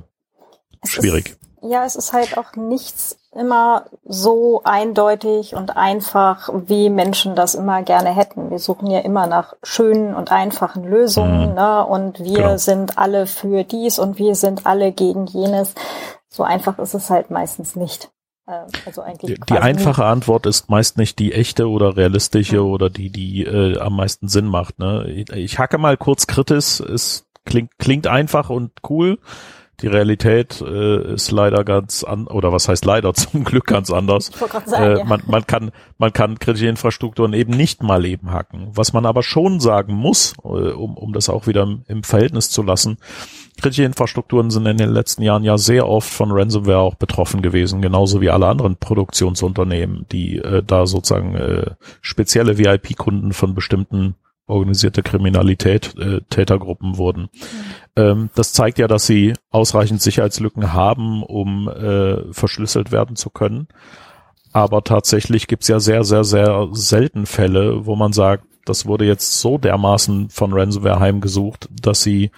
schwierig. 0.84 1.30
Ist, 1.30 1.38
ja, 1.62 1.84
es 1.84 1.96
ist 1.96 2.12
halt 2.12 2.38
auch 2.38 2.54
nichts 2.56 3.18
immer 3.32 3.86
so 4.04 4.62
eindeutig 4.64 5.54
und 5.54 5.76
einfach, 5.76 6.48
wie 6.66 6.88
Menschen 6.88 7.36
das 7.36 7.54
immer 7.54 7.82
gerne 7.82 8.14
hätten. 8.14 8.50
Wir 8.50 8.58
suchen 8.58 8.90
ja 8.90 9.00
immer 9.00 9.26
nach 9.26 9.54
schönen 9.62 10.14
und 10.14 10.32
einfachen 10.32 10.84
Lösungen, 10.84 11.50
mhm. 11.50 11.54
ne? 11.54 11.84
Und 11.84 12.20
wir 12.20 12.38
genau. 12.38 12.56
sind 12.56 12.98
alle 12.98 13.26
für 13.26 13.64
dies 13.64 13.98
und 13.98 14.18
wir 14.18 14.34
sind 14.34 14.66
alle 14.66 14.92
gegen 14.92 15.26
jenes. 15.26 15.74
So 16.28 16.42
einfach 16.42 16.78
ist 16.78 16.94
es 16.94 17.10
halt 17.10 17.30
meistens 17.30 17.76
nicht. 17.76 18.10
Äh, 18.48 18.64
also 18.86 19.02
eigentlich 19.02 19.38
die, 19.38 19.58
einfache 19.58 20.04
Antwort 20.04 20.46
ist 20.46 20.70
meist 20.70 20.96
nicht 20.96 21.18
die 21.18 21.32
echte 21.32 21.68
oder 21.68 21.96
realistische 21.96 22.56
ja. 22.56 22.62
oder 22.62 22.88
die, 22.90 23.10
die 23.10 23.44
äh, 23.44 23.78
am 23.78 23.96
meisten 23.96 24.28
Sinn 24.28 24.46
macht. 24.46 24.78
Ne? 24.78 25.06
Ich, 25.08 25.30
ich 25.30 25.58
hacke 25.58 25.78
mal 25.78 25.96
kurz 25.96 26.26
kritisch, 26.26 26.80
es 26.80 27.26
klingt, 27.44 27.70
klingt 27.78 28.06
einfach 28.06 28.50
und 28.50 28.72
cool. 28.88 29.18
Die 29.80 29.86
Realität 29.86 30.60
äh, 30.60 31.14
ist 31.14 31.30
leider 31.30 31.62
ganz 31.62 32.02
an 32.02 32.26
oder 32.26 32.52
was 32.52 32.68
heißt 32.68 32.84
leider 32.84 33.14
zum 33.14 33.44
Glück 33.44 33.66
ganz 33.66 33.90
anders. 33.90 34.30
Sagen, 34.66 35.00
äh, 35.00 35.04
man, 35.04 35.22
man 35.26 35.46
kann 35.46 35.70
man 35.98 36.12
kann 36.12 36.38
kritische 36.38 36.66
Infrastrukturen 36.66 37.32
eben 37.32 37.52
nicht 37.52 37.82
mal 37.82 38.04
eben 38.04 38.32
hacken. 38.32 38.68
Was 38.72 38.92
man 38.92 39.06
aber 39.06 39.22
schon 39.22 39.60
sagen 39.60 39.94
muss, 39.94 40.34
äh, 40.42 40.48
um 40.48 40.96
um 40.96 41.12
das 41.12 41.28
auch 41.28 41.46
wieder 41.46 41.62
im, 41.62 41.82
im 41.86 42.02
Verhältnis 42.02 42.50
zu 42.50 42.62
lassen, 42.62 42.98
kritische 43.60 43.84
Infrastrukturen 43.84 44.50
sind 44.50 44.66
in 44.66 44.78
den 44.78 44.90
letzten 44.90 45.22
Jahren 45.22 45.44
ja 45.44 45.58
sehr 45.58 45.88
oft 45.88 46.10
von 46.10 46.32
Ransomware 46.32 46.78
auch 46.78 46.94
betroffen 46.96 47.40
gewesen, 47.40 47.80
genauso 47.80 48.20
wie 48.20 48.30
alle 48.30 48.46
anderen 48.46 48.76
Produktionsunternehmen, 48.76 50.06
die 50.10 50.38
äh, 50.38 50.62
da 50.66 50.86
sozusagen 50.86 51.36
äh, 51.36 51.70
spezielle 52.00 52.58
VIP-Kunden 52.58 53.32
von 53.32 53.54
bestimmten 53.54 54.16
organisierte 54.48 55.02
Kriminalität, 55.02 55.94
äh, 55.98 56.20
Tätergruppen 56.30 56.96
wurden. 56.96 57.22
Mhm. 57.22 57.28
Ähm, 57.96 58.30
das 58.34 58.52
zeigt 58.52 58.78
ja, 58.78 58.88
dass 58.88 59.06
sie 59.06 59.34
ausreichend 59.50 60.02
Sicherheitslücken 60.02 60.72
haben, 60.72 61.22
um 61.22 61.68
äh, 61.68 62.32
verschlüsselt 62.32 62.90
werden 62.92 63.16
zu 63.16 63.30
können. 63.30 63.68
Aber 64.52 64.82
tatsächlich 64.82 65.46
gibt's 65.46 65.68
ja 65.68 65.78
sehr, 65.78 66.04
sehr, 66.04 66.24
sehr 66.24 66.68
selten 66.72 67.26
Fälle, 67.26 67.86
wo 67.86 67.96
man 67.96 68.12
sagt, 68.12 68.44
das 68.64 68.86
wurde 68.86 69.04
jetzt 69.04 69.40
so 69.40 69.58
dermaßen 69.58 70.30
von 70.30 70.52
Ransomware 70.52 71.00
heimgesucht, 71.00 71.68
dass 71.70 72.02
sie 72.02 72.30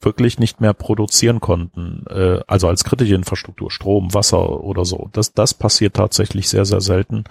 wirklich 0.00 0.38
nicht 0.38 0.60
mehr 0.60 0.74
produzieren 0.74 1.40
konnten, 1.40 2.04
äh, 2.08 2.40
also 2.46 2.68
als 2.68 2.84
kritische 2.84 3.14
Infrastruktur, 3.14 3.70
Strom, 3.70 4.14
Wasser 4.14 4.62
oder 4.62 4.84
so. 4.84 5.08
Das, 5.12 5.32
das 5.32 5.54
passiert 5.54 5.94
tatsächlich 5.94 6.48
sehr, 6.48 6.64
sehr 6.64 6.80
selten. 6.80 7.24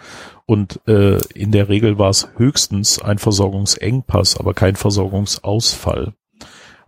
Und 0.45 0.81
äh, 0.87 1.19
in 1.33 1.51
der 1.51 1.69
Regel 1.69 1.97
war 1.97 2.09
es 2.09 2.29
höchstens 2.35 3.01
ein 3.01 3.19
Versorgungsengpass, 3.19 4.37
aber 4.37 4.53
kein 4.53 4.75
Versorgungsausfall. 4.75 6.13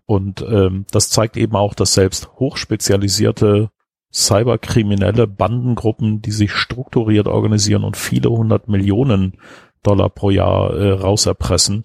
Und 0.06 0.42
ähm, 0.42 0.86
das 0.92 1.10
zeigt 1.10 1.38
eben 1.38 1.56
auch, 1.56 1.74
dass 1.74 1.94
selbst 1.94 2.30
hochspezialisierte 2.40 3.70
cyberkriminelle 4.12 5.28
Bandengruppen, 5.28 6.22
die 6.22 6.32
sich 6.32 6.52
strukturiert 6.52 7.28
organisieren 7.28 7.84
und 7.84 7.96
viele 7.96 8.30
hundert 8.30 8.68
Millionen 8.68 9.38
Dollar 9.84 10.10
pro 10.10 10.30
Jahr 10.30 10.74
äh, 10.76 10.92
rauserpressen, 10.92 11.84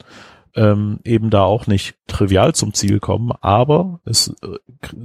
ähm, 0.55 1.01
eben 1.05 1.31
da 1.31 1.43
auch 1.43 1.67
nicht 1.67 1.97
trivial 2.07 2.55
zum 2.55 2.75
Ziel 2.75 3.01
kommen, 3.01 3.33
aber 3.41 4.01
es 4.05 4.29
äh, 4.43 4.59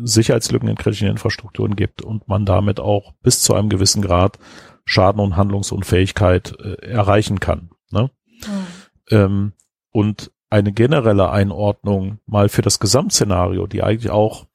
Sicherheitslücken 0.04 0.70
in 0.70 0.76
kritischen 0.76 1.08
Infrastrukturen 1.08 1.76
gibt 1.76 2.02
und 2.02 2.28
man 2.28 2.46
damit 2.46 2.80
auch 2.80 3.14
bis 3.24 3.42
zu 3.42 3.54
einem 3.56 3.70
gewissen 3.70 4.02
Grad 4.02 4.38
Schaden 4.86 5.22
und 5.22 5.36
Handlungsunfähigkeit 5.36 6.56
äh, 6.60 6.88
erreichen 6.88 7.40
kann. 7.40 7.72
Ne? 7.92 8.12
Mhm. 8.46 8.68
Ähm, 9.12 9.54
und 9.92 10.32
eine 10.50 10.72
generelle 10.72 11.30
Einordnung 11.30 12.20
mal 12.26 12.50
für 12.50 12.62
das 12.62 12.80
Gesamtszenario, 12.80 13.68
die 13.68 13.84
eigentlich 13.84 14.12
auch, 14.12 14.48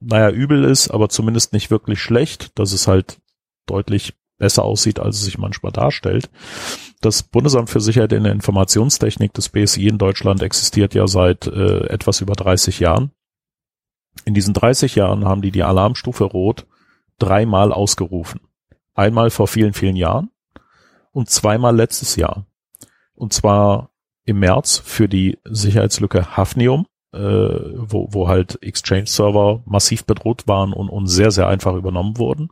naja, 0.00 0.30
übel 0.30 0.64
ist, 0.64 0.90
aber 0.90 1.08
zumindest 1.08 1.52
nicht 1.52 1.70
wirklich 1.70 2.00
schlecht, 2.00 2.58
dass 2.58 2.72
es 2.72 2.86
halt 2.86 3.20
deutlich 3.66 4.14
besser 4.42 4.64
aussieht, 4.64 4.98
als 4.98 5.18
es 5.18 5.24
sich 5.24 5.38
manchmal 5.38 5.70
darstellt. 5.70 6.28
Das 7.00 7.22
Bundesamt 7.22 7.70
für 7.70 7.80
Sicherheit 7.80 8.12
in 8.12 8.24
der 8.24 8.32
Informationstechnik 8.32 9.32
des 9.32 9.50
BSI 9.50 9.86
in 9.86 9.98
Deutschland 9.98 10.42
existiert 10.42 10.94
ja 10.94 11.06
seit 11.06 11.46
äh, 11.46 11.86
etwas 11.86 12.20
über 12.20 12.34
30 12.34 12.80
Jahren. 12.80 13.12
In 14.24 14.34
diesen 14.34 14.52
30 14.52 14.96
Jahren 14.96 15.24
haben 15.24 15.42
die 15.42 15.52
die 15.52 15.62
Alarmstufe 15.62 16.24
Rot 16.24 16.66
dreimal 17.20 17.72
ausgerufen. 17.72 18.40
Einmal 18.94 19.30
vor 19.30 19.46
vielen, 19.46 19.74
vielen 19.74 19.94
Jahren 19.94 20.30
und 21.12 21.30
zweimal 21.30 21.76
letztes 21.76 22.16
Jahr. 22.16 22.44
Und 23.14 23.32
zwar 23.32 23.90
im 24.24 24.40
März 24.40 24.82
für 24.84 25.08
die 25.08 25.38
Sicherheitslücke 25.44 26.36
Hafnium, 26.36 26.86
äh, 27.12 27.18
wo, 27.18 28.08
wo 28.10 28.26
halt 28.26 28.60
Exchange-Server 28.60 29.62
massiv 29.66 30.04
bedroht 30.04 30.48
waren 30.48 30.72
und, 30.72 30.88
und 30.88 31.06
sehr, 31.06 31.30
sehr 31.30 31.46
einfach 31.46 31.76
übernommen 31.76 32.18
wurden. 32.18 32.50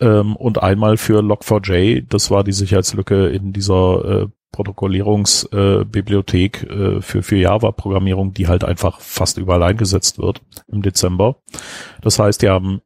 Ähm, 0.00 0.36
und 0.36 0.62
einmal 0.62 0.96
für 0.96 1.20
Log4j, 1.20 2.06
das 2.08 2.30
war 2.30 2.44
die 2.44 2.52
Sicherheitslücke 2.52 3.26
in 3.28 3.52
dieser 3.52 4.04
äh, 4.04 4.28
Protokollierungsbibliothek 4.52 6.62
äh, 6.62 6.66
äh, 6.66 7.02
für, 7.02 7.22
für 7.22 7.36
Java-Programmierung, 7.36 8.32
die 8.32 8.48
halt 8.48 8.64
einfach 8.64 9.00
fast 9.00 9.36
überall 9.38 9.62
eingesetzt 9.62 10.18
wird 10.18 10.42
im 10.68 10.82
Dezember. 10.82 11.36
Das 12.02 12.18
heißt, 12.18 12.42
die 12.42 12.48
haben 12.48 12.80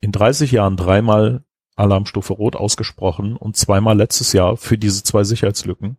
in 0.00 0.12
30 0.12 0.52
Jahren 0.52 0.76
dreimal 0.76 1.44
Alarmstufe 1.76 2.34
Rot 2.34 2.56
ausgesprochen 2.56 3.36
und 3.36 3.56
zweimal 3.56 3.96
letztes 3.96 4.32
Jahr 4.32 4.56
für 4.56 4.78
diese 4.78 5.04
zwei 5.04 5.24
Sicherheitslücken. 5.24 5.98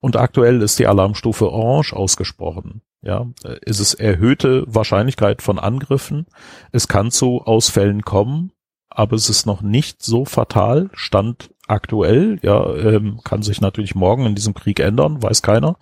Und 0.00 0.16
aktuell 0.16 0.62
ist 0.62 0.78
die 0.78 0.86
Alarmstufe 0.86 1.50
Orange 1.50 1.92
ausgesprochen. 1.92 2.82
Ja, 3.00 3.26
ist 3.62 3.80
es 3.80 3.94
erhöhte 3.94 4.64
Wahrscheinlichkeit 4.66 5.42
von 5.42 5.58
Angriffen. 5.58 6.26
Es 6.72 6.88
kann 6.88 7.10
zu 7.10 7.42
Ausfällen 7.42 8.02
kommen, 8.02 8.52
aber 8.98 9.14
es 9.14 9.30
ist 9.30 9.46
noch 9.46 9.62
nicht 9.62 10.02
so 10.02 10.24
fatal. 10.24 10.90
Stand 10.92 11.50
aktuell, 11.68 12.40
ja, 12.42 12.74
ähm, 12.74 13.20
kann 13.22 13.42
sich 13.42 13.60
natürlich 13.60 13.94
morgen 13.94 14.26
in 14.26 14.34
diesem 14.34 14.54
Krieg 14.54 14.80
ändern, 14.80 15.22
weiß 15.22 15.40
keiner. 15.42 15.76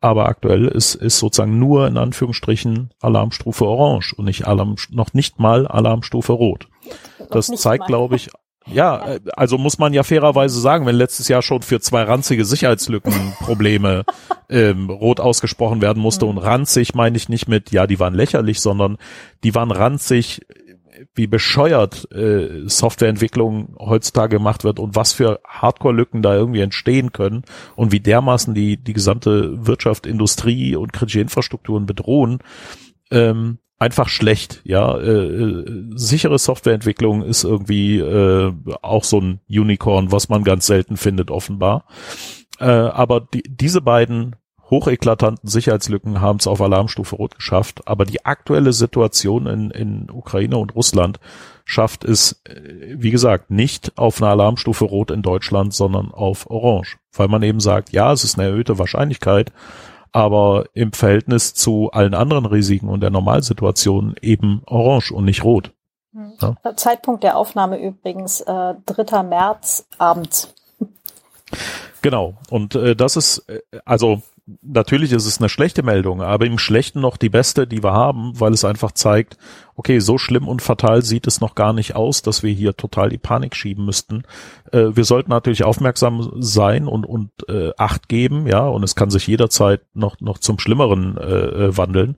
Aber 0.00 0.26
aktuell 0.26 0.66
ist, 0.66 0.96
ist 0.96 1.20
sozusagen 1.20 1.60
nur 1.60 1.86
in 1.86 1.96
Anführungsstrichen 1.96 2.90
Alarmstufe 3.00 3.64
Orange 3.64 4.14
und 4.16 4.24
nicht 4.24 4.48
Alarm, 4.48 4.74
noch 4.90 5.14
nicht 5.14 5.38
mal 5.38 5.68
Alarmstufe 5.68 6.32
Rot. 6.32 6.66
Das 7.30 7.46
zeigt, 7.46 7.86
glaube 7.86 8.16
ich, 8.16 8.30
ja, 8.66 9.14
äh, 9.14 9.20
also 9.36 9.58
muss 9.58 9.78
man 9.78 9.94
ja 9.94 10.02
fairerweise 10.02 10.60
sagen, 10.60 10.86
wenn 10.86 10.96
letztes 10.96 11.28
Jahr 11.28 11.42
schon 11.42 11.62
für 11.62 11.80
zwei 11.80 12.02
ranzige 12.02 12.44
Sicherheitslücken 12.44 13.12
Probleme 13.38 14.04
ähm, 14.50 14.90
rot 14.90 15.20
ausgesprochen 15.20 15.80
werden 15.82 16.02
musste 16.02 16.24
mhm. 16.24 16.32
und 16.32 16.38
ranzig 16.38 16.94
meine 16.94 17.16
ich 17.16 17.28
nicht 17.28 17.46
mit, 17.46 17.70
ja, 17.70 17.86
die 17.86 18.00
waren 18.00 18.14
lächerlich, 18.14 18.60
sondern 18.60 18.98
die 19.44 19.54
waren 19.54 19.70
ranzig, 19.70 20.40
wie 21.14 21.26
bescheuert 21.26 22.10
äh, 22.12 22.68
Softwareentwicklung 22.68 23.76
heutzutage 23.78 24.36
gemacht 24.36 24.64
wird 24.64 24.78
und 24.78 24.94
was 24.94 25.12
für 25.12 25.40
Hardcore-Lücken 25.46 26.22
da 26.22 26.34
irgendwie 26.34 26.60
entstehen 26.60 27.12
können 27.12 27.42
und 27.74 27.92
wie 27.92 28.00
dermaßen 28.00 28.54
die 28.54 28.76
die 28.76 28.92
gesamte 28.92 29.66
Wirtschaft, 29.66 30.06
Industrie 30.06 30.76
und 30.76 30.92
kritische 30.92 31.20
Infrastrukturen 31.20 31.86
bedrohen. 31.86 32.38
Ähm, 33.10 33.58
einfach 33.78 34.08
schlecht. 34.08 34.62
Ja, 34.64 34.96
äh, 34.98 35.10
äh, 35.10 35.90
sichere 35.94 36.38
Softwareentwicklung 36.38 37.22
ist 37.22 37.44
irgendwie 37.44 37.98
äh, 37.98 38.52
auch 38.82 39.04
so 39.04 39.20
ein 39.20 39.40
Unicorn, 39.48 40.12
was 40.12 40.28
man 40.28 40.44
ganz 40.44 40.66
selten 40.66 40.96
findet, 40.96 41.30
offenbar. 41.30 41.84
Äh, 42.58 42.64
aber 42.64 43.20
die, 43.20 43.42
diese 43.46 43.80
beiden 43.80 44.36
hocheklatanten 44.70 45.48
Sicherheitslücken 45.48 46.20
haben 46.20 46.38
es 46.38 46.46
auf 46.46 46.60
Alarmstufe 46.60 47.16
Rot 47.16 47.36
geschafft. 47.36 47.86
Aber 47.86 48.04
die 48.04 48.24
aktuelle 48.24 48.72
Situation 48.72 49.46
in, 49.46 49.70
in 49.70 50.10
Ukraine 50.10 50.56
und 50.56 50.74
Russland 50.74 51.20
schafft 51.64 52.04
es, 52.04 52.40
äh, 52.44 52.94
wie 52.96 53.10
gesagt, 53.10 53.50
nicht 53.50 53.96
auf 53.96 54.20
eine 54.20 54.30
Alarmstufe 54.30 54.84
Rot 54.84 55.10
in 55.10 55.22
Deutschland, 55.22 55.74
sondern 55.74 56.10
auf 56.12 56.48
Orange. 56.50 56.98
Weil 57.12 57.28
man 57.28 57.42
eben 57.42 57.60
sagt, 57.60 57.92
ja, 57.92 58.12
es 58.12 58.24
ist 58.24 58.38
eine 58.38 58.48
erhöhte 58.48 58.78
Wahrscheinlichkeit, 58.78 59.52
aber 60.12 60.66
im 60.72 60.92
Verhältnis 60.92 61.54
zu 61.54 61.90
allen 61.92 62.14
anderen 62.14 62.46
Risiken 62.46 62.88
und 62.88 63.00
der 63.00 63.10
Normalsituation 63.10 64.14
eben 64.20 64.62
orange 64.66 65.12
und 65.12 65.24
nicht 65.24 65.44
rot. 65.44 65.72
Hm. 66.12 66.32
Ja? 66.40 66.76
Zeitpunkt 66.76 67.22
der 67.22 67.36
Aufnahme 67.36 67.78
übrigens 67.78 68.40
äh, 68.40 68.74
3. 68.86 69.22
März 69.24 69.86
abends. 69.98 70.54
Genau. 72.02 72.34
Und 72.50 72.74
äh, 72.74 72.96
das 72.96 73.16
ist, 73.16 73.48
äh, 73.48 73.60
also 73.84 74.22
natürlich 74.62 75.12
ist 75.12 75.26
es 75.26 75.38
eine 75.38 75.48
schlechte 75.48 75.82
Meldung, 75.82 76.22
aber 76.22 76.46
im 76.46 76.58
Schlechten 76.58 77.00
noch 77.00 77.16
die 77.16 77.28
beste, 77.28 77.66
die 77.66 77.82
wir 77.82 77.92
haben, 77.92 78.38
weil 78.38 78.52
es 78.52 78.64
einfach 78.64 78.92
zeigt, 78.92 79.36
okay, 79.74 79.98
so 79.98 80.18
schlimm 80.18 80.46
und 80.46 80.62
fatal 80.62 81.02
sieht 81.02 81.26
es 81.26 81.40
noch 81.40 81.54
gar 81.54 81.72
nicht 81.72 81.96
aus, 81.96 82.22
dass 82.22 82.42
wir 82.42 82.52
hier 82.52 82.76
total 82.76 83.08
die 83.08 83.18
Panik 83.18 83.56
schieben 83.56 83.84
müssten. 83.84 84.22
Äh, 84.72 84.94
wir 84.94 85.04
sollten 85.04 85.30
natürlich 85.30 85.64
aufmerksam 85.64 86.30
sein 86.38 86.86
und, 86.86 87.04
und 87.04 87.30
äh, 87.48 87.72
Acht 87.76 88.08
geben, 88.08 88.46
ja, 88.46 88.66
und 88.66 88.84
es 88.84 88.94
kann 88.94 89.10
sich 89.10 89.26
jederzeit 89.26 89.82
noch, 89.94 90.20
noch 90.20 90.38
zum 90.38 90.58
Schlimmeren 90.58 91.16
äh, 91.18 91.22
äh 91.22 91.76
wandeln. 91.76 92.16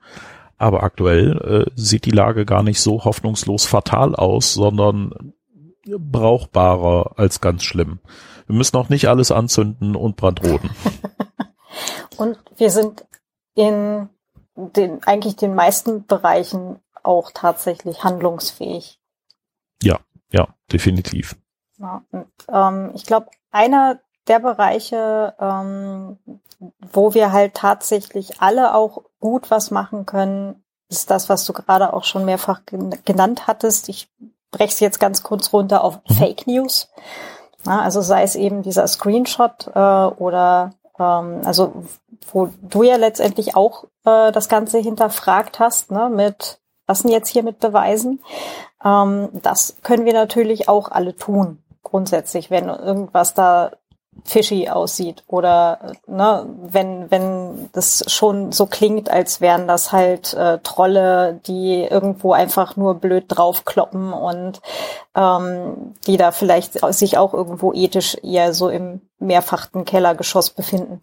Aber 0.59 0.83
aktuell 0.83 1.67
äh, 1.67 1.71
sieht 1.77 2.05
die 2.05 2.11
Lage 2.11 2.45
gar 2.45 2.63
nicht 2.63 2.81
so 2.81 3.05
hoffnungslos 3.05 3.65
fatal 3.65 4.15
aus, 4.17 4.55
sondern 4.55 5.33
brauchbarer 5.87 7.13
als 7.17 7.41
ganz 7.41 7.63
schlimm. 7.63 8.01
Wir 8.49 8.57
müssen 8.57 8.77
auch 8.77 8.89
nicht 8.89 9.09
alles 9.09 9.31
anzünden 9.31 9.95
und 9.95 10.17
brandroten. 10.17 10.71
Und 12.19 12.39
wir 12.57 12.71
sind 12.71 13.07
in 13.55 14.09
den, 14.55 15.03
eigentlich 15.05 15.37
den 15.37 15.55
meisten 15.55 16.07
Bereichen 16.07 16.81
auch 17.03 17.31
tatsächlich 17.33 18.05
handlungsfähig. 18.05 19.01
Ja, 19.83 20.01
ja, 20.31 20.49
definitiv. 20.71 21.37
Ja, 21.79 22.03
und, 22.11 22.27
ähm, 22.53 22.91
ich 22.95 23.05
glaube, 23.05 23.29
einer 23.51 24.01
der 24.27 24.41
Bereiche, 24.41 25.35
ähm, 25.39 26.19
wo 26.93 27.15
wir 27.15 27.33
halt 27.33 27.55
tatsächlich 27.55 28.41
alle 28.41 28.75
auch 28.75 29.05
gut 29.21 29.51
was 29.51 29.71
machen 29.71 30.05
können, 30.05 30.65
ist 30.89 31.11
das, 31.11 31.29
was 31.29 31.45
du 31.45 31.53
gerade 31.53 31.93
auch 31.93 32.05
schon 32.05 32.25
mehrfach 32.25 32.63
genannt 33.05 33.47
hattest. 33.47 33.89
Ich 33.89 34.11
breche 34.51 34.73
es 34.73 34.81
jetzt 34.81 35.01
ganz 35.01 35.23
kurz 35.23 35.53
runter 35.53 35.85
auf 35.85 36.01
mhm. 36.09 36.15
Fake 36.15 36.47
News. 36.47 36.91
Ja, 37.65 37.81
also 37.81 38.01
sei 38.01 38.23
es 38.23 38.37
eben 38.37 38.63
dieser 38.63 38.87
Screenshot 38.87 39.69
äh, 39.75 39.79
oder 39.79 40.75
ähm, 40.99 41.43
also 41.45 41.85
wo 42.33 42.51
du 42.63 42.83
ja 42.83 42.97
letztendlich 42.97 43.57
auch 43.57 43.85
äh, 44.05 44.33
das 44.33 44.49
Ganze 44.49 44.79
hinterfragt 44.79 45.59
hast, 45.59 45.91
ne, 45.91 46.09
mit 46.09 46.59
was 46.87 47.03
denn 47.03 47.11
jetzt 47.13 47.29
hier 47.29 47.43
mit 47.43 47.61
Beweisen? 47.61 48.21
Ähm, 48.85 49.29
das 49.33 49.77
können 49.83 50.07
wir 50.07 50.15
natürlich 50.15 50.69
auch 50.69 50.91
alle 50.91 51.17
tun, 51.17 51.63
grundsätzlich, 51.83 52.51
wenn 52.51 52.69
irgendwas 52.69 53.35
da 53.35 53.73
fishy 54.25 54.69
aussieht 54.69 55.25
oder 55.27 55.95
ne, 56.07 56.47
wenn 56.63 57.11
wenn 57.11 57.69
das 57.73 58.05
schon 58.09 58.53
so 58.53 58.67
klingt, 58.67 59.11
als 59.11 59.41
wären 59.41 59.67
das 59.67 59.93
halt 59.93 60.35
äh, 60.35 60.59
Trolle, 60.63 61.41
die 61.47 61.85
irgendwo 61.85 62.33
einfach 62.33 62.77
nur 62.77 62.95
blöd 62.95 63.25
draufkloppen 63.29 64.13
und 64.13 64.61
ähm, 65.15 65.95
die 66.07 66.17
da 66.17 66.33
vielleicht 66.33 66.81
sich 66.95 67.19
auch 67.19 67.35
irgendwo 67.35 67.73
ethisch 67.73 68.17
eher 68.23 68.55
so 68.55 68.69
im 68.69 69.01
mehrfachten 69.19 69.85
Kellergeschoss 69.85 70.51
befinden. 70.51 71.01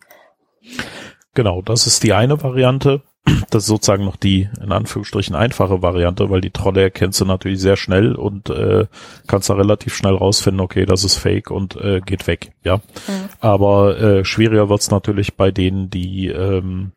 Genau, 1.34 1.62
das 1.62 1.86
ist 1.88 2.04
die 2.04 2.14
eine 2.14 2.42
Variante. 2.42 3.02
Das 3.50 3.64
ist 3.64 3.70
sozusagen 3.70 4.06
noch 4.06 4.18
die, 4.18 4.50
in 4.62 4.72
Anführungsstrichen, 4.72 5.36
einfache 5.36 5.82
Variante, 5.82 6.30
weil 6.30 6.42
die 6.42 6.52
Trolle 6.52 6.82
erkennst 6.82 7.22
du 7.22 7.26
natürlich 7.26 7.60
sehr 7.60 7.76
schnell 7.76 8.16
und 8.16 8.50
äh, 8.50 8.86
kannst 9.28 9.50
da 9.50 9.56
relativ 9.56 9.96
schnell 9.96 10.16
rausfinden, 10.16 10.62
okay, 10.62 10.86
das 10.86 11.04
ist 11.04 11.18
fake 11.18 11.52
und 11.52 11.76
äh, 11.76 12.02
geht 12.02 12.28
weg, 12.28 12.52
ja. 12.64 12.78
Mhm. 12.78 13.30
Aber 13.40 14.00
äh, 14.00 14.26
schwieriger 14.26 14.70
wird's 14.70 14.92
natürlich 14.92 15.36
bei 15.36 15.52
denen, 15.52 15.90
die, 15.90 16.28
ähm, 16.28 16.92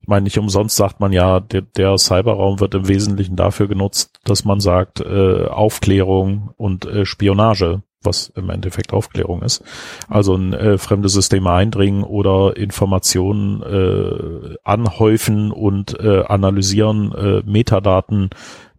ich 0.00 0.08
meine, 0.08 0.24
nicht 0.24 0.38
umsonst 0.38 0.76
sagt 0.76 1.00
man 1.00 1.12
ja, 1.12 1.40
der, 1.40 1.62
der 1.62 1.96
Cyberraum 1.98 2.60
wird 2.60 2.74
im 2.74 2.88
Wesentlichen 2.88 3.36
dafür 3.36 3.66
genutzt, 3.66 4.20
dass 4.24 4.44
man 4.44 4.60
sagt, 4.60 5.00
äh, 5.00 5.46
Aufklärung 5.46 6.50
und 6.56 6.84
äh, 6.84 7.06
Spionage 7.06 7.82
was 8.04 8.32
im 8.36 8.50
Endeffekt 8.50 8.92
Aufklärung 8.92 9.42
ist. 9.42 9.62
Also 10.08 10.34
in 10.34 10.52
äh, 10.52 10.78
fremde 10.78 11.08
Systeme 11.08 11.50
eindringen 11.50 12.04
oder 12.04 12.56
Informationen 12.56 13.62
äh, 13.62 14.56
anhäufen 14.64 15.50
und 15.50 15.98
äh, 15.98 16.24
analysieren, 16.24 17.12
äh, 17.12 17.42
Metadaten 17.44 18.30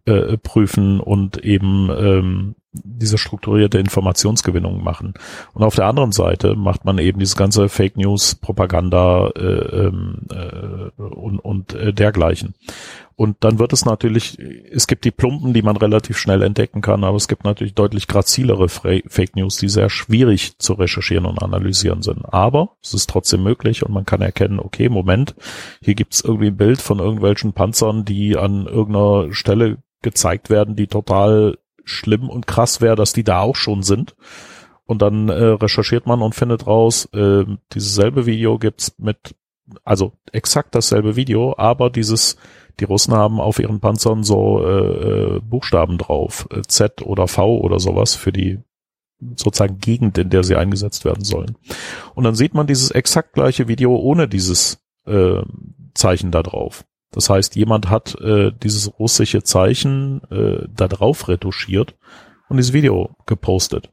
äh, 0.04 0.36
prüfen 0.38 1.00
und 1.00 1.38
eben 1.38 1.90
ähm, 1.90 2.54
diese 2.84 3.18
strukturierte 3.18 3.78
Informationsgewinnung 3.78 4.82
machen. 4.82 5.14
Und 5.52 5.62
auf 5.62 5.74
der 5.74 5.86
anderen 5.86 6.12
Seite 6.12 6.54
macht 6.54 6.84
man 6.84 6.98
eben 6.98 7.18
dieses 7.18 7.36
ganze 7.36 7.68
Fake 7.68 7.96
News, 7.96 8.34
Propaganda 8.34 9.28
äh, 9.36 9.40
ähm, 9.86 10.26
äh, 10.30 11.02
und, 11.02 11.38
und 11.38 11.74
äh, 11.74 11.92
dergleichen. 11.92 12.54
Und 13.16 13.38
dann 13.40 13.58
wird 13.58 13.72
es 13.72 13.86
natürlich, 13.86 14.38
es 14.38 14.86
gibt 14.86 15.06
die 15.06 15.10
Plumpen, 15.10 15.54
die 15.54 15.62
man 15.62 15.78
relativ 15.78 16.18
schnell 16.18 16.42
entdecken 16.42 16.82
kann, 16.82 17.02
aber 17.02 17.16
es 17.16 17.28
gibt 17.28 17.44
natürlich 17.44 17.74
deutlich 17.74 18.08
grazilere 18.08 18.68
Fake 18.68 19.36
News, 19.36 19.56
die 19.56 19.70
sehr 19.70 19.88
schwierig 19.88 20.58
zu 20.58 20.74
recherchieren 20.74 21.24
und 21.24 21.42
analysieren 21.42 22.02
sind. 22.02 22.26
Aber 22.26 22.76
es 22.82 22.92
ist 22.92 23.08
trotzdem 23.08 23.42
möglich 23.42 23.84
und 23.86 23.92
man 23.92 24.04
kann 24.04 24.20
erkennen, 24.20 24.60
okay, 24.60 24.90
Moment, 24.90 25.34
hier 25.80 25.94
gibt 25.94 26.12
es 26.12 26.20
irgendwie 26.20 26.48
ein 26.48 26.58
Bild 26.58 26.82
von 26.82 26.98
irgendwelchen 26.98 27.54
Panzern, 27.54 28.04
die 28.04 28.36
an 28.36 28.66
irgendeiner 28.66 29.32
Stelle 29.32 29.78
gezeigt 30.02 30.50
werden, 30.50 30.76
die 30.76 30.86
total 30.86 31.56
schlimm 31.86 32.28
und 32.28 32.46
krass 32.46 32.82
wäre, 32.82 32.96
dass 32.96 33.14
die 33.14 33.24
da 33.24 33.40
auch 33.40 33.56
schon 33.56 33.82
sind. 33.82 34.14
Und 34.84 35.02
dann 35.02 35.28
äh, 35.28 35.44
recherchiert 35.44 36.06
man 36.06 36.22
und 36.22 36.34
findet 36.34 36.66
raus, 36.66 37.06
äh, 37.12 37.44
dieses 37.72 37.94
selbe 37.94 38.26
Video 38.26 38.58
gibt's 38.58 38.94
mit, 38.98 39.34
also 39.82 40.12
exakt 40.32 40.74
dasselbe 40.74 41.16
Video, 41.16 41.54
aber 41.56 41.90
dieses, 41.90 42.36
die 42.78 42.84
Russen 42.84 43.14
haben 43.14 43.40
auf 43.40 43.58
ihren 43.58 43.80
Panzern 43.80 44.22
so 44.22 44.64
äh, 44.64 45.36
äh 45.36 45.40
Buchstaben 45.40 45.98
drauf, 45.98 46.46
äh, 46.52 46.62
Z 46.62 47.02
oder 47.02 47.26
V 47.26 47.58
oder 47.58 47.80
sowas 47.80 48.14
für 48.14 48.32
die 48.32 48.60
sozusagen 49.36 49.78
Gegend, 49.78 50.18
in 50.18 50.30
der 50.30 50.44
sie 50.44 50.56
eingesetzt 50.56 51.04
werden 51.04 51.24
sollen. 51.24 51.56
Und 52.14 52.24
dann 52.24 52.34
sieht 52.34 52.54
man 52.54 52.66
dieses 52.66 52.90
exakt 52.90 53.32
gleiche 53.32 53.66
Video 53.66 53.96
ohne 53.96 54.28
dieses 54.28 54.78
äh, 55.06 55.42
Zeichen 55.94 56.30
da 56.30 56.42
drauf. 56.42 56.84
Das 57.16 57.30
heißt, 57.30 57.56
jemand 57.56 57.88
hat 57.88 58.14
äh, 58.20 58.52
dieses 58.62 58.92
russische 58.98 59.42
Zeichen 59.42 60.20
äh, 60.30 60.68
da 60.68 60.86
drauf 60.86 61.28
retuschiert 61.28 61.94
und 62.50 62.58
dieses 62.58 62.74
Video 62.74 63.16
gepostet. 63.24 63.88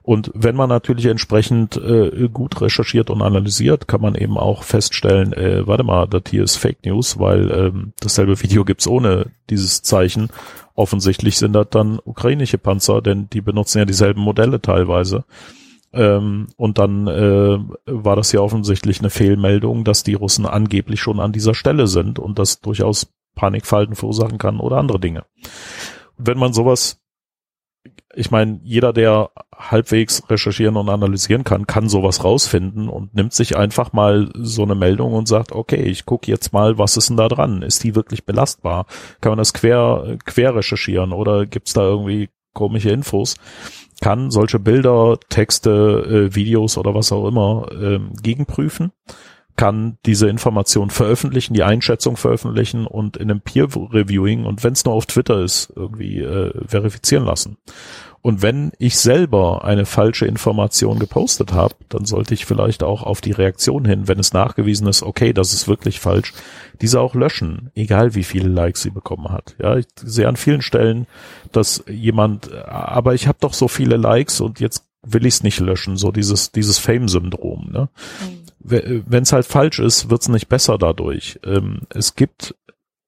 Und 0.00 0.30
wenn 0.32 0.54
man 0.54 0.68
natürlich 0.68 1.06
entsprechend 1.06 1.76
äh, 1.76 2.28
gut 2.32 2.60
recherchiert 2.60 3.10
und 3.10 3.20
analysiert, 3.20 3.88
kann 3.88 4.00
man 4.00 4.14
eben 4.14 4.38
auch 4.38 4.62
feststellen, 4.62 5.32
äh, 5.32 5.66
warte 5.66 5.82
mal, 5.82 6.06
das 6.06 6.22
hier 6.30 6.44
ist 6.44 6.56
Fake 6.56 6.86
News, 6.86 7.18
weil 7.18 7.50
ähm, 7.50 7.92
dasselbe 7.98 8.40
Video 8.40 8.64
gibt's 8.64 8.86
ohne 8.86 9.32
dieses 9.50 9.82
Zeichen. 9.82 10.28
Offensichtlich 10.74 11.38
sind 11.38 11.54
das 11.54 11.66
dann 11.70 11.98
ukrainische 12.04 12.58
Panzer, 12.58 13.02
denn 13.02 13.28
die 13.32 13.40
benutzen 13.40 13.78
ja 13.78 13.84
dieselben 13.84 14.20
Modelle 14.20 14.60
teilweise. 14.60 15.24
Ähm, 15.92 16.48
und 16.56 16.78
dann 16.78 17.06
äh, 17.06 17.58
war 17.86 18.16
das 18.16 18.32
ja 18.32 18.40
offensichtlich 18.40 19.00
eine 19.00 19.10
Fehlmeldung, 19.10 19.84
dass 19.84 20.02
die 20.02 20.14
Russen 20.14 20.46
angeblich 20.46 21.00
schon 21.00 21.20
an 21.20 21.32
dieser 21.32 21.54
Stelle 21.54 21.86
sind 21.86 22.18
und 22.18 22.38
das 22.38 22.60
durchaus 22.60 23.12
Panikfalten 23.34 23.94
verursachen 23.94 24.38
kann 24.38 24.60
oder 24.60 24.76
andere 24.76 25.00
Dinge. 25.00 25.24
wenn 26.18 26.38
man 26.38 26.52
sowas, 26.52 27.00
ich 28.14 28.30
meine, 28.30 28.60
jeder, 28.62 28.92
der 28.92 29.30
halbwegs 29.56 30.22
recherchieren 30.28 30.76
und 30.76 30.88
analysieren 30.88 31.44
kann, 31.44 31.66
kann 31.66 31.88
sowas 31.88 32.24
rausfinden 32.24 32.88
und 32.88 33.14
nimmt 33.14 33.32
sich 33.32 33.56
einfach 33.56 33.92
mal 33.92 34.30
so 34.34 34.62
eine 34.62 34.74
Meldung 34.74 35.14
und 35.14 35.26
sagt, 35.26 35.52
okay, 35.52 35.82
ich 35.82 36.04
gucke 36.04 36.30
jetzt 36.30 36.52
mal, 36.52 36.78
was 36.78 36.96
ist 36.96 37.08
denn 37.08 37.16
da 37.16 37.28
dran? 37.28 37.62
Ist 37.62 37.82
die 37.84 37.94
wirklich 37.94 38.24
belastbar? 38.24 38.86
Kann 39.20 39.30
man 39.30 39.38
das 39.38 39.54
quer, 39.54 40.18
quer 40.24 40.54
recherchieren 40.54 41.12
oder 41.12 41.46
gibt's 41.46 41.72
da 41.72 41.82
irgendwie 41.82 42.28
komische 42.52 42.90
Infos? 42.90 43.36
Kann 44.02 44.30
solche 44.30 44.58
Bilder, 44.58 45.18
Texte, 45.30 45.70
äh, 46.30 46.34
Videos 46.34 46.76
oder 46.76 46.94
was 46.94 47.12
auch 47.12 47.26
immer 47.26 47.68
äh, 47.72 48.00
gegenprüfen, 48.20 48.92
kann 49.56 49.96
diese 50.04 50.28
Information 50.28 50.90
veröffentlichen, 50.90 51.54
die 51.54 51.62
Einschätzung 51.62 52.16
veröffentlichen 52.16 52.86
und 52.86 53.16
in 53.16 53.30
einem 53.30 53.40
Peer-Reviewing 53.40 54.44
und 54.44 54.64
wenn 54.64 54.72
es 54.72 54.84
nur 54.84 54.94
auf 54.94 55.06
Twitter 55.06 55.40
ist, 55.40 55.72
irgendwie 55.76 56.18
äh, 56.18 56.52
verifizieren 56.66 57.24
lassen. 57.24 57.58
Und 58.22 58.40
wenn 58.40 58.70
ich 58.78 58.96
selber 58.98 59.64
eine 59.64 59.84
falsche 59.84 60.26
Information 60.26 61.00
gepostet 61.00 61.52
habe, 61.52 61.74
dann 61.88 62.04
sollte 62.04 62.34
ich 62.34 62.46
vielleicht 62.46 62.84
auch 62.84 63.02
auf 63.02 63.20
die 63.20 63.32
Reaktion 63.32 63.84
hin, 63.84 64.06
wenn 64.06 64.20
es 64.20 64.32
nachgewiesen 64.32 64.86
ist, 64.86 65.02
okay, 65.02 65.32
das 65.32 65.52
ist 65.52 65.66
wirklich 65.66 65.98
falsch, 65.98 66.32
diese 66.80 67.00
auch 67.00 67.16
löschen, 67.16 67.72
egal 67.74 68.14
wie 68.14 68.22
viele 68.22 68.48
Likes 68.48 68.82
sie 68.82 68.90
bekommen 68.90 69.30
hat. 69.30 69.56
Ja, 69.60 69.76
ich 69.76 69.86
sehe 69.96 70.28
an 70.28 70.36
vielen 70.36 70.62
Stellen, 70.62 71.08
dass 71.50 71.82
jemand, 71.88 72.52
aber 72.52 73.14
ich 73.14 73.26
habe 73.26 73.38
doch 73.40 73.54
so 73.54 73.66
viele 73.66 73.96
Likes 73.96 74.40
und 74.40 74.60
jetzt 74.60 74.84
will 75.04 75.26
ich 75.26 75.34
es 75.34 75.42
nicht 75.42 75.58
löschen, 75.58 75.96
so 75.96 76.12
dieses 76.12 76.52
dieses 76.52 76.78
Fame-Syndrom. 76.78 77.70
Ne? 77.72 77.88
Mhm. 78.20 79.02
Wenn 79.08 79.24
es 79.24 79.32
halt 79.32 79.46
falsch 79.46 79.80
ist, 79.80 80.08
wird 80.08 80.22
es 80.22 80.28
nicht 80.28 80.48
besser 80.48 80.78
dadurch. 80.78 81.40
Ähm, 81.44 81.80
es 81.88 82.14
gibt 82.14 82.54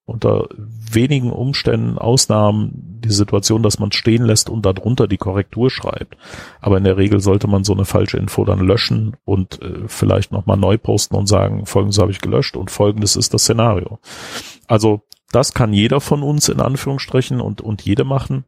unter 0.07 0.49
wenigen 0.57 1.31
Umständen, 1.31 1.99
Ausnahmen, 1.99 3.01
die 3.03 3.11
Situation, 3.11 3.63
dass 3.63 3.79
man 3.79 3.93
stehen 3.93 4.25
lässt 4.25 4.51
und 4.51 4.67
darunter 4.67 5.07
die 5.09 5.17
Korrektur 5.17 5.71
schreibt. 5.71 6.17
Aber 6.61 6.77
in 6.77 6.85
der 6.85 6.97
Regel 6.97 7.21
sollte 7.21 7.47
man 7.49 7.65
so 7.65 7.73
eine 7.73 7.87
falsche 7.87 8.19
Info 8.19 8.45
dann 8.45 8.61
löschen 8.61 9.17
und 9.25 9.63
äh, 9.63 9.89
vielleicht 9.89 10.31
nochmal 10.31 10.59
neu 10.59 10.77
posten 10.77 11.15
und 11.15 11.27
sagen, 11.27 11.65
folgendes 11.65 11.99
habe 11.99 12.11
ich 12.11 12.21
gelöscht 12.21 12.57
und 12.57 12.71
folgendes 12.71 13.17
ist 13.17 13.33
das 13.33 13.43
Szenario. 13.43 13.99
Also 14.67 15.03
das 15.33 15.55
kann 15.55 15.73
jeder 15.73 16.01
von 16.01 16.23
uns 16.23 16.49
in 16.49 16.61
Anführungsstrichen 16.61 17.41
und, 17.41 17.61
und 17.61 17.83
jede 17.83 18.05
machen. 18.05 18.45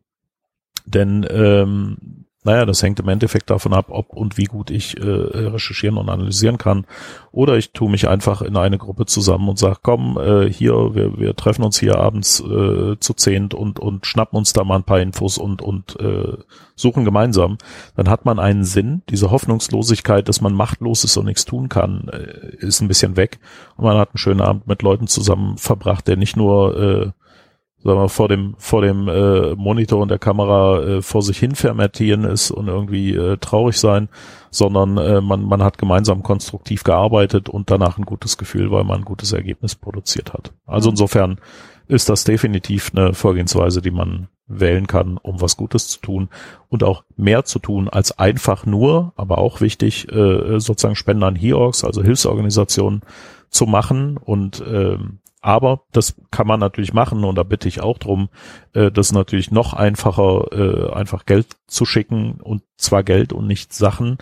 Denn 0.84 1.26
ähm, 1.28 2.25
naja, 2.46 2.64
das 2.64 2.80
hängt 2.80 3.00
im 3.00 3.08
Endeffekt 3.08 3.50
davon 3.50 3.74
ab, 3.74 3.86
ob 3.88 4.12
und 4.12 4.38
wie 4.38 4.44
gut 4.44 4.70
ich 4.70 4.96
äh, 4.98 5.02
recherchieren 5.02 5.98
und 5.98 6.08
analysieren 6.08 6.58
kann. 6.58 6.86
Oder 7.32 7.56
ich 7.56 7.72
tue 7.72 7.90
mich 7.90 8.08
einfach 8.08 8.40
in 8.40 8.56
eine 8.56 8.78
Gruppe 8.78 9.04
zusammen 9.04 9.48
und 9.48 9.58
sage, 9.58 9.78
komm, 9.82 10.16
äh, 10.16 10.48
hier, 10.48 10.94
wir, 10.94 11.18
wir 11.18 11.34
treffen 11.34 11.64
uns 11.64 11.80
hier 11.80 11.98
abends 11.98 12.40
äh, 12.40 12.98
zu 13.00 13.14
zehnt 13.14 13.52
und, 13.52 13.80
und 13.80 14.06
schnappen 14.06 14.38
uns 14.38 14.52
da 14.52 14.62
mal 14.62 14.76
ein 14.76 14.84
paar 14.84 15.00
Infos 15.00 15.38
und, 15.38 15.60
und 15.60 15.98
äh, 15.98 16.36
suchen 16.76 17.04
gemeinsam. 17.04 17.58
Dann 17.96 18.08
hat 18.08 18.24
man 18.24 18.38
einen 18.38 18.64
Sinn. 18.64 19.02
Diese 19.10 19.32
Hoffnungslosigkeit, 19.32 20.28
dass 20.28 20.40
man 20.40 20.54
machtlos 20.54 21.02
ist 21.02 21.16
und 21.16 21.26
nichts 21.26 21.46
tun 21.46 21.68
kann, 21.68 22.08
äh, 22.12 22.64
ist 22.64 22.80
ein 22.80 22.88
bisschen 22.88 23.16
weg. 23.16 23.40
Und 23.76 23.86
man 23.86 23.98
hat 23.98 24.10
einen 24.10 24.18
schönen 24.18 24.40
Abend 24.40 24.68
mit 24.68 24.82
Leuten 24.82 25.08
zusammen 25.08 25.58
verbracht, 25.58 26.06
der 26.06 26.16
nicht 26.16 26.36
nur 26.36 26.78
äh, 26.78 27.25
sagen 27.86 28.00
wir, 28.00 28.08
vor 28.08 28.28
dem, 28.28 28.54
vor 28.58 28.82
dem 28.82 29.08
äh, 29.08 29.54
Monitor 29.54 30.02
und 30.02 30.10
der 30.10 30.18
Kamera 30.18 30.82
äh, 30.82 31.02
vor 31.02 31.22
sich 31.22 31.38
hin 31.38 31.54
fermentieren 31.54 32.24
ist 32.24 32.50
und 32.50 32.68
irgendwie 32.68 33.14
äh, 33.14 33.36
traurig 33.38 33.78
sein, 33.78 34.08
sondern 34.50 34.98
äh, 34.98 35.20
man, 35.20 35.44
man 35.44 35.62
hat 35.62 35.78
gemeinsam 35.78 36.22
konstruktiv 36.22 36.82
gearbeitet 36.82 37.48
und 37.48 37.70
danach 37.70 37.96
ein 37.96 38.04
gutes 38.04 38.38
Gefühl, 38.38 38.70
weil 38.70 38.84
man 38.84 39.00
ein 39.00 39.04
gutes 39.04 39.32
Ergebnis 39.32 39.76
produziert 39.76 40.32
hat. 40.32 40.52
Also 40.66 40.90
mhm. 40.90 40.94
insofern 40.94 41.40
ist 41.88 42.08
das 42.08 42.24
definitiv 42.24 42.90
eine 42.94 43.14
Vorgehensweise, 43.14 43.80
die 43.80 43.92
man 43.92 44.28
wählen 44.48 44.86
kann, 44.88 45.18
um 45.18 45.40
was 45.40 45.56
Gutes 45.56 45.88
zu 45.88 46.00
tun 46.00 46.28
und 46.68 46.82
auch 46.82 47.04
mehr 47.16 47.44
zu 47.44 47.60
tun 47.60 47.88
als 47.88 48.18
einfach 48.18 48.66
nur, 48.66 49.12
aber 49.16 49.38
auch 49.38 49.60
wichtig, 49.60 50.10
äh, 50.10 50.58
sozusagen 50.58 50.96
Spenden 50.96 51.22
an 51.22 51.36
HEORGs, 51.36 51.84
also 51.84 52.02
Hilfsorganisationen 52.02 53.02
zu 53.50 53.66
machen 53.66 54.16
und 54.16 54.62
ähm, 54.66 55.18
aber 55.46 55.82
das 55.92 56.16
kann 56.32 56.48
man 56.48 56.58
natürlich 56.58 56.92
machen 56.92 57.22
und 57.22 57.36
da 57.36 57.44
bitte 57.44 57.68
ich 57.68 57.80
auch 57.80 57.98
drum, 57.98 58.30
äh, 58.72 58.90
das 58.90 59.06
ist 59.06 59.12
natürlich 59.12 59.52
noch 59.52 59.74
einfacher, 59.74 60.48
äh, 60.50 60.92
einfach 60.92 61.24
Geld 61.24 61.46
zu 61.68 61.84
schicken 61.84 62.40
und 62.42 62.62
zwar 62.76 63.04
Geld 63.04 63.32
und 63.32 63.46
nicht 63.46 63.72
Sachen. 63.72 64.18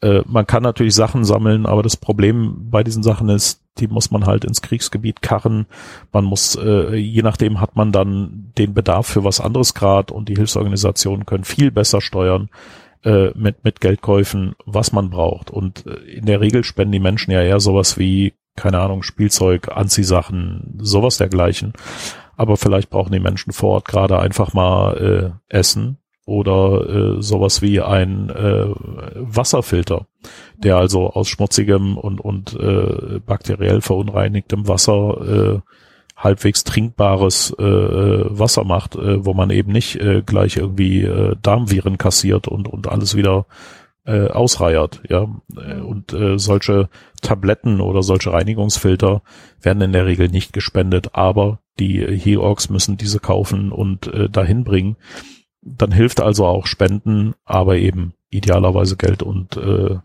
Äh, 0.00 0.22
man 0.24 0.46
kann 0.46 0.62
natürlich 0.62 0.94
Sachen 0.94 1.24
sammeln, 1.24 1.66
aber 1.66 1.82
das 1.82 1.96
Problem 1.96 2.70
bei 2.70 2.84
diesen 2.84 3.02
Sachen 3.02 3.28
ist, 3.28 3.60
die 3.78 3.88
muss 3.88 4.12
man 4.12 4.24
halt 4.24 4.44
ins 4.44 4.62
Kriegsgebiet 4.62 5.20
karren. 5.20 5.66
Man 6.12 6.24
muss, 6.24 6.54
äh, 6.54 6.94
je 6.94 7.22
nachdem 7.22 7.60
hat 7.60 7.74
man 7.74 7.90
dann 7.90 8.52
den 8.56 8.72
Bedarf 8.72 9.08
für 9.08 9.24
was 9.24 9.40
anderes 9.40 9.74
grad 9.74 10.12
und 10.12 10.28
die 10.28 10.36
Hilfsorganisationen 10.36 11.26
können 11.26 11.42
viel 11.42 11.72
besser 11.72 12.00
steuern 12.00 12.50
äh, 13.02 13.30
mit, 13.34 13.64
mit 13.64 13.80
Geldkäufen, 13.80 14.54
was 14.64 14.92
man 14.92 15.10
braucht. 15.10 15.50
Und 15.50 15.86
äh, 15.86 15.94
in 16.04 16.26
der 16.26 16.40
Regel 16.40 16.62
spenden 16.62 16.92
die 16.92 17.00
Menschen 17.00 17.32
ja 17.32 17.42
eher 17.42 17.58
sowas 17.58 17.98
wie 17.98 18.34
keine 18.58 18.80
Ahnung, 18.80 19.02
Spielzeug, 19.02 19.68
Anziehsachen, 19.68 20.78
sowas 20.82 21.16
dergleichen. 21.16 21.72
Aber 22.36 22.56
vielleicht 22.56 22.90
brauchen 22.90 23.12
die 23.12 23.20
Menschen 23.20 23.52
vor 23.52 23.70
Ort 23.70 23.88
gerade 23.88 24.18
einfach 24.18 24.52
mal 24.52 25.32
äh, 25.50 25.54
Essen 25.56 25.98
oder 26.26 26.88
äh, 27.18 27.22
sowas 27.22 27.62
wie 27.62 27.80
ein 27.80 28.30
äh, 28.30 28.66
Wasserfilter, 29.14 30.06
der 30.56 30.76
also 30.76 31.10
aus 31.10 31.28
schmutzigem 31.28 31.96
und, 31.96 32.20
und 32.20 32.54
äh, 32.54 33.20
bakteriell 33.24 33.80
verunreinigtem 33.80 34.68
Wasser 34.68 35.54
äh, 35.56 35.60
halbwegs 36.16 36.64
trinkbares 36.64 37.54
äh, 37.58 37.62
Wasser 37.62 38.64
macht, 38.64 38.96
äh, 38.96 39.24
wo 39.24 39.34
man 39.34 39.50
eben 39.50 39.72
nicht 39.72 39.96
äh, 39.96 40.22
gleich 40.26 40.56
irgendwie 40.56 41.02
äh, 41.02 41.36
Darmviren 41.40 41.96
kassiert 41.96 42.48
und, 42.48 42.68
und 42.68 42.88
alles 42.88 43.14
wieder 43.14 43.46
äh, 44.08 44.28
ausreiert, 44.30 45.02
ja. 45.08 45.28
Äh, 45.54 45.80
und 45.80 46.14
äh, 46.14 46.38
solche 46.38 46.88
Tabletten 47.20 47.80
oder 47.82 48.02
solche 48.02 48.32
Reinigungsfilter 48.32 49.22
werden 49.60 49.82
in 49.82 49.92
der 49.92 50.06
Regel 50.06 50.28
nicht 50.28 50.54
gespendet, 50.54 51.10
aber 51.12 51.60
die 51.78 52.00
Heorgs 52.00 52.70
müssen 52.70 52.96
diese 52.96 53.20
kaufen 53.20 53.70
und 53.70 54.06
äh, 54.06 54.30
dahin 54.30 54.64
bringen. 54.64 54.96
Dann 55.60 55.92
hilft 55.92 56.20
also 56.20 56.46
auch 56.46 56.66
Spenden, 56.66 57.34
aber 57.44 57.76
eben 57.76 58.14
idealerweise 58.30 58.96
Geld 58.96 59.22
und 59.22 59.56
äh, 59.58 59.98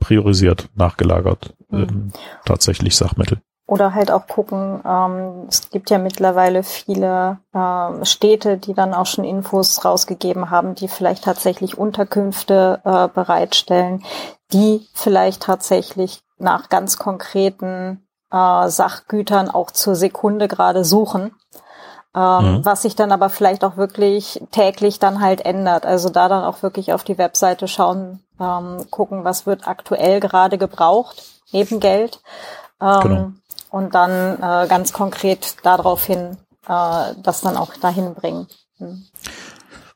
priorisiert 0.00 0.68
nachgelagert 0.74 1.54
ähm, 1.70 2.10
tatsächlich 2.44 2.96
Sachmittel. 2.96 3.40
Oder 3.66 3.94
halt 3.94 4.12
auch 4.12 4.28
gucken, 4.28 4.80
ähm, 4.86 5.46
es 5.48 5.70
gibt 5.70 5.90
ja 5.90 5.98
mittlerweile 5.98 6.62
viele 6.62 7.38
äh, 7.52 8.04
Städte, 8.04 8.58
die 8.58 8.74
dann 8.74 8.94
auch 8.94 9.06
schon 9.06 9.24
Infos 9.24 9.84
rausgegeben 9.84 10.50
haben, 10.50 10.76
die 10.76 10.86
vielleicht 10.88 11.24
tatsächlich 11.24 11.76
Unterkünfte 11.76 12.80
äh, 12.84 13.08
bereitstellen, 13.08 14.04
die 14.52 14.86
vielleicht 14.94 15.42
tatsächlich 15.42 16.20
nach 16.38 16.68
ganz 16.68 16.96
konkreten 16.96 18.06
äh, 18.30 18.68
Sachgütern 18.68 19.50
auch 19.50 19.72
zur 19.72 19.96
Sekunde 19.96 20.46
gerade 20.46 20.84
suchen. 20.84 21.32
Ähm, 22.14 22.58
mhm. 22.58 22.64
Was 22.64 22.82
sich 22.82 22.94
dann 22.94 23.10
aber 23.10 23.28
vielleicht 23.30 23.64
auch 23.64 23.76
wirklich 23.76 24.40
täglich 24.52 25.00
dann 25.00 25.20
halt 25.20 25.44
ändert. 25.44 25.84
Also 25.84 26.08
da 26.08 26.28
dann 26.28 26.44
auch 26.44 26.62
wirklich 26.62 26.92
auf 26.92 27.02
die 27.02 27.18
Webseite 27.18 27.66
schauen, 27.66 28.22
ähm, 28.40 28.86
gucken, 28.90 29.24
was 29.24 29.44
wird 29.44 29.66
aktuell 29.66 30.20
gerade 30.20 30.56
gebraucht, 30.56 31.24
neben 31.50 31.80
Geld. 31.80 32.20
Ähm, 32.80 33.00
genau 33.02 33.32
und 33.70 33.94
dann 33.94 34.36
äh, 34.36 34.68
ganz 34.68 34.92
konkret 34.92 35.56
daraufhin 35.62 36.36
äh, 36.66 37.14
das 37.22 37.40
dann 37.42 37.56
auch 37.56 37.74
dahin 37.76 38.14
bringen. 38.14 38.46
Hm. 38.78 39.04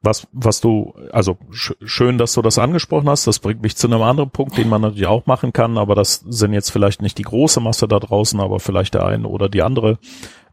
Was, 0.03 0.27
was 0.33 0.63
du, 0.63 0.95
also 1.13 1.37
sch 1.51 1.75
schön, 1.85 2.17
dass 2.17 2.33
du 2.33 2.41
das 2.41 2.59
angesprochen 2.59 3.11
hast. 3.11 3.27
Das 3.27 3.39
bringt 3.39 3.61
mich 3.61 3.77
zu 3.77 3.87
einem 3.87 4.01
anderen 4.01 4.31
Punkt, 4.31 4.57
den 4.57 4.71
man 4.71 4.81
natürlich 4.81 5.07
auch 5.07 5.27
machen 5.27 5.53
kann, 5.53 5.77
aber 5.77 5.95
das 5.95 6.25
sind 6.27 6.55
jetzt 6.55 6.71
vielleicht 6.71 7.03
nicht 7.03 7.19
die 7.19 7.23
große 7.23 7.61
Masse 7.61 7.87
da 7.87 7.99
draußen, 7.99 8.41
aber 8.41 8.61
vielleicht 8.61 8.95
der 8.95 9.05
eine 9.05 9.29
oder 9.29 9.51
die 9.51 9.61
andere. 9.61 9.99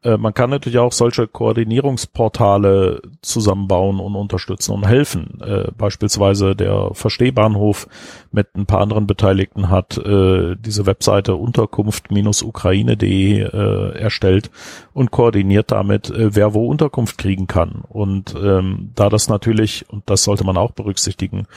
Äh, 0.03 0.17
man 0.17 0.33
kann 0.33 0.49
natürlich 0.49 0.79
auch 0.79 0.91
solche 0.91 1.27
Koordinierungsportale 1.27 3.01
zusammenbauen 3.21 3.99
und 3.99 4.15
unterstützen 4.15 4.73
und 4.73 4.87
helfen. 4.87 5.39
Äh, 5.41 5.71
beispielsweise 5.77 6.55
der 6.55 6.91
Verstehbahnhof 6.93 7.87
mit 8.31 8.55
ein 8.55 8.65
paar 8.65 8.81
anderen 8.81 9.07
Beteiligten 9.07 9.69
hat 9.69 9.97
äh, 9.97 10.55
diese 10.57 10.85
Webseite 10.85 11.35
unterkunft-ukraine.de 11.35 13.41
äh, 13.41 13.99
erstellt 13.99 14.51
und 14.93 15.11
koordiniert 15.11 15.71
damit, 15.71 16.09
äh, 16.09 16.35
wer 16.35 16.53
wo 16.53 16.67
Unterkunft 16.67 17.17
kriegen 17.17 17.47
kann. 17.47 17.83
Und 17.87 18.35
ähm, 18.41 18.91
da 18.95 19.09
das 19.09 19.29
natürlich, 19.29 19.85
und 19.89 20.09
das 20.09 20.23
sollte 20.23 20.43
man 20.43 20.57
auch 20.57 20.71
berücksichtigen, 20.71 21.47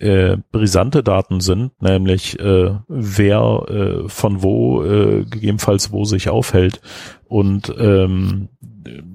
äh, 0.00 0.38
brisante 0.50 1.02
Daten 1.02 1.40
sind, 1.40 1.72
nämlich 1.80 2.38
äh, 2.40 2.74
wer 2.88 3.64
äh, 3.68 4.08
von 4.08 4.42
wo 4.42 4.82
äh, 4.82 5.24
gegebenenfalls 5.24 5.92
wo 5.92 6.04
sich 6.04 6.28
aufhält. 6.28 6.80
Und 7.28 7.72
ähm, 7.78 8.48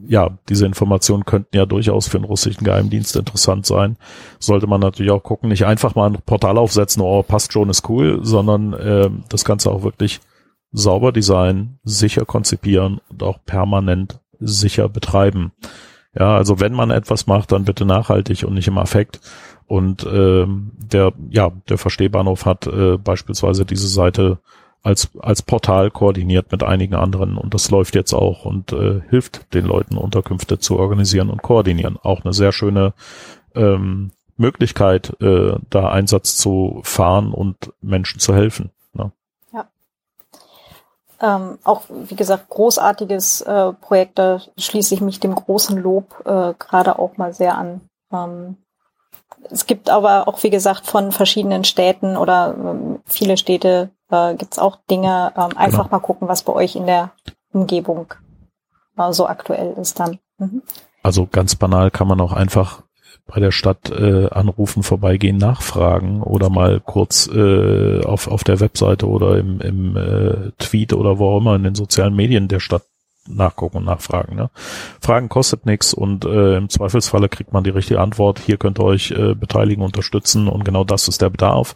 ja, 0.08 0.38
diese 0.48 0.66
Informationen 0.66 1.26
könnten 1.26 1.58
ja 1.58 1.66
durchaus 1.66 2.08
für 2.08 2.20
den 2.20 2.26
russischen 2.26 2.64
Geheimdienst 2.64 3.16
interessant 3.16 3.66
sein. 3.66 3.98
Sollte 4.40 4.68
man 4.68 4.80
natürlich 4.80 5.12
auch 5.12 5.24
gucken, 5.24 5.50
nicht 5.50 5.66
einfach 5.66 5.96
mal 5.96 6.08
ein 6.08 6.22
Portal 6.26 6.58
aufsetzen, 6.58 7.02
oh, 7.02 7.24
passt 7.24 7.52
schon, 7.52 7.70
ist 7.70 7.90
cool, 7.90 8.20
sondern 8.22 8.74
äh, 8.74 9.10
das 9.30 9.44
Ganze 9.44 9.72
auch 9.72 9.84
wirklich 9.84 10.22
sauber 10.72 11.12
designen, 11.12 11.80
sicher 11.84 12.26
konzipieren 12.26 13.02
und 13.10 13.24
auch 13.24 13.40
permanent 13.46 14.20
sicher 14.40 14.90
betreiben. 14.90 15.52
Ja, 16.18 16.36
also 16.36 16.60
wenn 16.60 16.74
man 16.74 16.92
etwas 16.92 17.28
macht, 17.28 17.52
dann 17.52 17.66
bitte 17.66 17.86
nachhaltig 17.86 18.44
und 18.46 18.54
nicht 18.54 18.68
im 18.68 18.78
Affekt. 18.78 19.20
Und 19.68 20.06
ähm, 20.06 20.72
der, 20.78 21.14
ja, 21.30 21.52
der 21.70 21.78
Verstehbahnhof 21.78 22.46
hat 22.46 22.68
äh, 22.68 22.98
beispielsweise 22.98 23.66
diese 23.66 23.88
Seite 23.88 24.40
als, 24.86 25.10
als 25.20 25.42
Portal 25.42 25.90
koordiniert 25.90 26.52
mit 26.52 26.62
einigen 26.62 26.94
anderen 26.94 27.38
und 27.38 27.56
das 27.56 27.72
läuft 27.72 27.96
jetzt 27.96 28.14
auch 28.14 28.46
und 28.46 28.72
äh, 28.72 29.02
hilft 29.10 29.52
den 29.56 29.66
Leuten, 29.66 29.98
Unterkünfte 29.98 30.60
zu 30.60 30.78
organisieren 30.78 31.32
und 31.32 31.42
koordinieren. 31.42 31.98
Auch 32.04 32.24
eine 32.24 32.34
sehr 32.34 32.52
schöne 32.52 32.94
ähm, 33.56 34.12
Möglichkeit, 34.38 35.20
äh, 35.22 35.56
da 35.72 35.90
Einsatz 35.90 36.38
zu 36.38 36.82
fahren 36.84 37.34
und 37.34 37.74
Menschen 37.82 38.20
zu 38.20 38.36
helfen. 38.36 38.70
Ne? 38.94 39.12
Ja. 39.52 39.66
Ähm, 41.20 41.58
auch, 41.64 41.86
wie 41.90 42.16
gesagt, 42.16 42.50
großartiges 42.50 43.42
äh, 43.42 43.74
Projekt, 43.74 44.20
da 44.20 44.40
schließe 44.56 44.94
ich 44.94 45.02
mich 45.02 45.20
dem 45.20 45.34
großen 45.34 45.82
Lob 45.82 46.22
äh, 46.26 46.54
gerade 46.60 47.00
auch 47.00 47.18
mal 47.18 47.34
sehr 47.34 47.58
an. 47.58 47.82
Ähm, 48.12 48.58
es 49.52 49.66
gibt 49.66 49.90
aber 49.90 50.28
auch, 50.28 50.44
wie 50.44 50.50
gesagt, 50.50 50.86
von 50.86 51.12
verschiedenen 51.12 51.64
Städten 51.64 52.18
oder 52.18 52.56
ähm, 52.58 53.00
viele 53.06 53.38
Städte 53.38 53.90
äh, 54.10 54.36
gibt 54.36 54.54
es 54.54 54.60
auch 54.60 54.78
Dinge. 54.90 55.34
Ähm, 55.36 55.58
einfach 55.58 55.86
genau. 55.86 55.98
mal 55.98 56.00
gucken, 56.00 56.28
was 56.28 56.44
bei 56.44 56.54
euch 56.54 56.76
in 56.76 56.86
der 56.86 57.12
Umgebung 57.52 58.14
äh, 58.98 59.12
so 59.12 59.28
aktuell 59.28 59.74
ist 59.80 60.00
dann. 60.00 60.20
Mhm. 60.38 60.62
Also 61.04 61.28
ganz 61.32 61.56
banal 61.56 61.92
kann 61.92 62.08
man 62.08 62.20
auch 62.22 62.34
einfach 62.34 62.82
bei 63.28 63.40
der 63.40 63.52
Stadt 63.52 63.90
äh, 63.90 64.28
anrufen, 64.30 64.84
vorbeigehen, 64.84 65.38
nachfragen 65.38 66.22
oder 66.22 66.50
mal 66.50 66.80
kurz 66.80 67.28
äh, 67.28 68.04
auf, 68.04 68.28
auf 68.28 68.44
der 68.44 68.60
Webseite 68.60 69.08
oder 69.08 69.38
im, 69.38 69.62
im 69.62 69.98
äh, 69.98 70.52
Tweet 70.60 70.94
oder 70.94 71.18
wo 71.18 71.30
auch 71.30 71.40
immer 71.40 71.56
in 71.56 71.64
den 71.64 71.76
sozialen 71.76 72.16
Medien 72.16 72.48
der 72.48 72.60
Stadt 72.60 72.84
nachgucken 73.28 73.78
und 73.78 73.86
nachfragen. 73.86 74.36
Ne? 74.36 74.50
Fragen 75.02 75.30
kostet 75.30 75.66
nichts 75.66 75.94
und 75.94 76.26
äh, 76.26 76.58
im 76.58 76.70
Zweifelsfalle 76.70 77.30
kriegt 77.30 77.54
man 77.54 77.64
die 77.64 77.70
richtige 77.70 78.00
Antwort. 78.00 78.40
Hier 78.40 78.58
könnt 78.58 78.80
ihr 78.80 78.84
euch 78.84 79.12
äh, 79.12 79.36
beteiligen, 79.36 79.84
unterstützen 79.84 80.48
und 80.48 80.66
genau 80.66 80.84
das 80.84 81.08
ist 81.08 81.22
der 81.22 81.30
Bedarf. 81.30 81.76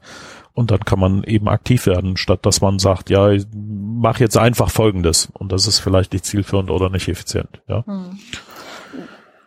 Und 0.54 0.72
dann 0.72 0.82
kann 0.82 1.00
man 1.00 1.24
eben 1.24 1.48
aktiv 1.48 1.86
werden, 1.86 2.18
statt 2.18 2.46
dass 2.46 2.60
man 2.60 2.80
sagt, 2.80 3.10
ja, 3.10 3.30
ich 3.30 3.46
mach 3.54 4.20
jetzt 4.20 4.38
einfach 4.38 4.70
Folgendes 4.70 5.30
und 5.34 5.52
das 5.52 5.68
ist 5.68 5.80
vielleicht 5.80 6.12
nicht 6.12 6.26
zielführend 6.26 6.70
oder 6.70 6.90
nicht 6.90 7.08
effizient. 7.08 7.62
Ja. 7.68 7.86
Hm. 7.86 8.20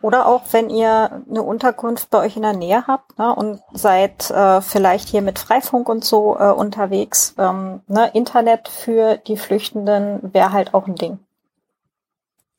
Oder 0.03 0.27
auch, 0.27 0.41
wenn 0.51 0.69
ihr 0.69 1.23
eine 1.29 1.41
Unterkunft 1.43 2.09
bei 2.09 2.19
euch 2.25 2.35
in 2.35 2.41
der 2.41 2.51
Nähe 2.51 2.87
habt 2.87 3.17
ne, 3.17 3.33
und 3.33 3.61
seid 3.71 4.29
äh, 4.31 4.59
vielleicht 4.59 5.07
hier 5.07 5.21
mit 5.21 5.39
Freifunk 5.39 5.87
und 5.87 6.03
so 6.03 6.35
äh, 6.37 6.51
unterwegs. 6.51 7.35
Ähm, 7.37 7.79
ne, 7.87 8.11
Internet 8.13 8.67
für 8.67 9.15
die 9.15 9.37
Flüchtenden 9.37 10.33
wäre 10.33 10.51
halt 10.51 10.73
auch 10.73 10.87
ein 10.87 10.95
Ding. 10.95 11.19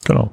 Genau. 0.04 0.30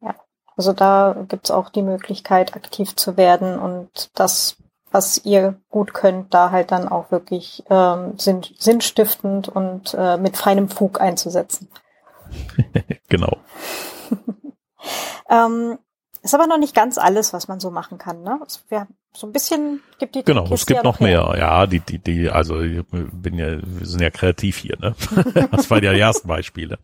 Ja, 0.00 0.14
also 0.56 0.72
da 0.72 1.24
gibt's 1.28 1.50
auch 1.50 1.70
die 1.70 1.82
Möglichkeit, 1.82 2.54
aktiv 2.56 2.96
zu 2.96 3.16
werden 3.16 3.58
und 3.58 4.10
das, 4.14 4.56
was 4.90 5.24
ihr 5.24 5.60
gut 5.70 5.94
könnt, 5.94 6.34
da 6.34 6.50
halt 6.50 6.70
dann 6.70 6.88
auch 6.88 7.10
wirklich 7.10 7.64
ähm, 7.70 8.18
sinn, 8.18 8.42
sinnstiftend 8.58 9.48
und 9.48 9.94
äh, 9.94 10.16
mit 10.16 10.36
feinem 10.36 10.68
Fug 10.68 11.00
einzusetzen. 11.00 11.68
genau. 13.08 13.38
ähm, 15.30 15.78
ist 16.22 16.34
aber 16.34 16.46
noch 16.46 16.58
nicht 16.58 16.74
ganz 16.74 16.98
alles, 16.98 17.32
was 17.32 17.48
man 17.48 17.60
so 17.60 17.70
machen 17.70 17.98
kann. 17.98 18.22
Ne? 18.22 18.38
Wir 18.68 18.86
so 19.14 19.26
ein 19.26 19.32
bisschen 19.32 19.80
gibt 19.98 20.14
die 20.14 20.22
Genau, 20.22 20.46
es 20.50 20.64
gibt 20.64 20.78
ja 20.78 20.82
noch 20.82 21.00
mehr. 21.00 21.34
Ja, 21.36 21.66
die, 21.66 21.80
die, 21.80 21.98
die, 21.98 22.30
also 22.30 22.60
ich 22.60 22.82
bin 22.90 23.38
ja, 23.38 23.58
wir 23.62 23.86
sind 23.86 24.00
ja 24.00 24.08
kreativ 24.08 24.56
hier, 24.56 24.76
ne? 24.80 24.94
das 25.50 25.70
waren 25.70 25.84
ja 25.84 25.92
die 25.92 26.00
ersten 26.00 26.28
Beispiele. 26.28 26.78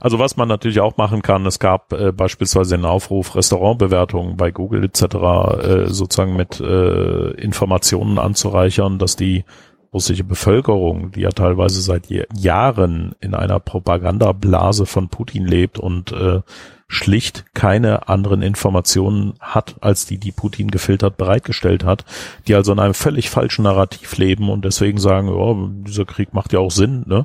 Also 0.00 0.18
was 0.18 0.36
man 0.36 0.48
natürlich 0.48 0.80
auch 0.80 0.96
machen 0.96 1.20
kann, 1.20 1.44
es 1.44 1.58
gab 1.58 1.92
äh, 1.92 2.12
beispielsweise 2.12 2.76
den 2.76 2.86
Aufruf, 2.86 3.34
Restaurantbewertungen 3.34 4.36
bei 4.36 4.50
Google 4.50 4.84
etc. 4.84 5.02
Äh, 5.02 5.86
sozusagen 5.88 6.36
mit 6.36 6.60
äh, 6.60 7.30
Informationen 7.32 8.18
anzureichern, 8.18 8.98
dass 8.98 9.16
die 9.16 9.44
russische 9.96 10.24
Bevölkerung, 10.24 11.10
die 11.12 11.22
ja 11.22 11.30
teilweise 11.30 11.80
seit 11.80 12.08
Jahren 12.38 13.14
in 13.20 13.34
einer 13.34 13.58
Propagandablase 13.60 14.84
von 14.84 15.08
Putin 15.08 15.46
lebt 15.46 15.78
und 15.78 16.12
äh, 16.12 16.42
schlicht 16.86 17.46
keine 17.54 18.08
anderen 18.08 18.42
Informationen 18.42 19.32
hat, 19.40 19.76
als 19.80 20.04
die, 20.04 20.18
die 20.18 20.32
Putin 20.32 20.70
gefiltert 20.70 21.16
bereitgestellt 21.16 21.82
hat, 21.82 22.04
die 22.46 22.54
also 22.54 22.72
in 22.72 22.78
einem 22.78 22.92
völlig 22.92 23.30
falschen 23.30 23.62
Narrativ 23.62 24.18
leben 24.18 24.50
und 24.50 24.66
deswegen 24.66 24.98
sagen, 24.98 25.30
oh, 25.30 25.70
dieser 25.86 26.04
Krieg 26.04 26.34
macht 26.34 26.52
ja 26.52 26.58
auch 26.58 26.70
Sinn, 26.70 27.04
ne? 27.06 27.24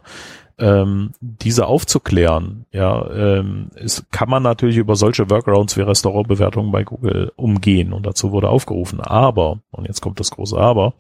Ähm, 0.57 1.11
diese 1.19 1.65
aufzuklären, 1.65 2.65
ja, 2.71 3.09
ähm, 3.11 3.71
ist, 3.75 4.11
kann 4.11 4.29
man 4.29 4.43
natürlich 4.43 4.77
über 4.77 4.95
solche 4.95 5.29
Workarounds 5.29 5.75
wie 5.75 5.81
Restaurantbewertungen 5.81 6.71
bei 6.71 6.83
Google 6.83 7.33
umgehen 7.35 7.91
und 7.93 8.05
dazu 8.05 8.31
wurde 8.31 8.47
aufgerufen. 8.47 9.01
Aber, 9.01 9.59
und 9.71 9.87
jetzt 9.87 10.01
kommt 10.01 10.19
das 10.19 10.29
große 10.29 10.57
Aber, 10.57 10.93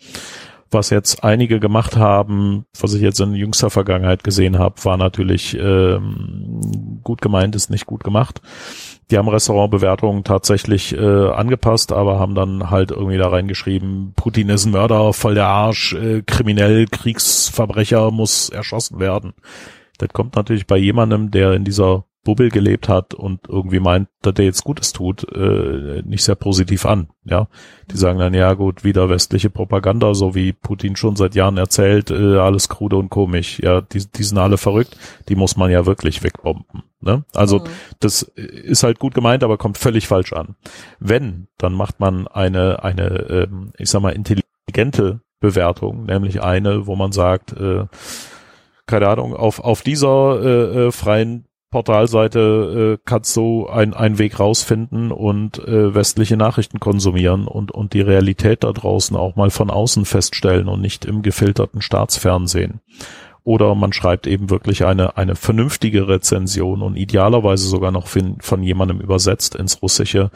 was 0.71 0.89
jetzt 0.89 1.23
einige 1.23 1.59
gemacht 1.59 1.97
haben, 1.97 2.65
was 2.79 2.93
ich 2.93 3.01
jetzt 3.01 3.19
in 3.19 3.35
jüngster 3.35 3.69
Vergangenheit 3.69 4.23
gesehen 4.23 4.57
habe, 4.57 4.83
war 4.83 4.97
natürlich 4.97 5.57
ähm, 5.57 6.99
gut 7.03 7.21
gemeint, 7.21 7.55
ist 7.55 7.69
nicht 7.69 7.85
gut 7.85 8.03
gemacht. 8.03 8.41
Die 9.09 9.17
haben 9.17 9.27
Restaurantbewertungen 9.27 10.23
tatsächlich 10.23 10.95
äh, 10.95 11.29
angepasst, 11.29 11.91
aber 11.91 12.19
haben 12.19 12.35
dann 12.35 12.69
halt 12.69 12.91
irgendwie 12.91 13.17
da 13.17 13.27
reingeschrieben, 13.27 14.13
Putin 14.15 14.49
ist 14.49 14.65
ein 14.65 14.71
Mörder, 14.71 15.11
voll 15.11 15.35
der 15.35 15.47
Arsch, 15.47 15.93
äh, 15.93 16.21
kriminell, 16.21 16.87
Kriegsverbrecher 16.87 18.11
muss 18.11 18.49
erschossen 18.49 18.99
werden. 18.99 19.33
Das 19.97 20.09
kommt 20.13 20.35
natürlich 20.35 20.65
bei 20.65 20.77
jemandem, 20.77 21.29
der 21.29 21.53
in 21.53 21.65
dieser 21.65 22.05
Bubble 22.23 22.49
gelebt 22.49 22.87
hat 22.87 23.13
und 23.15 23.47
irgendwie 23.47 23.79
meint, 23.79 24.07
dass 24.21 24.35
der 24.35 24.45
jetzt 24.45 24.63
Gutes 24.63 24.93
tut, 24.93 25.25
äh, 25.33 26.03
nicht 26.05 26.23
sehr 26.23 26.35
positiv 26.35 26.85
an. 26.85 27.09
Ja, 27.23 27.47
die 27.89 27.97
sagen 27.97 28.19
dann 28.19 28.33
ja 28.33 28.53
gut, 28.53 28.83
wieder 28.83 29.09
westliche 29.09 29.49
Propaganda, 29.49 30.13
so 30.13 30.35
wie 30.35 30.53
Putin 30.53 30.95
schon 30.95 31.15
seit 31.15 31.33
Jahren 31.33 31.57
erzählt, 31.57 32.11
äh, 32.11 32.37
alles 32.37 32.69
krude 32.69 32.97
und 32.97 33.09
komisch. 33.09 33.59
Ja, 33.59 33.81
die, 33.81 34.05
die 34.05 34.23
sind 34.23 34.37
alle 34.37 34.57
verrückt. 34.57 34.95
Die 35.29 35.35
muss 35.35 35.57
man 35.57 35.71
ja 35.71 35.85
wirklich 35.87 36.23
wegbomben. 36.23 36.83
Ne? 36.99 37.25
Also 37.33 37.59
mhm. 37.59 37.63
das 37.99 38.21
ist 38.21 38.83
halt 38.83 38.99
gut 38.99 39.15
gemeint, 39.15 39.43
aber 39.43 39.57
kommt 39.57 39.79
völlig 39.79 40.07
falsch 40.07 40.33
an. 40.33 40.55
Wenn, 40.99 41.47
dann 41.57 41.73
macht 41.73 41.99
man 41.99 42.27
eine 42.27 42.83
eine, 42.83 43.07
ähm, 43.29 43.73
ich 43.77 43.89
sag 43.89 44.01
mal 44.01 44.11
intelligente 44.11 45.21
Bewertung, 45.39 46.05
nämlich 46.05 46.43
eine, 46.43 46.85
wo 46.85 46.95
man 46.95 47.11
sagt, 47.11 47.53
äh, 47.53 47.85
keine 48.85 49.07
Ahnung, 49.07 49.35
auf 49.35 49.59
auf 49.59 49.81
dieser 49.81 50.39
äh, 50.43 50.87
äh, 50.87 50.91
freien 50.91 51.45
Portalseite 51.71 52.97
äh, 52.99 53.03
kannst 53.05 53.35
du 53.37 53.67
ein, 53.67 53.93
einen 53.93 54.19
Weg 54.19 54.39
rausfinden 54.39 55.11
und 55.11 55.57
äh, 55.59 55.95
westliche 55.95 56.35
Nachrichten 56.35 56.79
konsumieren 56.79 57.47
und, 57.47 57.71
und 57.71 57.93
die 57.93 58.01
Realität 58.01 58.63
da 58.63 58.73
draußen 58.73 59.15
auch 59.15 59.37
mal 59.37 59.49
von 59.49 59.69
außen 59.69 60.03
feststellen 60.05 60.67
und 60.67 60.81
nicht 60.81 61.05
im 61.05 61.21
gefilterten 61.21 61.81
Staatsfernsehen. 61.81 62.81
Oder 63.43 63.73
man 63.73 63.93
schreibt 63.93 64.27
eben 64.27 64.49
wirklich 64.49 64.85
eine, 64.85 65.17
eine 65.17 65.35
vernünftige 65.35 66.07
Rezension 66.07 66.81
und 66.81 66.97
idealerweise 66.97 67.67
sogar 67.67 67.91
noch 67.91 68.07
von, 68.07 68.37
von 68.41 68.61
jemandem 68.61 68.99
übersetzt 68.99 69.55
ins 69.55 69.81
Russische, 69.81 70.29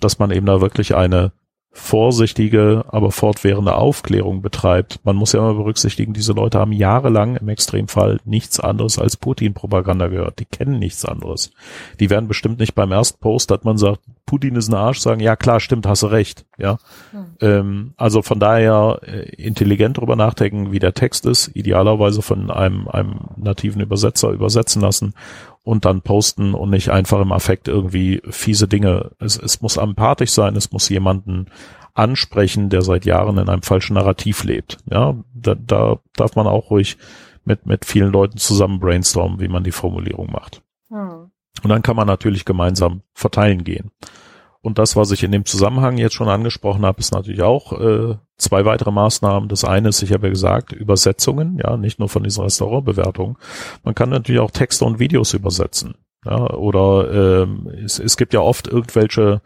dass 0.00 0.18
man 0.18 0.30
eben 0.30 0.46
da 0.46 0.60
wirklich 0.60 0.94
eine 0.94 1.32
vorsichtige, 1.76 2.84
aber 2.88 3.10
fortwährende 3.10 3.74
Aufklärung 3.74 4.40
betreibt. 4.40 4.98
Man 5.04 5.14
muss 5.14 5.32
ja 5.32 5.40
immer 5.40 5.54
berücksichtigen, 5.54 6.14
diese 6.14 6.32
Leute 6.32 6.58
haben 6.58 6.72
jahrelang 6.72 7.36
im 7.36 7.48
Extremfall 7.48 8.18
nichts 8.24 8.58
anderes 8.58 8.98
als 8.98 9.16
Putin-Propaganda 9.16 10.08
gehört. 10.08 10.38
Die 10.40 10.46
kennen 10.46 10.78
nichts 10.78 11.04
anderes. 11.04 11.52
Die 12.00 12.08
werden 12.08 12.28
bestimmt 12.28 12.58
nicht 12.58 12.74
beim 12.74 12.92
ersten 12.92 13.20
Post, 13.20 13.50
dass 13.50 13.62
man 13.62 13.76
sagt, 13.76 14.00
Putin 14.24 14.56
ist 14.56 14.68
ein 14.68 14.74
Arsch, 14.74 15.00
sagen, 15.00 15.20
ja 15.20 15.36
klar, 15.36 15.60
stimmt, 15.60 15.86
hast 15.86 16.02
du 16.02 16.06
recht. 16.06 16.46
Ja, 16.58 16.78
hm. 17.12 17.26
ähm, 17.40 17.92
also 17.96 18.22
von 18.22 18.40
daher 18.40 18.98
äh, 19.02 19.28
intelligent 19.36 19.98
drüber 19.98 20.16
nachdenken, 20.16 20.72
wie 20.72 20.78
der 20.78 20.94
Text 20.94 21.26
ist, 21.26 21.50
idealerweise 21.54 22.22
von 22.22 22.50
einem, 22.50 22.88
einem 22.88 23.20
nativen 23.36 23.80
Übersetzer 23.82 24.30
übersetzen 24.30 24.82
lassen 24.82 25.14
und 25.66 25.84
dann 25.84 26.00
posten 26.00 26.54
und 26.54 26.70
nicht 26.70 26.90
einfach 26.90 27.20
im 27.20 27.32
Affekt 27.32 27.66
irgendwie 27.66 28.22
fiese 28.30 28.68
Dinge. 28.68 29.10
Es, 29.18 29.36
es 29.36 29.60
muss 29.60 29.76
empathisch 29.76 30.30
sein, 30.30 30.54
es 30.54 30.70
muss 30.70 30.88
jemanden 30.88 31.46
ansprechen, 31.92 32.68
der 32.68 32.82
seit 32.82 33.04
Jahren 33.04 33.36
in 33.36 33.48
einem 33.48 33.62
falschen 33.62 33.94
Narrativ 33.94 34.44
lebt. 34.44 34.78
Ja, 34.88 35.16
da, 35.34 35.56
da 35.56 35.98
darf 36.14 36.36
man 36.36 36.46
auch 36.46 36.70
ruhig 36.70 36.98
mit, 37.44 37.66
mit 37.66 37.84
vielen 37.84 38.12
Leuten 38.12 38.38
zusammen 38.38 38.78
brainstormen, 38.78 39.40
wie 39.40 39.48
man 39.48 39.64
die 39.64 39.72
Formulierung 39.72 40.30
macht. 40.30 40.62
Hm. 40.88 41.32
Und 41.64 41.68
dann 41.68 41.82
kann 41.82 41.96
man 41.96 42.06
natürlich 42.06 42.44
gemeinsam 42.44 43.02
verteilen 43.12 43.64
gehen. 43.64 43.90
Und 44.60 44.78
das, 44.78 44.94
was 44.94 45.10
ich 45.10 45.24
in 45.24 45.32
dem 45.32 45.46
Zusammenhang 45.46 45.98
jetzt 45.98 46.14
schon 46.14 46.28
angesprochen 46.28 46.86
habe, 46.86 47.00
ist 47.00 47.12
natürlich 47.12 47.42
auch 47.42 47.72
äh, 47.72 48.14
zwei 48.38 48.64
weitere 48.64 48.90
Maßnahmen. 48.90 49.48
Das 49.48 49.64
eine 49.64 49.88
ist, 49.88 50.02
ich 50.02 50.12
habe 50.12 50.26
ja 50.26 50.30
gesagt, 50.32 50.72
Übersetzungen, 50.72 51.58
ja, 51.62 51.76
nicht 51.76 51.98
nur 51.98 52.08
von 52.08 52.22
diesen 52.22 52.44
Restaurantbewertungen. 52.44 53.36
Man 53.84 53.94
kann 53.94 54.10
natürlich 54.10 54.40
auch 54.40 54.50
Texte 54.50 54.84
und 54.84 54.98
Videos 54.98 55.34
übersetzen. 55.34 55.94
Ja, 56.24 56.50
oder 56.50 57.42
ähm, 57.42 57.68
es, 57.84 57.98
es 57.98 58.16
gibt 58.16 58.34
ja 58.34 58.40
oft 58.40 58.66
irgendwelche 58.66 59.42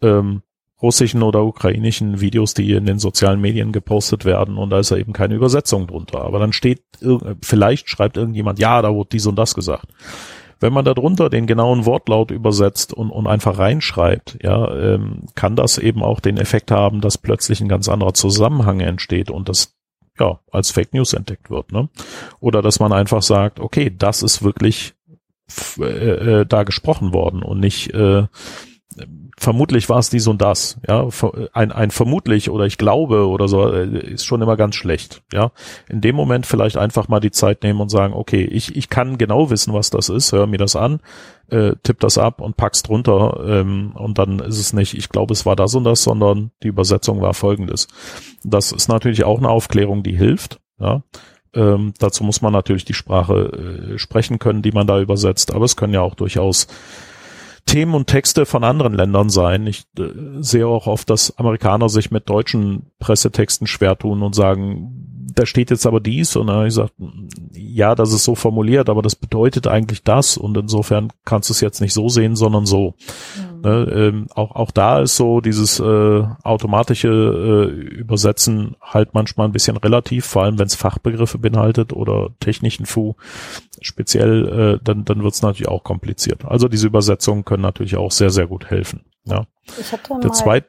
ähm, 0.00 0.42
russischen 0.80 1.22
oder 1.22 1.44
ukrainischen 1.44 2.20
Videos, 2.20 2.54
die 2.54 2.72
in 2.72 2.86
den 2.86 2.98
sozialen 2.98 3.40
Medien 3.40 3.70
gepostet 3.70 4.24
werden 4.24 4.56
und 4.56 4.70
da 4.70 4.80
ist 4.80 4.90
ja 4.90 4.96
eben 4.96 5.12
keine 5.12 5.34
Übersetzung 5.34 5.86
drunter. 5.86 6.22
Aber 6.22 6.40
dann 6.40 6.52
steht, 6.52 6.82
vielleicht 7.40 7.88
schreibt 7.88 8.16
irgendjemand, 8.16 8.58
ja, 8.58 8.82
da 8.82 8.92
wurde 8.92 9.10
dies 9.12 9.26
und 9.26 9.36
das 9.36 9.54
gesagt. 9.54 9.86
Wenn 10.62 10.72
man 10.72 10.84
darunter 10.84 11.28
den 11.28 11.46
genauen 11.46 11.86
Wortlaut 11.86 12.30
übersetzt 12.30 12.92
und, 12.92 13.10
und 13.10 13.26
einfach 13.26 13.58
reinschreibt, 13.58 14.38
ja, 14.42 14.72
ähm, 14.74 15.26
kann 15.34 15.56
das 15.56 15.78
eben 15.78 16.02
auch 16.02 16.20
den 16.20 16.36
Effekt 16.36 16.70
haben, 16.70 17.00
dass 17.00 17.18
plötzlich 17.18 17.60
ein 17.60 17.68
ganz 17.68 17.88
anderer 17.88 18.14
Zusammenhang 18.14 18.80
entsteht 18.80 19.30
und 19.30 19.48
das 19.48 19.74
ja 20.18 20.38
als 20.50 20.70
Fake 20.70 20.94
News 20.94 21.14
entdeckt 21.14 21.50
wird, 21.50 21.72
ne? 21.72 21.88
Oder 22.40 22.62
dass 22.62 22.80
man 22.80 22.92
einfach 22.92 23.22
sagt, 23.22 23.60
okay, 23.60 23.92
das 23.96 24.22
ist 24.22 24.42
wirklich 24.42 24.94
äh, 25.78 26.40
äh, 26.40 26.46
da 26.46 26.62
gesprochen 26.62 27.12
worden 27.12 27.42
und 27.42 27.60
nicht 27.60 27.92
äh, 27.92 28.26
vermutlich 29.36 29.88
war 29.88 29.98
es 29.98 30.10
dies 30.10 30.26
und 30.26 30.42
das, 30.42 30.78
ja, 30.88 31.08
ein, 31.52 31.72
ein 31.72 31.90
vermutlich 31.90 32.50
oder 32.50 32.66
ich 32.66 32.78
glaube 32.78 33.26
oder 33.26 33.48
so 33.48 33.70
äh, 33.70 34.12
ist 34.12 34.24
schon 34.24 34.42
immer 34.42 34.56
ganz 34.56 34.74
schlecht, 34.74 35.22
ja. 35.32 35.52
In 35.88 36.00
dem 36.00 36.16
Moment 36.16 36.46
vielleicht 36.46 36.76
einfach 36.76 37.08
mal 37.08 37.20
die 37.20 37.30
Zeit 37.30 37.62
nehmen 37.62 37.80
und 37.80 37.88
sagen, 37.88 38.14
okay, 38.14 38.44
ich, 38.44 38.76
ich 38.76 38.88
kann 38.88 39.18
genau 39.18 39.50
wissen, 39.50 39.72
was 39.72 39.90
das 39.90 40.08
ist, 40.08 40.32
hör 40.32 40.46
mir 40.46 40.58
das 40.58 40.76
an, 40.76 41.00
äh, 41.48 41.72
tipp 41.82 42.00
das 42.00 42.18
ab 42.18 42.40
und 42.40 42.56
pack's 42.56 42.82
drunter 42.82 43.42
ähm, 43.46 43.92
und 43.94 44.18
dann 44.18 44.38
ist 44.40 44.58
es 44.58 44.72
nicht, 44.72 44.94
ich 44.94 45.08
glaube, 45.08 45.32
es 45.32 45.46
war 45.46 45.56
das 45.56 45.74
und 45.74 45.84
das, 45.84 46.02
sondern 46.02 46.50
die 46.62 46.68
Übersetzung 46.68 47.20
war 47.20 47.34
folgendes. 47.34 47.88
Das 48.44 48.72
ist 48.72 48.88
natürlich 48.88 49.24
auch 49.24 49.38
eine 49.38 49.48
Aufklärung, 49.48 50.02
die 50.02 50.16
hilft, 50.16 50.60
ja. 50.78 51.02
Ähm, 51.54 51.92
dazu 51.98 52.24
muss 52.24 52.40
man 52.40 52.54
natürlich 52.54 52.86
die 52.86 52.94
Sprache 52.94 53.92
äh, 53.94 53.98
sprechen 53.98 54.38
können, 54.38 54.62
die 54.62 54.72
man 54.72 54.86
da 54.86 55.00
übersetzt, 55.00 55.52
aber 55.52 55.66
es 55.66 55.76
können 55.76 55.92
ja 55.92 56.00
auch 56.00 56.14
durchaus 56.14 56.66
Themen 57.66 57.94
und 57.94 58.06
Texte 58.06 58.46
von 58.46 58.64
anderen 58.64 58.94
Ländern 58.94 59.30
sein. 59.30 59.66
Ich 59.66 59.84
äh, 59.98 60.02
sehe 60.40 60.66
auch 60.66 60.86
oft, 60.86 61.08
dass 61.10 61.38
Amerikaner 61.38 61.88
sich 61.88 62.10
mit 62.10 62.28
deutschen 62.28 62.90
Pressetexten 62.98 63.66
schwer 63.66 63.96
tun 63.96 64.22
und 64.22 64.34
sagen, 64.34 65.08
da 65.34 65.46
steht 65.46 65.70
jetzt 65.70 65.86
aber 65.86 66.00
dies 66.00 66.36
und 66.36 66.48
dann 66.48 66.62
ich 66.62 66.74
gesagt, 66.74 66.92
ja, 67.52 67.94
das 67.94 68.12
ist 68.12 68.24
so 68.24 68.34
formuliert, 68.34 68.90
aber 68.90 69.02
das 69.02 69.16
bedeutet 69.16 69.66
eigentlich 69.66 70.02
das 70.02 70.36
und 70.36 70.56
insofern 70.56 71.10
kannst 71.24 71.48
du 71.48 71.52
es 71.52 71.60
jetzt 71.60 71.80
nicht 71.80 71.94
so 71.94 72.08
sehen, 72.08 72.36
sondern 72.36 72.66
so. 72.66 72.94
Mhm. 73.36 73.51
Ne, 73.62 73.86
ähm, 73.94 74.26
auch, 74.34 74.56
auch 74.56 74.70
da 74.72 75.00
ist 75.00 75.14
so 75.14 75.40
dieses 75.40 75.78
äh, 75.78 76.24
automatische 76.42 77.08
äh, 77.08 77.70
Übersetzen 77.70 78.76
halt 78.80 79.14
manchmal 79.14 79.46
ein 79.46 79.52
bisschen 79.52 79.76
relativ, 79.76 80.26
vor 80.26 80.42
allem 80.42 80.58
wenn 80.58 80.66
es 80.66 80.74
Fachbegriffe 80.74 81.38
beinhaltet 81.38 81.92
oder 81.92 82.30
technischen 82.40 82.86
Fu 82.86 83.14
speziell, 83.80 84.78
äh, 84.80 84.84
dann, 84.84 85.04
dann 85.04 85.22
wird 85.22 85.34
es 85.34 85.42
natürlich 85.42 85.68
auch 85.68 85.84
kompliziert. 85.84 86.44
Also 86.44 86.66
diese 86.66 86.88
Übersetzungen 86.88 87.44
können 87.44 87.62
natürlich 87.62 87.96
auch 87.96 88.10
sehr, 88.10 88.30
sehr 88.30 88.48
gut 88.48 88.68
helfen. 88.68 89.04
Ja. 89.26 89.46
Ich 89.78 89.92
hatte 89.92 90.14
Der 90.20 90.30
mal 90.44 90.62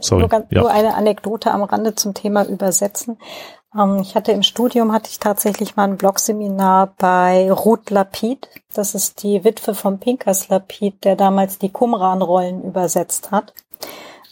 Sorry, 0.00 0.20
nur, 0.20 0.28
ganz, 0.28 0.46
ja. 0.50 0.60
nur 0.60 0.70
eine 0.70 0.94
Anekdote 0.94 1.50
am 1.50 1.62
Rande 1.62 1.94
zum 1.94 2.14
Thema 2.14 2.46
Übersetzen. 2.46 3.18
Ähm, 3.76 3.98
ich 4.00 4.14
hatte 4.14 4.32
im 4.32 4.42
Studium, 4.42 4.92
hatte 4.92 5.10
ich 5.10 5.18
tatsächlich 5.18 5.76
mal 5.76 5.84
ein 5.84 5.96
Blogseminar 5.96 6.94
bei 6.98 7.50
Ruth 7.52 7.90
Lapid. 7.90 8.48
Das 8.72 8.94
ist 8.94 9.22
die 9.22 9.44
Witwe 9.44 9.74
von 9.74 9.98
Pinkas 9.98 10.48
Lapid, 10.48 11.04
der 11.04 11.16
damals 11.16 11.58
die 11.58 11.70
Qumran-Rollen 11.70 12.62
übersetzt 12.62 13.30
hat. 13.30 13.52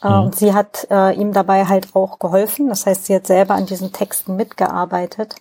Äh, 0.03 0.09
mhm. 0.09 0.32
Sie 0.32 0.55
hat 0.55 0.86
äh, 0.91 1.14
ihm 1.14 1.32
dabei 1.32 1.64
halt 1.66 1.95
auch 1.95 2.18
geholfen. 2.18 2.68
Das 2.68 2.86
heißt, 2.86 3.07
sie 3.07 3.14
hat 3.14 3.26
selber 3.26 3.55
an 3.55 3.66
diesen 3.66 3.93
Texten 3.93 4.36
mitgearbeitet. 4.36 5.36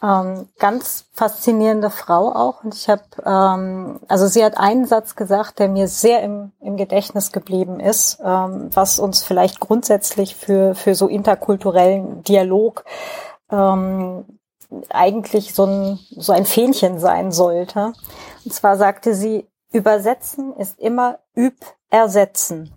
Ähm, 0.00 0.48
ganz 0.60 1.06
faszinierende 1.12 1.90
Frau 1.90 2.32
auch. 2.32 2.62
Und 2.62 2.74
ich 2.74 2.88
habe, 2.88 3.02
ähm, 3.24 3.98
also 4.06 4.28
sie 4.28 4.44
hat 4.44 4.56
einen 4.56 4.86
Satz 4.86 5.16
gesagt, 5.16 5.58
der 5.58 5.68
mir 5.68 5.88
sehr 5.88 6.22
im, 6.22 6.52
im 6.60 6.76
Gedächtnis 6.76 7.32
geblieben 7.32 7.80
ist, 7.80 8.20
ähm, 8.24 8.70
was 8.72 9.00
uns 9.00 9.24
vielleicht 9.24 9.58
grundsätzlich 9.58 10.36
für, 10.36 10.76
für 10.76 10.94
so 10.94 11.08
interkulturellen 11.08 12.22
Dialog 12.22 12.84
ähm, 13.50 14.24
eigentlich 14.90 15.54
so 15.54 15.64
ein, 15.64 15.98
so 16.10 16.32
ein 16.32 16.44
Fähnchen 16.44 17.00
sein 17.00 17.32
sollte. 17.32 17.92
Und 18.44 18.52
zwar 18.52 18.76
sagte 18.76 19.14
sie, 19.14 19.48
übersetzen 19.72 20.54
ist 20.56 20.78
immer 20.78 21.18
üb 21.36 21.56
ersetzen. 21.90 22.72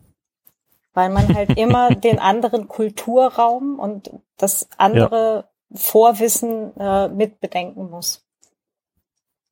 Weil 0.93 1.09
man 1.09 1.35
halt 1.35 1.51
immer 1.57 1.93
den 1.93 2.17
anderen 2.17 2.67
Kulturraum 2.67 3.77
und 3.77 4.09
das 4.37 4.67
andere 4.77 5.50
Vorwissen 5.73 6.75
äh, 6.77 7.07
mitbedenken 7.07 7.89
muss. 7.89 8.25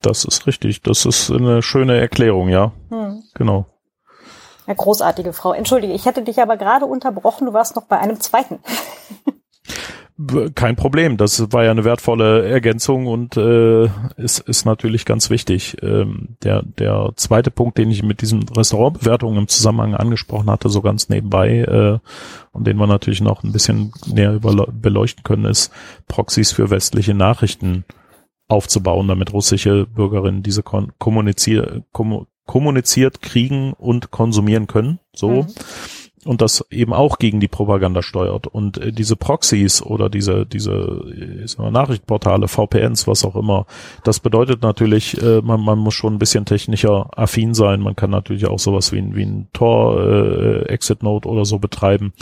Das 0.02 0.24
ist 0.26 0.48
richtig. 0.48 0.82
Das 0.82 1.06
ist 1.06 1.30
eine 1.30 1.62
schöne 1.62 2.00
Erklärung, 2.00 2.50
ja. 2.50 2.72
Hm. 2.90 3.24
Genau. 3.34 3.66
Eine 4.66 4.76
großartige 4.76 5.34
Frau. 5.34 5.52
Entschuldige, 5.52 5.94
ich 5.94 6.06
hätte 6.06 6.22
dich 6.22 6.42
aber 6.42 6.56
gerade 6.56 6.86
unterbrochen. 6.86 7.48
Du 7.48 7.54
warst 7.54 7.76
noch 7.76 7.86
bei 7.86 7.98
einem 7.98 8.20
zweiten. 8.20 8.60
Kein 10.54 10.76
Problem, 10.76 11.16
das 11.16 11.54
war 11.54 11.64
ja 11.64 11.72
eine 11.72 11.86
wertvolle 11.86 12.46
Ergänzung 12.46 13.08
und 13.08 13.38
äh, 13.38 13.86
ist, 14.18 14.40
ist 14.40 14.66
natürlich 14.66 15.06
ganz 15.06 15.30
wichtig. 15.30 15.78
Ähm, 15.82 16.36
der, 16.44 16.62
der 16.62 17.14
zweite 17.16 17.52
Punkt, 17.52 17.78
den 17.78 17.90
ich 17.90 18.04
mit 18.04 18.20
diesen 18.22 18.44
Restaurantbewertungen 18.50 19.38
im 19.38 19.48
Zusammenhang 19.48 19.96
angesprochen 19.96 20.50
hatte, 20.50 20.68
so 20.68 20.82
ganz 20.82 21.08
nebenbei, 21.08 21.60
äh, 21.60 22.00
und 22.52 22.68
den 22.68 22.76
wir 22.76 22.88
natürlich 22.88 23.22
noch 23.22 23.44
ein 23.44 23.54
bisschen 23.54 23.94
näher 24.08 24.40
beleuchten 24.42 25.24
können, 25.24 25.46
ist 25.46 25.72
Proxys 26.10 26.52
für 26.52 26.70
westliche 26.70 27.14
Nachrichten 27.14 27.86
aufzubauen, 28.50 29.08
damit 29.08 29.32
russische 29.32 29.86
Bürgerinnen 29.86 30.44
diese 30.44 30.64
kommunizier 30.64 31.84
kommuniziert 32.46 33.22
kriegen 33.22 33.72
und 33.74 34.12
konsumieren 34.12 34.68
können. 34.68 35.00
So. 35.14 35.44
Mhm 35.44 35.48
und 36.26 36.42
das 36.42 36.66
eben 36.70 36.94
auch 36.94 37.18
gegen 37.18 37.40
die 37.40 37.48
Propaganda 37.48 38.02
steuert. 38.02 38.48
Und 38.48 38.78
äh, 38.78 38.92
diese 38.92 39.16
Proxys 39.16 39.82
oder 39.82 40.10
diese, 40.10 40.46
diese 40.46 40.72
äh, 40.72 41.72
Nachrichtenportale, 41.72 42.48
VPNs, 42.48 43.08
was 43.08 43.24
auch 43.24 43.36
immer, 43.36 43.66
das 44.04 44.20
bedeutet 44.20 44.62
natürlich, 44.62 45.22
äh, 45.22 45.42
man, 45.42 45.62
man 45.62 45.80
muss 45.80 45.94
schon 45.94 46.16
ein 46.16 46.20
bisschen 46.20 46.46
technischer 46.46 47.10
affin 47.18 47.54
sein. 47.54 47.82
Man 47.82 47.96
kann 47.96 48.10
natürlich 48.10 48.48
auch 48.48 48.60
sowas 48.60 48.92
wie 48.92 49.00
ein, 49.00 49.16
wie 49.16 49.24
ein 49.24 49.48
Tor 49.54 50.02
äh, 50.02 50.62
Exit 50.70 51.04
Node 51.04 51.28
oder 51.28 51.46
so 51.46 51.60
betreiben. 51.60 52.14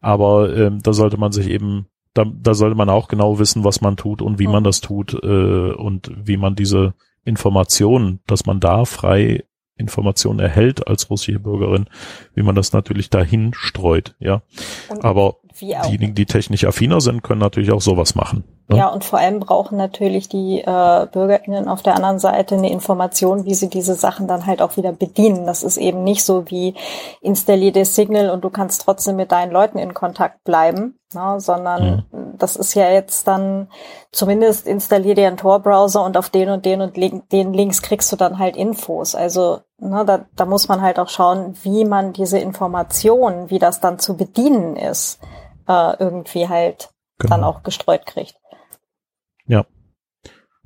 Aber 0.00 0.54
äh, 0.54 0.70
da 0.82 0.92
sollte 0.92 1.16
man 1.16 1.32
sich 1.32 1.48
eben 1.48 1.86
da, 2.14 2.24
da 2.24 2.54
sollte 2.54 2.76
man 2.76 2.88
auch 2.90 3.08
genau 3.08 3.40
wissen, 3.40 3.64
was 3.64 3.80
man 3.80 3.96
tut 3.96 4.22
und 4.22 4.38
wie 4.38 4.46
man 4.46 4.62
das 4.62 4.80
tut 4.80 5.14
äh, 5.14 5.72
und 5.72 6.12
wie 6.14 6.36
man 6.36 6.54
diese 6.54 6.94
Informationen, 7.24 8.20
dass 8.26 8.46
man 8.46 8.60
da 8.60 8.84
frei 8.84 9.44
Informationen 9.76 10.38
erhält 10.38 10.86
als 10.86 11.10
russische 11.10 11.40
Bürgerin, 11.40 11.86
wie 12.34 12.42
man 12.42 12.54
das 12.54 12.72
natürlich 12.72 13.10
dahin 13.10 13.52
streut, 13.54 14.14
ja. 14.18 14.42
Und 14.88 15.04
Aber 15.04 15.36
wie 15.56 15.76
auch. 15.76 15.82
Diejenigen, 15.82 16.14
die 16.14 16.26
technisch 16.26 16.64
affiner 16.64 17.00
sind, 17.00 17.22
können 17.22 17.40
natürlich 17.40 17.72
auch 17.72 17.80
sowas 17.80 18.14
machen. 18.14 18.44
Ne? 18.68 18.78
Ja, 18.78 18.88
und 18.88 19.04
vor 19.04 19.18
allem 19.18 19.40
brauchen 19.40 19.76
natürlich 19.76 20.28
die 20.28 20.60
äh, 20.60 21.06
BürgerInnen 21.12 21.68
auf 21.68 21.82
der 21.82 21.96
anderen 21.96 22.18
Seite 22.18 22.54
eine 22.54 22.70
Information, 22.70 23.44
wie 23.44 23.54
sie 23.54 23.68
diese 23.68 23.94
Sachen 23.94 24.26
dann 24.26 24.46
halt 24.46 24.62
auch 24.62 24.76
wieder 24.76 24.92
bedienen. 24.92 25.46
Das 25.46 25.62
ist 25.62 25.76
eben 25.76 26.02
nicht 26.02 26.24
so 26.24 26.50
wie 26.50 26.74
installier 27.20 27.72
das 27.72 27.94
Signal 27.94 28.30
und 28.30 28.42
du 28.42 28.50
kannst 28.50 28.82
trotzdem 28.82 29.16
mit 29.16 29.32
deinen 29.32 29.52
Leuten 29.52 29.78
in 29.78 29.92
Kontakt 29.92 30.44
bleiben, 30.44 30.98
ne? 31.14 31.36
sondern 31.38 32.04
mhm. 32.10 32.38
das 32.38 32.56
ist 32.56 32.72
ja 32.74 32.88
jetzt 32.90 33.28
dann 33.28 33.68
zumindest 34.12 34.66
installier 34.66 35.14
dir 35.14 35.28
einen 35.28 35.36
Tor-Browser 35.36 36.02
und 36.02 36.16
auf 36.16 36.30
den 36.30 36.48
und 36.48 36.64
den 36.64 36.80
und 36.80 36.96
den 36.96 37.52
Links 37.52 37.82
kriegst 37.82 38.10
du 38.12 38.16
dann 38.16 38.38
halt 38.38 38.56
Infos. 38.56 39.14
Also 39.14 39.58
ne, 39.78 40.04
da, 40.06 40.24
da 40.36 40.46
muss 40.46 40.68
man 40.68 40.80
halt 40.80 40.98
auch 40.98 41.08
schauen, 41.08 41.54
wie 41.62 41.84
man 41.84 42.12
diese 42.12 42.38
Information, 42.38 43.50
wie 43.50 43.58
das 43.58 43.80
dann 43.80 43.98
zu 43.98 44.16
bedienen 44.16 44.76
ist, 44.76 45.20
äh, 45.68 45.96
irgendwie 45.98 46.48
halt 46.48 46.90
genau. 47.18 47.36
dann 47.36 47.44
auch 47.44 47.62
gestreut 47.62 48.06
kriegt. 48.06 48.36
Ja, 49.46 49.66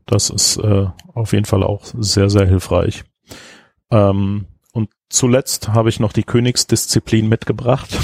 das 0.07 0.31
ist 0.31 0.57
äh, 0.59 0.87
auf 1.15 1.33
jeden 1.33 1.45
Fall 1.45 1.63
auch 1.63 1.83
sehr, 1.85 2.31
sehr 2.31 2.47
hilfreich. 2.47 3.05
Ähm, 3.91 4.47
und 4.73 4.91
zuletzt 5.09 5.69
habe 5.69 5.89
ich 5.89 6.01
noch 6.01 6.13
die 6.13 6.23
Königsdisziplin 6.25 7.29
mitgebracht, 7.29 7.97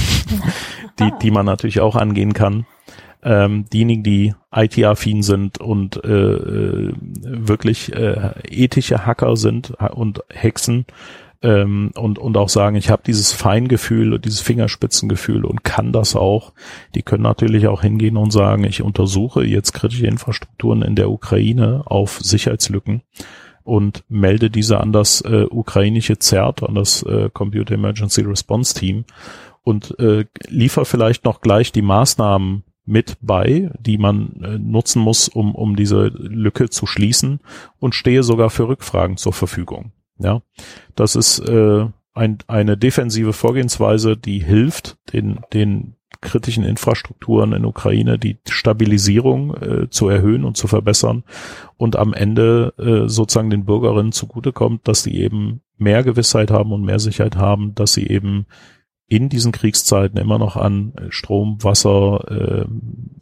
die, 0.98 1.12
die 1.22 1.30
man 1.30 1.46
natürlich 1.46 1.80
auch 1.80 1.96
angehen 1.96 2.32
kann. 2.32 2.66
Ähm, 3.22 3.64
diejenigen, 3.72 4.02
die 4.02 4.34
IT-affin 4.54 5.22
sind 5.22 5.58
und 5.58 6.04
äh, 6.04 6.08
äh, 6.10 6.92
wirklich 7.00 7.90
äh, 7.94 8.34
ethische 8.48 9.06
Hacker 9.06 9.36
sind 9.36 9.70
und 9.70 10.22
Hexen, 10.28 10.84
ähm, 11.44 11.90
und, 11.94 12.18
und 12.18 12.36
auch 12.38 12.48
sagen, 12.48 12.74
ich 12.74 12.88
habe 12.88 13.02
dieses 13.06 13.32
Feingefühl, 13.32 14.18
dieses 14.18 14.40
Fingerspitzengefühl 14.40 15.44
und 15.44 15.62
kann 15.62 15.92
das 15.92 16.16
auch. 16.16 16.54
Die 16.94 17.02
können 17.02 17.22
natürlich 17.22 17.68
auch 17.68 17.82
hingehen 17.82 18.16
und 18.16 18.32
sagen, 18.32 18.64
ich 18.64 18.82
untersuche 18.82 19.44
jetzt 19.44 19.74
kritische 19.74 20.06
Infrastrukturen 20.06 20.80
in 20.80 20.96
der 20.96 21.10
Ukraine 21.10 21.82
auf 21.84 22.18
Sicherheitslücken 22.20 23.02
und 23.62 24.04
melde 24.08 24.48
diese 24.48 24.80
an 24.80 24.92
das 24.92 25.20
äh, 25.20 25.46
ukrainische 25.50 26.18
CERT, 26.18 26.62
an 26.62 26.74
das 26.74 27.02
äh, 27.02 27.28
Computer 27.30 27.74
Emergency 27.74 28.22
Response 28.22 28.74
Team 28.74 29.04
und 29.62 29.98
äh, 29.98 30.24
liefer 30.48 30.86
vielleicht 30.86 31.26
noch 31.26 31.42
gleich 31.42 31.72
die 31.72 31.82
Maßnahmen 31.82 32.64
mit 32.86 33.18
bei, 33.20 33.70
die 33.78 33.98
man 33.98 34.40
äh, 34.42 34.58
nutzen 34.58 35.02
muss, 35.02 35.28
um, 35.28 35.54
um 35.54 35.76
diese 35.76 36.06
Lücke 36.06 36.70
zu 36.70 36.86
schließen 36.86 37.40
und 37.80 37.94
stehe 37.94 38.22
sogar 38.22 38.48
für 38.48 38.68
Rückfragen 38.68 39.18
zur 39.18 39.34
Verfügung. 39.34 39.92
Ja, 40.18 40.42
das 40.94 41.16
ist 41.16 41.40
äh, 41.40 41.86
ein, 42.14 42.38
eine 42.46 42.76
defensive 42.76 43.32
Vorgehensweise, 43.32 44.16
die 44.16 44.38
hilft, 44.38 44.96
den, 45.12 45.40
den 45.52 45.96
kritischen 46.20 46.64
Infrastrukturen 46.64 47.52
in 47.52 47.64
Ukraine 47.64 48.18
die 48.18 48.38
Stabilisierung 48.48 49.54
äh, 49.56 49.90
zu 49.90 50.08
erhöhen 50.08 50.44
und 50.44 50.56
zu 50.56 50.66
verbessern 50.66 51.24
und 51.76 51.96
am 51.96 52.14
Ende 52.14 52.72
äh, 52.78 53.08
sozusagen 53.08 53.50
den 53.50 53.64
Bürgerinnen 53.64 54.12
zugutekommt, 54.12 54.88
dass 54.88 55.02
die 55.02 55.20
eben 55.20 55.60
mehr 55.76 56.02
Gewissheit 56.02 56.50
haben 56.50 56.72
und 56.72 56.84
mehr 56.84 56.98
Sicherheit 56.98 57.36
haben, 57.36 57.74
dass 57.74 57.92
sie 57.92 58.06
eben 58.06 58.46
in 59.06 59.28
diesen 59.28 59.52
Kriegszeiten 59.52 60.18
immer 60.18 60.38
noch 60.38 60.56
an 60.56 60.94
Strom, 61.10 61.62
Wasser 61.62 62.66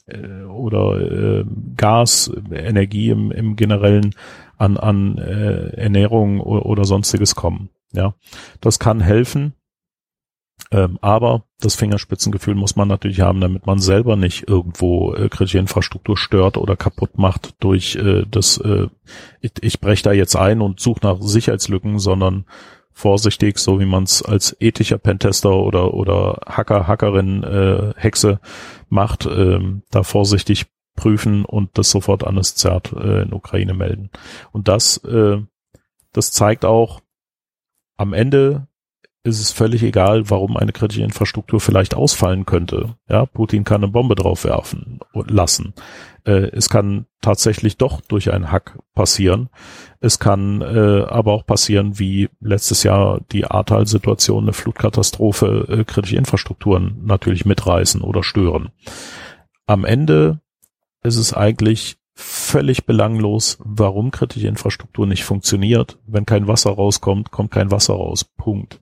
äh, 0.08 0.14
äh, 0.14 0.44
oder 0.44 1.00
äh, 1.40 1.44
Gas, 1.76 2.30
Energie 2.52 3.10
im, 3.10 3.32
im 3.32 3.56
generellen 3.56 4.14
an, 4.58 4.76
an 4.76 5.18
äh, 5.18 5.76
Ernährung 5.76 6.40
oder, 6.40 6.66
oder 6.66 6.84
sonstiges 6.84 7.34
kommen. 7.34 7.70
Ja, 7.92 8.14
das 8.60 8.78
kann 8.78 9.00
helfen. 9.00 9.54
Ähm, 10.70 10.98
aber 11.02 11.44
das 11.60 11.74
Fingerspitzengefühl 11.74 12.54
muss 12.54 12.76
man 12.76 12.88
natürlich 12.88 13.20
haben, 13.20 13.40
damit 13.40 13.66
man 13.66 13.78
selber 13.78 14.16
nicht 14.16 14.48
irgendwo 14.48 15.12
äh, 15.14 15.28
kritische 15.28 15.58
Infrastruktur 15.58 16.16
stört 16.16 16.56
oder 16.56 16.76
kaputt 16.76 17.18
macht 17.18 17.54
durch 17.60 17.96
äh, 17.96 18.24
das, 18.30 18.58
äh, 18.58 18.86
ich, 19.40 19.52
ich 19.60 19.80
breche 19.80 20.04
da 20.04 20.12
jetzt 20.12 20.36
ein 20.36 20.60
und 20.60 20.80
suche 20.80 21.00
nach 21.02 21.20
Sicherheitslücken, 21.20 21.98
sondern 21.98 22.46
vorsichtig, 22.92 23.58
so 23.58 23.80
wie 23.80 23.86
man 23.86 24.04
es 24.04 24.22
als 24.22 24.56
ethischer 24.60 24.98
Pentester 24.98 25.54
oder 25.54 25.94
oder 25.94 26.40
Hacker, 26.46 26.86
Hackerin, 26.86 27.42
äh, 27.42 27.92
Hexe 27.96 28.40
macht, 28.88 29.26
ähm, 29.26 29.82
da 29.90 30.02
vorsichtig 30.02 30.66
prüfen 30.94 31.44
und 31.44 31.78
das 31.78 31.90
sofort 31.90 32.24
an 32.24 32.36
das 32.36 32.54
ZERT 32.54 32.92
äh, 32.92 33.22
in 33.22 33.32
Ukraine 33.32 33.74
melden. 33.74 34.10
Und 34.52 34.68
das, 34.68 34.98
äh, 35.04 35.38
das 36.12 36.32
zeigt 36.32 36.64
auch, 36.64 37.00
am 37.96 38.12
Ende 38.12 38.68
ist 39.24 39.40
es 39.40 39.52
völlig 39.52 39.82
egal, 39.82 40.30
warum 40.30 40.56
eine 40.56 40.72
kritische 40.72 41.04
Infrastruktur 41.04 41.60
vielleicht 41.60 41.94
ausfallen 41.94 42.44
könnte. 42.44 42.96
Ja, 43.08 43.24
Putin 43.26 43.62
kann 43.62 43.82
eine 43.82 43.92
Bombe 43.92 44.16
draufwerfen 44.16 44.98
lassen. 45.14 45.74
Äh, 46.24 46.50
es 46.52 46.68
kann 46.68 47.06
tatsächlich 47.20 47.76
doch 47.76 48.00
durch 48.00 48.32
einen 48.32 48.50
Hack 48.50 48.78
passieren. 48.94 49.48
Es 50.00 50.18
kann 50.18 50.60
äh, 50.60 51.04
aber 51.04 51.32
auch 51.32 51.46
passieren, 51.46 52.00
wie 52.00 52.30
letztes 52.40 52.82
Jahr 52.82 53.20
die 53.30 53.44
Ahrtal-Situation, 53.44 54.44
eine 54.44 54.52
Flutkatastrophe, 54.52 55.66
äh, 55.68 55.84
kritische 55.84 56.16
Infrastrukturen 56.16 57.02
natürlich 57.04 57.44
mitreißen 57.44 58.00
oder 58.00 58.24
stören. 58.24 58.70
Am 59.66 59.84
Ende 59.84 60.40
ist 61.04 61.16
es 61.16 61.32
eigentlich 61.32 61.96
völlig 62.14 62.86
belanglos, 62.86 63.58
warum 63.60 64.10
kritische 64.10 64.48
Infrastruktur 64.48 65.06
nicht 65.06 65.24
funktioniert. 65.24 65.98
Wenn 66.06 66.26
kein 66.26 66.48
Wasser 66.48 66.70
rauskommt, 66.70 67.30
kommt 67.30 67.52
kein 67.52 67.70
Wasser 67.70 67.94
raus. 67.94 68.24
Punkt. 68.24 68.80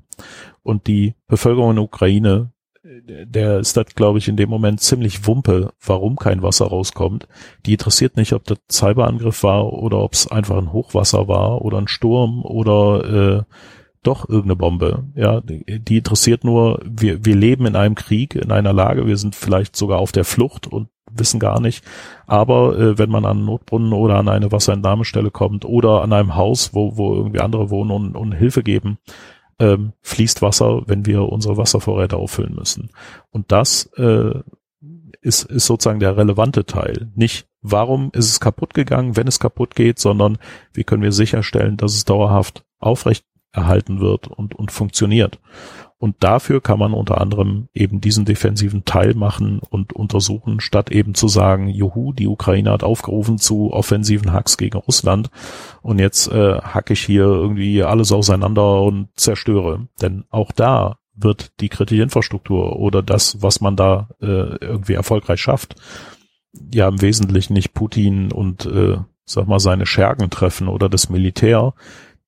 Und 0.63 0.87
die 0.87 1.15
Bevölkerung 1.27 1.71
in 1.71 1.77
der 1.77 1.85
Ukraine, 1.85 2.53
der 2.83 3.59
ist 3.59 3.77
das, 3.77 3.87
glaube 3.95 4.19
ich, 4.19 4.29
in 4.29 4.37
dem 4.37 4.49
Moment 4.49 4.81
ziemlich 4.81 5.27
wumpe, 5.27 5.73
warum 5.85 6.17
kein 6.17 6.43
Wasser 6.43 6.67
rauskommt. 6.67 7.29
Die 7.67 7.73
interessiert 7.73 8.17
nicht, 8.17 8.33
ob 8.33 8.45
das 8.45 8.59
Cyberangriff 8.71 9.43
war 9.43 9.73
oder 9.73 9.99
ob 9.99 10.15
es 10.15 10.31
einfach 10.31 10.57
ein 10.57 10.73
Hochwasser 10.73 11.29
war 11.29 11.63
oder 11.63 11.79
ein 11.79 11.89
Sturm 11.89 12.43
oder 12.43 13.39
äh, 13.39 13.55
doch 14.03 14.29
irgendeine 14.29 14.57
Bombe. 14.57 15.05
Ja, 15.15 15.43
die 15.43 15.99
interessiert 15.99 16.43
nur, 16.43 16.81
wir, 16.85 17.25
wir 17.25 17.37
leben 17.37 17.67
in 17.67 17.77
einem 17.77 17.95
Krieg, 17.95 18.35
in 18.35 18.51
einer 18.51 18.73
Lage, 18.73 19.07
wir 19.07 19.19
sind 19.19 19.35
vielleicht 19.35 19.77
sogar 19.77 19.99
auf 19.99 20.13
der 20.13 20.25
Flucht 20.25 20.67
und 20.67 20.89
wissen 21.13 21.41
gar 21.41 21.61
nicht. 21.61 21.85
Aber 22.27 22.79
äh, 22.79 22.99
wenn 22.99 23.11
man 23.11 23.27
an 23.27 23.39
einen 23.39 23.47
Notbrunnen 23.47 23.93
oder 23.93 24.17
an 24.17 24.29
eine 24.29 24.53
Wasserentnahmestelle 24.53 25.31
kommt 25.31 25.67
oder 25.67 26.03
an 26.03 26.13
einem 26.13 26.35
Haus, 26.35 26.73
wo, 26.73 26.97
wo 26.97 27.15
irgendwie 27.15 27.41
andere 27.41 27.69
wohnen 27.69 27.91
und, 27.91 28.17
und 28.17 28.33
Hilfe 28.33 28.63
geben, 28.63 28.99
ähm, 29.61 29.93
fließt 30.01 30.43
Wasser, 30.43 30.83
wenn 30.87 31.07
wir 31.07 31.23
unsere 31.23 31.57
Wasservorräte 31.57 32.17
auffüllen 32.17 32.55
müssen. 32.55 32.91
Und 33.31 33.53
das 33.53 33.91
äh, 33.97 34.41
ist, 35.21 35.45
ist 35.45 35.67
sozusagen 35.67 36.01
der 36.01 36.17
relevante 36.17 36.65
Teil. 36.65 37.13
Nicht, 37.15 37.47
warum 37.61 38.11
ist 38.13 38.31
es 38.31 38.41
kaputt 38.41 38.75
gegangen, 38.75 39.17
wenn 39.17 39.29
es 39.29 39.39
kaputt 39.39 39.75
geht, 39.75 39.99
sondern 39.99 40.39
wie 40.73 40.85
können 40.85 41.03
wir 41.03 41.13
sicherstellen, 41.13 41.77
dass 41.77 41.95
es 41.95 42.05
dauerhaft 42.05 42.65
aufrecht 42.79 43.25
erhalten 43.53 44.01
wird 44.01 44.29
und, 44.29 44.55
und 44.55 44.73
funktioniert. 44.73 45.39
Und 46.01 46.17
dafür 46.21 46.63
kann 46.63 46.79
man 46.79 46.95
unter 46.95 47.21
anderem 47.21 47.69
eben 47.75 48.01
diesen 48.01 48.25
defensiven 48.25 48.87
Teil 48.87 49.13
machen 49.13 49.61
und 49.69 49.93
untersuchen, 49.93 50.61
statt 50.61 50.91
eben 50.91 51.15
zu 51.15 51.29
sagen, 51.29 51.69
juhu, 51.69 52.15
die 52.15 52.27
Ukraine 52.27 52.71
hat 52.71 52.83
aufgerufen 52.83 53.37
zu 53.37 53.71
offensiven 53.71 54.33
Hacks 54.33 54.57
gegen 54.57 54.79
Russland 54.79 55.29
und 55.83 55.99
jetzt 55.99 56.33
äh, 56.33 56.55
hacke 56.63 56.95
ich 56.95 57.05
hier 57.05 57.25
irgendwie 57.25 57.83
alles 57.83 58.13
auseinander 58.13 58.81
und 58.81 59.09
zerstöre. 59.15 59.89
Denn 60.01 60.25
auch 60.31 60.53
da 60.53 60.97
wird 61.15 61.61
die 61.61 61.69
kritische 61.69 62.03
Infrastruktur 62.03 62.77
oder 62.77 63.03
das, 63.03 63.43
was 63.43 63.61
man 63.61 63.77
da 63.77 64.09
äh, 64.23 64.57
irgendwie 64.59 64.95
erfolgreich 64.95 65.43
schafft, 65.43 65.77
ja 66.73 66.89
im 66.89 67.03
Wesentlichen 67.03 67.53
nicht 67.53 67.75
Putin 67.75 68.33
und 68.33 68.65
äh, 68.65 68.97
sag 69.27 69.47
mal 69.47 69.61
seine 69.61 69.85
Schergen 69.85 70.31
treffen 70.31 70.67
oder 70.67 70.89
das 70.89 71.11
Militär, 71.11 71.75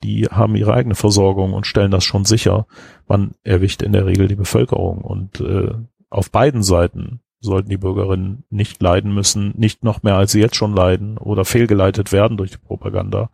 die 0.03 0.27
haben 0.27 0.57
ihre 0.57 0.75
eigene 0.75 0.95
Versorgung 0.95 1.53
und 1.53 1.67
stellen 1.67 1.91
das 1.91 2.05
schon 2.05 2.25
sicher. 2.25 2.67
Man 3.07 3.33
erwischt 3.43 3.83
in 3.83 3.93
der 3.93 4.07
Regel 4.07 4.29
die 4.29 4.37
Bevölkerung 4.37 4.99
und 4.99 5.41
äh, 5.41 5.75
auf 6.11 6.31
beiden 6.31 6.63
Seiten 6.63 7.21
sollten 7.43 7.71
die 7.71 7.77
Bürgerinnen 7.77 8.45
nicht 8.51 8.81
leiden 8.81 9.13
müssen, 9.13 9.53
nicht 9.57 9.83
noch 9.83 10.03
mehr 10.03 10.15
als 10.15 10.33
sie 10.33 10.41
jetzt 10.41 10.55
schon 10.55 10.75
leiden 10.75 11.19
oder 11.19 11.45
fehlgeleitet 11.45 12.13
werden 12.13 12.37
durch 12.37 12.53
die 12.53 12.59
Propaganda. 12.59 13.31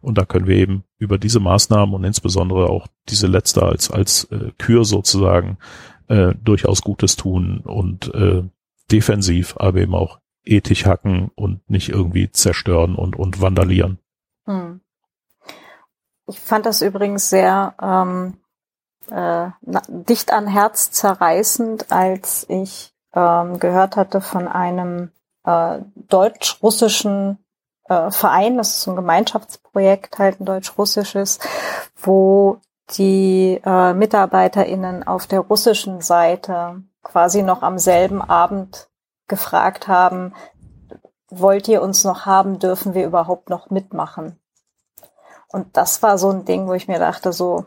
Und 0.00 0.16
da 0.16 0.24
können 0.24 0.46
wir 0.46 0.56
eben 0.56 0.84
über 0.98 1.18
diese 1.18 1.40
Maßnahmen 1.40 1.94
und 1.94 2.04
insbesondere 2.04 2.70
auch 2.70 2.86
diese 3.08 3.26
letzte 3.26 3.64
als 3.64 3.90
als 3.90 4.24
äh, 4.24 4.52
Kür 4.58 4.84
sozusagen 4.84 5.58
äh, 6.06 6.34
durchaus 6.42 6.82
Gutes 6.82 7.16
tun 7.16 7.60
und 7.64 8.14
äh, 8.14 8.44
defensiv, 8.92 9.56
aber 9.58 9.80
eben 9.80 9.94
auch 9.94 10.20
ethisch 10.44 10.86
hacken 10.86 11.30
und 11.34 11.68
nicht 11.68 11.88
irgendwie 11.88 12.30
zerstören 12.30 12.94
und 12.94 13.16
und 13.16 13.40
vandalieren. 13.40 13.98
Hm. 14.44 14.80
Ich 16.28 16.38
fand 16.40 16.66
das 16.66 16.82
übrigens 16.82 17.30
sehr 17.30 17.74
ähm, 17.80 18.38
äh, 19.10 19.48
dicht 19.62 20.32
an 20.32 20.46
Herz 20.46 20.90
zerreißend, 20.90 21.90
als 21.90 22.44
ich 22.48 22.94
ähm, 23.14 23.58
gehört 23.58 23.96
hatte 23.96 24.20
von 24.20 24.46
einem 24.46 25.10
äh, 25.44 25.78
deutsch-russischen 25.96 27.38
äh, 27.88 28.10
Verein, 28.10 28.58
das 28.58 28.76
ist 28.76 28.86
ein 28.86 28.96
Gemeinschaftsprojekt, 28.96 30.18
halt 30.18 30.40
ein 30.40 30.44
deutsch-russisches, 30.44 31.38
wo 31.96 32.60
die 32.96 33.60
äh, 33.64 33.94
MitarbeiterInnen 33.94 35.06
auf 35.06 35.26
der 35.26 35.40
russischen 35.40 36.02
Seite 36.02 36.82
quasi 37.02 37.42
noch 37.42 37.62
am 37.62 37.78
selben 37.78 38.20
Abend 38.20 38.90
gefragt 39.28 39.88
haben, 39.88 40.34
wollt 41.30 41.68
ihr 41.68 41.80
uns 41.80 42.04
noch 42.04 42.26
haben, 42.26 42.58
dürfen 42.58 42.92
wir 42.92 43.06
überhaupt 43.06 43.48
noch 43.48 43.70
mitmachen? 43.70 44.38
Und 45.50 45.76
das 45.76 46.02
war 46.02 46.18
so 46.18 46.30
ein 46.30 46.44
Ding, 46.44 46.66
wo 46.68 46.74
ich 46.74 46.88
mir 46.88 46.98
dachte, 46.98 47.32
so, 47.32 47.64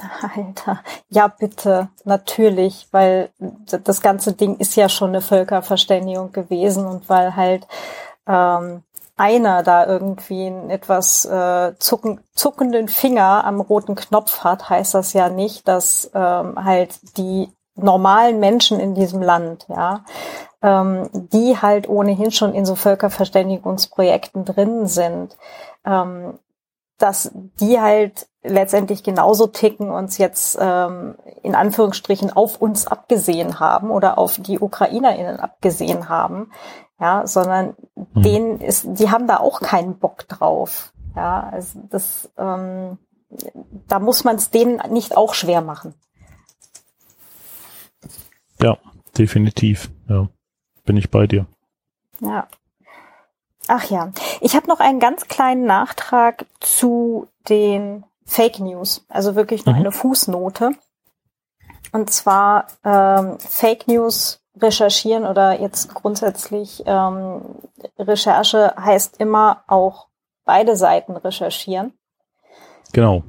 Alter, 0.36 0.80
ja 1.08 1.28
bitte, 1.28 1.88
natürlich, 2.04 2.88
weil 2.92 3.30
das 3.38 4.00
ganze 4.00 4.32
Ding 4.32 4.56
ist 4.56 4.76
ja 4.76 4.88
schon 4.88 5.10
eine 5.10 5.20
Völkerverständigung 5.20 6.32
gewesen 6.32 6.86
und 6.86 7.08
weil 7.08 7.36
halt 7.36 7.66
ähm, 8.26 8.82
einer 9.16 9.62
da 9.64 9.86
irgendwie 9.86 10.46
einen 10.46 10.70
etwas 10.70 11.24
äh, 11.24 11.74
zucken, 11.78 12.20
zuckenden 12.34 12.88
Finger 12.88 13.44
am 13.44 13.60
roten 13.60 13.96
Knopf 13.96 14.44
hat, 14.44 14.70
heißt 14.70 14.94
das 14.94 15.12
ja 15.12 15.28
nicht, 15.28 15.66
dass 15.66 16.10
ähm, 16.14 16.64
halt 16.64 17.00
die 17.16 17.50
normalen 17.74 18.38
Menschen 18.40 18.80
in 18.80 18.94
diesem 18.94 19.22
Land, 19.22 19.66
ja, 19.68 20.04
ähm, 20.62 21.08
die 21.12 21.56
halt 21.60 21.88
ohnehin 21.88 22.30
schon 22.30 22.54
in 22.54 22.64
so 22.64 22.74
Völkerverständigungsprojekten 22.76 24.44
drin 24.44 24.86
sind, 24.86 25.36
ähm, 25.84 26.38
dass 26.98 27.30
die 27.60 27.80
halt 27.80 28.28
letztendlich 28.42 29.02
genauso 29.02 29.46
ticken 29.46 29.90
und 29.90 30.16
jetzt 30.18 30.58
ähm, 30.60 31.16
in 31.42 31.54
Anführungsstrichen 31.54 32.32
auf 32.32 32.60
uns 32.60 32.86
abgesehen 32.86 33.60
haben 33.60 33.90
oder 33.90 34.18
auf 34.18 34.38
die 34.38 34.58
UkrainerInnen 34.58 35.40
abgesehen 35.40 36.08
haben, 36.08 36.50
ja, 37.00 37.26
sondern 37.26 37.76
mhm. 37.94 38.22
denen 38.22 38.60
ist, 38.60 38.86
die 38.88 39.10
haben 39.10 39.26
da 39.26 39.38
auch 39.38 39.60
keinen 39.60 39.98
Bock 39.98 40.28
drauf. 40.28 40.92
Ja, 41.14 41.48
also 41.50 41.80
das, 41.90 42.30
ähm, 42.36 42.98
da 43.88 43.98
muss 43.98 44.24
man 44.24 44.36
es 44.36 44.50
denen 44.50 44.80
nicht 44.90 45.16
auch 45.16 45.34
schwer 45.34 45.60
machen. 45.60 45.94
Ja, 48.60 48.78
definitiv. 49.16 49.90
Ja, 50.08 50.28
bin 50.84 50.96
ich 50.96 51.10
bei 51.10 51.26
dir. 51.26 51.46
Ja. 52.20 52.48
Ach 53.68 53.84
ja, 53.90 54.12
ich 54.40 54.56
habe 54.56 54.66
noch 54.66 54.80
einen 54.80 54.98
ganz 54.98 55.28
kleinen 55.28 55.64
Nachtrag 55.64 56.46
zu 56.60 57.28
den 57.48 58.04
Fake 58.24 58.58
News, 58.58 59.04
also 59.08 59.34
wirklich 59.34 59.64
nur 59.64 59.74
mhm. 59.74 59.80
eine 59.80 59.92
Fußnote. 59.92 60.72
Und 61.92 62.10
zwar 62.10 62.66
ähm, 62.84 63.38
Fake 63.38 63.86
News 63.88 64.40
recherchieren 64.60 65.24
oder 65.24 65.60
jetzt 65.60 65.94
grundsätzlich 65.94 66.82
ähm, 66.86 67.40
Recherche 67.98 68.74
heißt 68.76 69.20
immer 69.20 69.62
auch 69.66 70.08
beide 70.44 70.76
Seiten 70.76 71.16
recherchieren. 71.16 71.92
Genau. 72.92 73.22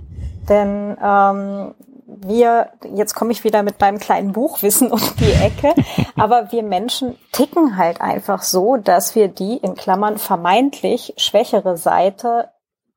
Denn 0.48 0.98
ähm, 1.02 1.76
wir, 2.18 2.72
jetzt 2.95 3.14
komme 3.14 3.32
ich 3.32 3.43
wieder 3.43 3.64
mit 3.64 3.80
meinem 3.80 3.99
kleinen 3.99 4.32
Buchwissen 4.32 4.91
um 4.91 5.01
die 5.20 5.32
Ecke, 5.32 5.74
aber 6.18 6.51
wir 6.51 6.64
Menschen 6.64 7.18
ticken 7.32 7.78
halt 7.78 8.01
einfach 8.01 8.41
so, 8.43 8.78
dass 8.78 9.16
wir 9.16 9.28
die 9.28 9.57
in 9.57 9.76
Klammern 9.76 10.18
vermeintlich 10.18 11.14
schwächere 11.18 11.78
Seite, 11.78 12.49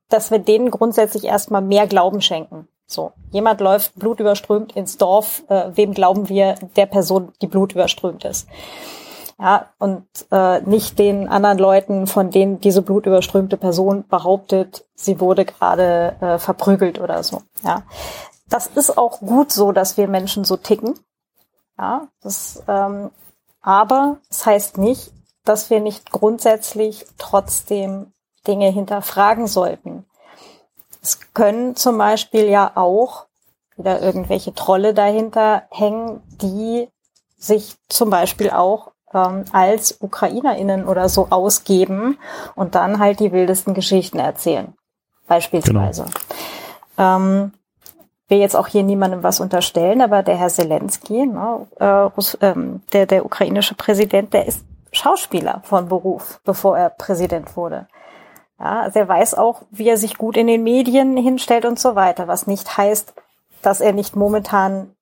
dass 0.08 0.30
wir 0.30 0.38
denen 0.38 0.70
grundsätzlich 0.70 1.24
erstmal 1.24 1.62
mehr 1.62 1.86
Glauben 1.86 2.20
schenken. 2.20 2.68
So, 2.86 3.12
jemand 3.30 3.60
läuft 3.60 3.94
blutüberströmt 3.94 4.76
ins 4.76 4.98
Dorf, 4.98 5.44
äh, 5.48 5.70
wem 5.74 5.94
glauben 5.94 6.28
wir 6.28 6.56
der 6.76 6.86
Person, 6.86 7.32
die 7.40 7.46
blutüberströmt 7.46 8.24
ist? 8.24 8.48
Ja, 9.40 9.70
und 9.78 10.06
äh, 10.30 10.60
nicht 10.60 10.98
den 10.98 11.26
anderen 11.26 11.58
Leuten, 11.58 12.06
von 12.06 12.30
denen 12.30 12.60
diese 12.60 12.82
blutüberströmte 12.82 13.56
Person 13.56 14.04
behauptet, 14.08 14.84
sie 14.94 15.20
wurde 15.20 15.44
gerade 15.44 16.16
äh, 16.20 16.38
verprügelt 16.38 17.00
oder 17.00 17.22
so. 17.22 17.42
Ja, 17.64 17.82
das 18.52 18.68
ist 18.68 18.98
auch 18.98 19.20
gut 19.20 19.52
so, 19.52 19.72
dass 19.72 19.96
wir 19.96 20.08
Menschen 20.08 20.44
so 20.44 20.56
ticken. 20.56 20.98
Ja, 21.78 22.08
das, 22.22 22.62
ähm, 22.68 23.10
aber 23.60 24.18
es 24.28 24.38
das 24.38 24.46
heißt 24.46 24.78
nicht, 24.78 25.12
dass 25.44 25.70
wir 25.70 25.80
nicht 25.80 26.12
grundsätzlich 26.12 27.06
trotzdem 27.18 28.12
Dinge 28.46 28.68
hinterfragen 28.68 29.46
sollten. 29.46 30.04
Es 31.00 31.18
können 31.34 31.74
zum 31.74 31.98
Beispiel 31.98 32.48
ja 32.48 32.72
auch 32.76 33.26
wieder 33.76 34.00
irgendwelche 34.00 34.54
Trolle 34.54 34.94
dahinter 34.94 35.62
hängen, 35.70 36.22
die 36.40 36.88
sich 37.38 37.76
zum 37.88 38.10
Beispiel 38.10 38.50
auch 38.50 38.92
ähm, 39.12 39.44
als 39.52 40.00
UkrainerInnen 40.00 40.86
oder 40.86 41.08
so 41.08 41.28
ausgeben 41.30 42.18
und 42.54 42.74
dann 42.74 42.98
halt 42.98 43.18
die 43.20 43.32
wildesten 43.32 43.74
Geschichten 43.74 44.18
erzählen. 44.18 44.74
Beispielsweise. 45.26 46.04
Genau. 46.96 47.16
Ähm, 47.16 47.52
will 48.32 48.38
jetzt 48.38 48.56
auch 48.56 48.66
hier 48.66 48.82
niemandem 48.82 49.22
was 49.22 49.40
unterstellen, 49.40 50.00
aber 50.00 50.22
der 50.22 50.38
Herr 50.38 50.48
Zelensky, 50.48 51.26
ne, 51.26 51.66
äh, 51.78 52.10
ähm, 52.40 52.80
der, 52.94 53.04
der 53.04 53.26
ukrainische 53.26 53.74
Präsident, 53.74 54.32
der 54.32 54.46
ist 54.46 54.64
Schauspieler 54.90 55.60
von 55.64 55.88
Beruf, 55.88 56.40
bevor 56.42 56.78
er 56.78 56.88
Präsident 56.88 57.58
wurde. 57.58 57.88
Ja, 58.58 58.80
also 58.80 59.00
er 59.00 59.08
weiß 59.08 59.34
auch, 59.34 59.62
wie 59.70 59.86
er 59.86 59.98
sich 59.98 60.16
gut 60.16 60.38
in 60.38 60.46
den 60.46 60.62
Medien 60.62 61.14
hinstellt 61.16 61.66
und 61.66 61.78
so 61.78 61.94
weiter, 61.94 62.26
was 62.26 62.46
nicht 62.46 62.78
heißt, 62.78 63.12
dass 63.60 63.82
er 63.82 63.92
nicht 63.92 64.16
momentan 64.16 64.96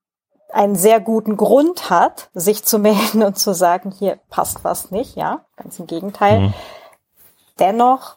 einen 0.52 0.74
sehr 0.74 0.98
guten 0.98 1.36
Grund 1.36 1.88
hat, 1.88 2.30
sich 2.34 2.64
zu 2.64 2.78
melden 2.80 3.22
und 3.22 3.38
zu 3.38 3.54
sagen, 3.54 3.92
hier 3.92 4.18
passt 4.28 4.64
was 4.64 4.90
nicht, 4.90 5.14
ja, 5.14 5.44
ganz 5.56 5.78
im 5.78 5.86
Gegenteil. 5.86 6.40
Mhm. 6.40 6.54
Dennoch 7.60 8.16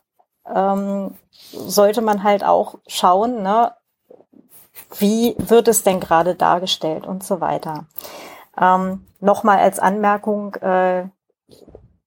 ähm, 0.51 1.13
sollte 1.51 2.01
man 2.01 2.23
halt 2.23 2.43
auch 2.43 2.79
schauen, 2.87 3.43
ne, 3.43 3.73
wie 4.99 5.35
wird 5.37 5.67
es 5.67 5.83
denn 5.83 5.99
gerade 5.99 6.35
dargestellt 6.35 7.05
und 7.07 7.23
so 7.23 7.41
weiter. 7.41 7.85
Ähm, 8.59 9.05
Nochmal 9.19 9.59
als 9.59 9.79
Anmerkung, 9.79 10.53
äh, 10.55 11.03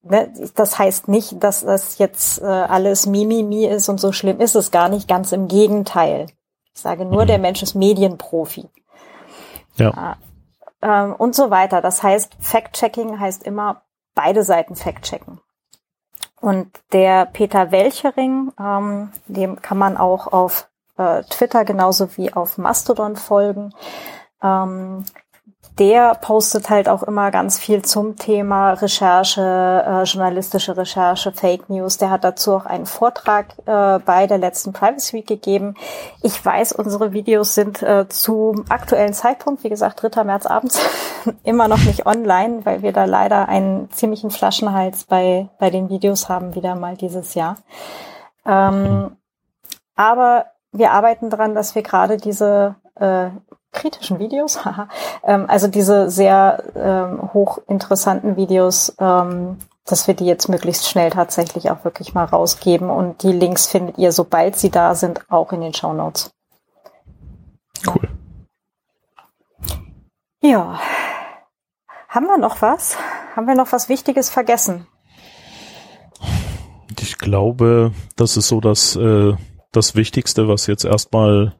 ne, 0.03 0.33
das 0.53 0.77
heißt 0.77 1.07
nicht, 1.07 1.43
dass 1.43 1.65
das 1.65 1.97
jetzt 1.97 2.39
äh, 2.39 2.45
alles 2.45 3.07
Mimimi 3.07 3.65
ist 3.65 3.89
und 3.89 3.99
so 3.99 4.11
schlimm 4.11 4.39
ist 4.39 4.55
es 4.55 4.69
gar 4.69 4.87
nicht, 4.87 5.07
ganz 5.07 5.31
im 5.31 5.47
Gegenteil. 5.47 6.27
Ich 6.75 6.81
sage 6.81 7.05
nur, 7.05 7.23
mhm. 7.23 7.27
der 7.27 7.39
Mensch 7.39 7.63
ist 7.63 7.73
Medienprofi. 7.73 8.69
Ja. 9.77 10.17
Ähm, 10.83 11.15
und 11.15 11.33
so 11.33 11.49
weiter. 11.49 11.81
Das 11.81 12.03
heißt, 12.03 12.35
Fact-Checking 12.39 13.19
heißt 13.19 13.41
immer 13.41 13.81
beide 14.13 14.43
Seiten 14.43 14.75
Fact-Checken. 14.75 15.41
Und 16.39 16.69
der 16.93 17.25
Peter 17.25 17.71
Welchering, 17.71 18.51
ähm, 18.59 19.11
dem 19.25 19.59
kann 19.61 19.79
man 19.79 19.97
auch 19.97 20.27
auf 20.27 20.69
äh, 20.97 21.23
Twitter 21.23 21.65
genauso 21.65 22.15
wie 22.17 22.33
auf 22.33 22.57
Mastodon 22.57 23.15
folgen. 23.15 23.73
Ähm, 24.41 25.05
der 25.79 26.15
postet 26.15 26.71
halt 26.71 26.89
auch 26.89 27.03
immer 27.03 27.29
ganz 27.29 27.59
viel 27.59 27.83
zum 27.83 28.15
Thema 28.15 28.73
Recherche, 28.73 29.41
äh, 29.41 30.03
journalistische 30.03 30.75
Recherche, 30.75 31.31
Fake 31.31 31.69
News. 31.69 31.97
Der 31.97 32.09
hat 32.09 32.23
dazu 32.23 32.55
auch 32.55 32.65
einen 32.65 32.87
Vortrag 32.87 33.53
äh, 33.67 33.99
bei 33.99 34.25
der 34.25 34.39
letzten 34.39 34.73
Privacy 34.73 35.17
Week 35.17 35.27
gegeben. 35.27 35.75
Ich 36.23 36.43
weiß, 36.43 36.71
unsere 36.71 37.13
Videos 37.13 37.53
sind 37.53 37.83
äh, 37.83 38.07
zum 38.09 38.65
aktuellen 38.69 39.13
Zeitpunkt, 39.13 39.63
wie 39.63 39.69
gesagt, 39.69 40.01
3. 40.01 40.23
März 40.23 40.47
abends, 40.47 40.81
immer 41.43 41.67
noch 41.67 41.83
nicht 41.83 42.07
online, 42.07 42.65
weil 42.65 42.81
wir 42.81 42.91
da 42.91 43.05
leider 43.05 43.47
einen 43.47 43.91
ziemlichen 43.91 44.31
Flaschenhals 44.31 45.03
bei, 45.03 45.49
bei 45.59 45.69
den 45.69 45.89
Videos 45.89 46.27
haben, 46.27 46.55
wieder 46.55 46.73
mal 46.73 46.97
dieses 46.97 47.35
Jahr. 47.35 47.57
Ähm, 48.47 49.15
aber 49.95 50.47
wir 50.71 50.91
arbeiten 50.91 51.29
daran, 51.29 51.55
dass 51.55 51.75
wir 51.75 51.81
gerade 51.81 52.17
diese 52.17 52.75
äh, 52.95 53.29
kritischen 53.71 54.19
Videos, 54.19 54.59
ähm, 55.23 55.45
also 55.47 55.67
diese 55.67 56.09
sehr 56.09 56.63
ähm, 56.75 57.33
hochinteressanten 57.33 58.35
Videos, 58.35 58.95
ähm, 58.99 59.57
dass 59.85 60.07
wir 60.07 60.13
die 60.13 60.25
jetzt 60.25 60.49
möglichst 60.49 60.89
schnell 60.89 61.11
tatsächlich 61.11 61.71
auch 61.71 61.83
wirklich 61.85 62.13
mal 62.13 62.25
rausgeben. 62.25 62.89
Und 62.89 63.23
die 63.23 63.31
Links 63.31 63.67
findet 63.67 63.97
ihr, 63.97 64.11
sobald 64.11 64.57
sie 64.57 64.69
da 64.69 64.95
sind, 64.95 65.21
auch 65.29 65.53
in 65.53 65.61
den 65.61 65.73
Show 65.73 65.93
Notes. 65.93 66.31
Cool. 67.85 68.09
Ja. 70.41 70.79
Haben 72.09 72.25
wir 72.25 72.37
noch 72.37 72.61
was? 72.61 72.97
Haben 73.35 73.47
wir 73.47 73.55
noch 73.55 73.71
was 73.71 73.89
Wichtiges 73.89 74.29
vergessen? 74.29 74.87
Ich 76.99 77.17
glaube, 77.17 77.91
das 78.15 78.37
ist 78.37 78.47
so 78.47 78.59
das 78.59 78.95
äh, 78.95 79.35
das 79.71 79.95
Wichtigste, 79.95 80.47
was 80.47 80.67
jetzt 80.67 80.85
erstmal 80.85 81.55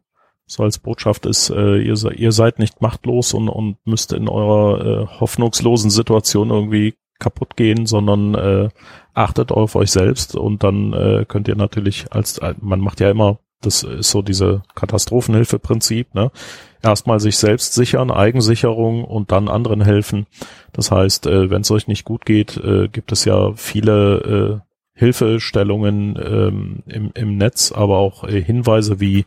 so 0.46 0.64
als 0.64 0.80
Botschaft 0.80 1.26
ist, 1.26 1.50
äh, 1.50 1.78
ihr, 1.78 1.96
ihr 2.16 2.32
seid 2.32 2.58
nicht 2.60 2.82
machtlos 2.82 3.34
und, 3.34 3.50
und 3.50 3.78
müsst 3.86 4.14
in 4.14 4.30
eurer 4.30 4.86
äh, 4.86 5.08
hoffnungslosen 5.20 5.90
Situation 5.90 6.50
irgendwie 6.50 6.96
kaputt 7.20 7.58
gehen, 7.58 7.86
sondern 7.86 8.36
äh, 8.36 8.70
achtet 9.14 9.52
auf 9.52 9.76
euch 9.76 9.92
selbst 9.92 10.36
und 10.36 10.64
dann 10.64 10.94
äh, 10.94 11.26
könnt 11.28 11.48
ihr 11.48 11.56
natürlich 11.56 12.12
als, 12.12 12.38
äh, 12.38 12.54
man 12.62 12.80
macht 12.80 13.00
ja 13.00 13.10
immer, 13.10 13.40
das 13.62 13.84
ist 13.84 14.12
so 14.12 14.22
diese 14.22 14.62
Katastrophenhilfe-Prinzip, 14.76 16.14
ne? 16.14 16.32
Erstmal 16.84 17.20
sich 17.20 17.38
selbst 17.38 17.74
sichern, 17.74 18.12
Eigensicherung 18.12 19.04
und 19.04 19.32
dann 19.32 19.50
anderen 19.50 19.82
helfen. 19.82 20.28
Das 20.74 20.92
heißt, 20.92 21.26
äh, 21.26 21.50
wenn 21.50 21.62
es 21.62 21.72
euch 21.72 21.88
nicht 21.88 22.06
gut 22.06 22.24
geht, 22.24 22.56
äh, 22.58 22.88
gibt 22.88 23.12
es 23.12 23.26
ja 23.26 23.54
viele 23.56 24.62
äh, 24.62 24.67
Hilfestellungen 24.98 26.18
ähm, 26.20 26.84
im, 26.88 27.12
im 27.14 27.38
Netz, 27.38 27.72
aber 27.72 27.98
auch 27.98 28.24
äh, 28.24 28.42
Hinweise 28.42 29.00
wie 29.00 29.26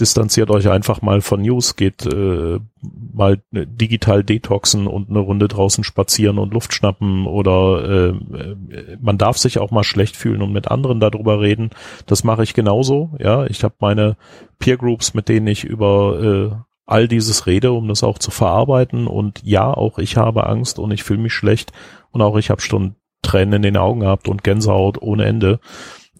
distanziert 0.00 0.50
euch 0.50 0.68
einfach 0.68 1.02
mal 1.02 1.20
von 1.20 1.42
News, 1.42 1.76
geht 1.76 2.04
äh, 2.06 2.58
mal 2.80 3.42
digital 3.52 4.22
detoxen 4.22 4.86
und 4.86 5.08
eine 5.08 5.18
Runde 5.20 5.48
draußen 5.48 5.84
spazieren 5.84 6.38
und 6.38 6.52
Luft 6.52 6.72
schnappen 6.72 7.26
oder 7.26 8.10
äh, 8.10 8.56
man 9.00 9.18
darf 9.18 9.38
sich 9.38 9.58
auch 9.58 9.70
mal 9.70 9.84
schlecht 9.84 10.16
fühlen 10.16 10.42
und 10.42 10.52
mit 10.52 10.68
anderen 10.68 11.00
darüber 11.00 11.40
reden. 11.40 11.70
Das 12.06 12.24
mache 12.24 12.42
ich 12.42 12.54
genauso. 12.54 13.10
Ja, 13.18 13.46
ich 13.46 13.64
habe 13.64 13.74
meine 13.80 14.16
Peer 14.58 14.76
Groups, 14.76 15.14
mit 15.14 15.28
denen 15.28 15.46
ich 15.46 15.64
über 15.64 16.22
äh, 16.22 16.68
all 16.86 17.06
dieses 17.06 17.46
rede, 17.46 17.72
um 17.72 17.86
das 17.86 18.02
auch 18.02 18.18
zu 18.18 18.30
verarbeiten. 18.30 19.06
Und 19.06 19.42
ja, 19.44 19.72
auch 19.72 19.98
ich 19.98 20.16
habe 20.16 20.46
Angst 20.46 20.78
und 20.78 20.90
ich 20.90 21.02
fühle 21.02 21.20
mich 21.20 21.34
schlecht 21.34 21.72
und 22.10 22.22
auch 22.22 22.36
ich 22.36 22.50
habe 22.50 22.60
schon 22.60 22.94
Tränen 23.22 23.54
in 23.54 23.62
den 23.62 23.76
Augen 23.76 24.00
gehabt 24.00 24.28
und 24.28 24.44
Gänsehaut 24.44 25.00
ohne 25.00 25.24
Ende, 25.24 25.60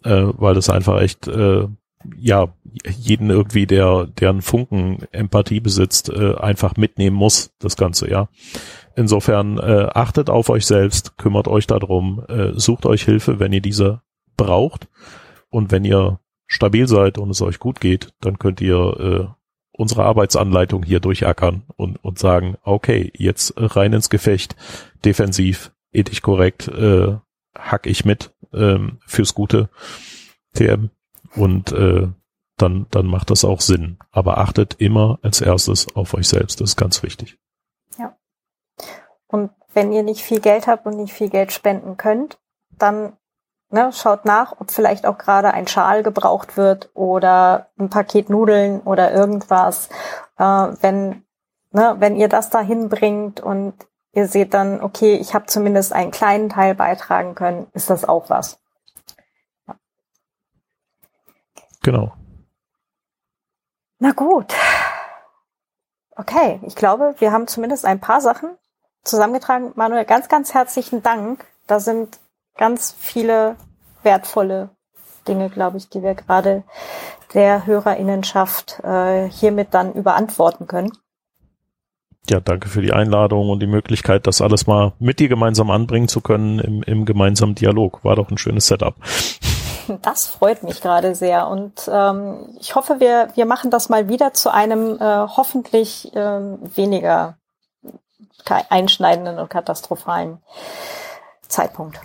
äh, 0.05 0.25
weil 0.27 0.55
das 0.55 0.71
einfach 0.71 1.01
echt 1.01 1.29
äh, 1.29 1.67
ja 2.17 2.55
jeden 2.89 3.31
irgendwie, 3.31 3.67
der, 3.67 4.07
der 4.07 4.31
einen 4.31 4.43
Funken 4.43 4.99
Empathie 5.11 5.61
besitzt, 5.61 6.11
äh, 6.11 6.35
einfach 6.37 6.77
mitnehmen 6.77 7.17
muss, 7.17 7.53
das 7.59 7.77
Ganze, 7.77 8.11
ja. 8.11 8.29
Insofern 8.97 9.59
äh, 9.59 9.89
achtet 9.95 10.31
auf 10.31 10.51
euch 10.51 10.67
selbst, 10.67 11.19
kümmert 11.19 11.49
euch 11.49 11.67
darum, 11.67 12.25
äh, 12.29 12.53
sucht 12.55 12.87
euch 12.87 13.05
Hilfe, 13.05 13.39
wenn 13.39 13.53
ihr 13.53 13.61
diese 13.61 14.03
braucht. 14.37 14.89
Und 15.51 15.71
wenn 15.71 15.85
ihr 15.85 16.21
stabil 16.47 16.89
seid 16.89 17.19
und 17.19 17.31
es 17.31 17.43
euch 17.43 17.59
gut 17.59 17.81
geht, 17.81 18.13
dann 18.21 18.39
könnt 18.39 18.61
ihr 18.61 18.77
äh, 18.77 19.27
unsere 19.71 20.05
Arbeitsanleitung 20.05 20.83
hier 20.83 21.01
durchackern 21.01 21.63
und, 21.77 22.03
und 22.03 22.19
sagen, 22.19 22.57
okay, 22.63 23.13
jetzt 23.15 23.55
rein 23.57 23.93
ins 23.93 24.11
Gefecht, 24.11 24.57
defensiv, 25.05 25.73
ethisch 25.93 26.23
korrekt, 26.23 26.69
äh, 26.69 27.17
hack 27.57 27.87
ich 27.87 28.05
mit 28.05 28.33
ähm, 28.53 28.99
fürs 29.07 29.35
Gute 29.35 29.69
TM 30.55 30.91
und 31.35 31.73
äh, 31.73 32.09
dann, 32.57 32.87
dann 32.91 33.07
macht 33.07 33.31
das 33.31 33.45
auch 33.45 33.61
Sinn. 33.61 33.99
Aber 34.11 34.39
achtet 34.39 34.75
immer 34.81 35.19
als 35.23 35.41
erstes 35.41 35.95
auf 35.95 36.15
euch 36.15 36.29
selbst. 36.29 36.61
Das 36.61 36.71
ist 36.71 36.77
ganz 36.77 37.03
wichtig. 37.03 37.39
Ja. 37.99 38.17
Und 39.29 39.51
wenn 39.73 39.93
ihr 39.93 40.03
nicht 40.03 40.23
viel 40.23 40.41
Geld 40.41 40.67
habt 40.67 40.87
und 40.87 40.97
nicht 40.97 41.13
viel 41.13 41.31
Geld 41.31 41.53
spenden 41.53 41.97
könnt, 41.97 42.39
dann 42.71 43.17
ne, 43.71 43.93
schaut 43.93 44.25
nach, 44.25 44.61
ob 44.61 44.71
vielleicht 44.71 45.07
auch 45.07 45.19
gerade 45.19 45.53
ein 45.53 45.69
Schal 45.69 46.03
gebraucht 46.03 46.57
wird 46.57 46.91
oder 46.95 47.71
ein 47.79 47.91
Paket 47.91 48.31
Nudeln 48.31 48.81
oder 48.81 49.13
irgendwas. 49.13 49.89
Äh, 50.39 50.45
wenn, 50.45 51.25
ne, 51.71 51.97
wenn 51.99 52.17
ihr 52.17 52.29
das 52.29 52.51
dahin 52.51 52.89
bringt 52.89 53.41
und 53.41 53.75
ihr 54.19 54.27
seht 54.27 54.53
dann, 54.53 54.81
okay, 54.83 55.15
ich 55.15 55.33
habe 55.33 55.47
zumindest 55.47 55.93
einen 55.93 56.11
kleinen 56.11 56.49
Teil 56.49 56.75
beitragen 56.75 57.37
können, 57.37 57.69
ist 57.73 57.89
das 57.89 58.05
auch 58.05 58.29
was. 58.29 58.59
Ja. 59.69 59.77
Genau. 61.83 62.13
Na 64.01 64.11
gut. 64.11 64.53
Okay, 66.17 66.59
ich 66.67 66.75
glaube, 66.75 67.15
wir 67.19 67.31
haben 67.31 67.47
zumindest 67.47 67.85
ein 67.85 68.01
paar 68.01 68.21
Sachen 68.21 68.59
zusammengetragen. 69.05 69.71
Manuel, 69.77 70.05
ganz, 70.05 70.29
ganz 70.29 70.53
herzlichen 70.53 71.01
Dank. 71.01 71.47
Da 71.69 71.79
sind 71.79 72.19
ganz 72.57 72.97
viele 72.99 73.55
wertvolle 74.03 74.71
Dinge, 75.29 75.49
glaube 75.49 75.77
ich, 75.77 75.89
die 75.91 76.03
wir 76.03 76.17
gerade 76.17 76.65
der 77.35 77.67
Hörerinnenschaft 77.67 78.81
äh, 78.83 79.29
hiermit 79.31 79.69
dann 79.75 79.93
überantworten 79.93 80.67
können. 80.67 80.91
Ja, 82.29 82.41
danke 82.41 82.69
für 82.69 82.83
die 82.83 82.93
Einladung 82.93 83.49
und 83.49 83.61
die 83.61 83.67
Möglichkeit, 83.67 84.27
das 84.27 84.43
alles 84.43 84.67
mal 84.67 84.93
mit 84.99 85.19
dir 85.19 85.29
gemeinsam 85.29 85.71
anbringen 85.71 86.09
zu 86.09 86.21
können 86.21 86.59
im, 86.59 86.83
im 86.83 87.05
gemeinsamen 87.07 87.55
Dialog. 87.55 88.05
War 88.05 88.17
doch 88.17 88.31
ein 88.31 88.39
schönes 88.39 88.67
Setup. 88.67 88.95
Das 90.03 90.27
freut 90.27 90.65
mich 90.65 90.83
gerade 90.83 91.15
sehr 91.15 91.49
und 91.49 91.89
ähm, 91.91 92.55
ich 92.61 92.75
hoffe, 92.75 93.01
wir, 93.01 93.29
wir 93.37 93.47
machen 93.47 93.71
das 93.71 93.89
mal 93.89 94.11
wieder 94.11 94.35
zu 94.35 94.53
einem 94.53 94.99
äh, 95.01 95.01
hoffentlich 95.01 96.13
ähm, 96.15 96.59
weniger 96.77 97.39
einschneidenden 98.45 99.39
und 99.39 99.49
katastrophalen 99.49 100.43
Zeitpunkt. 101.49 101.99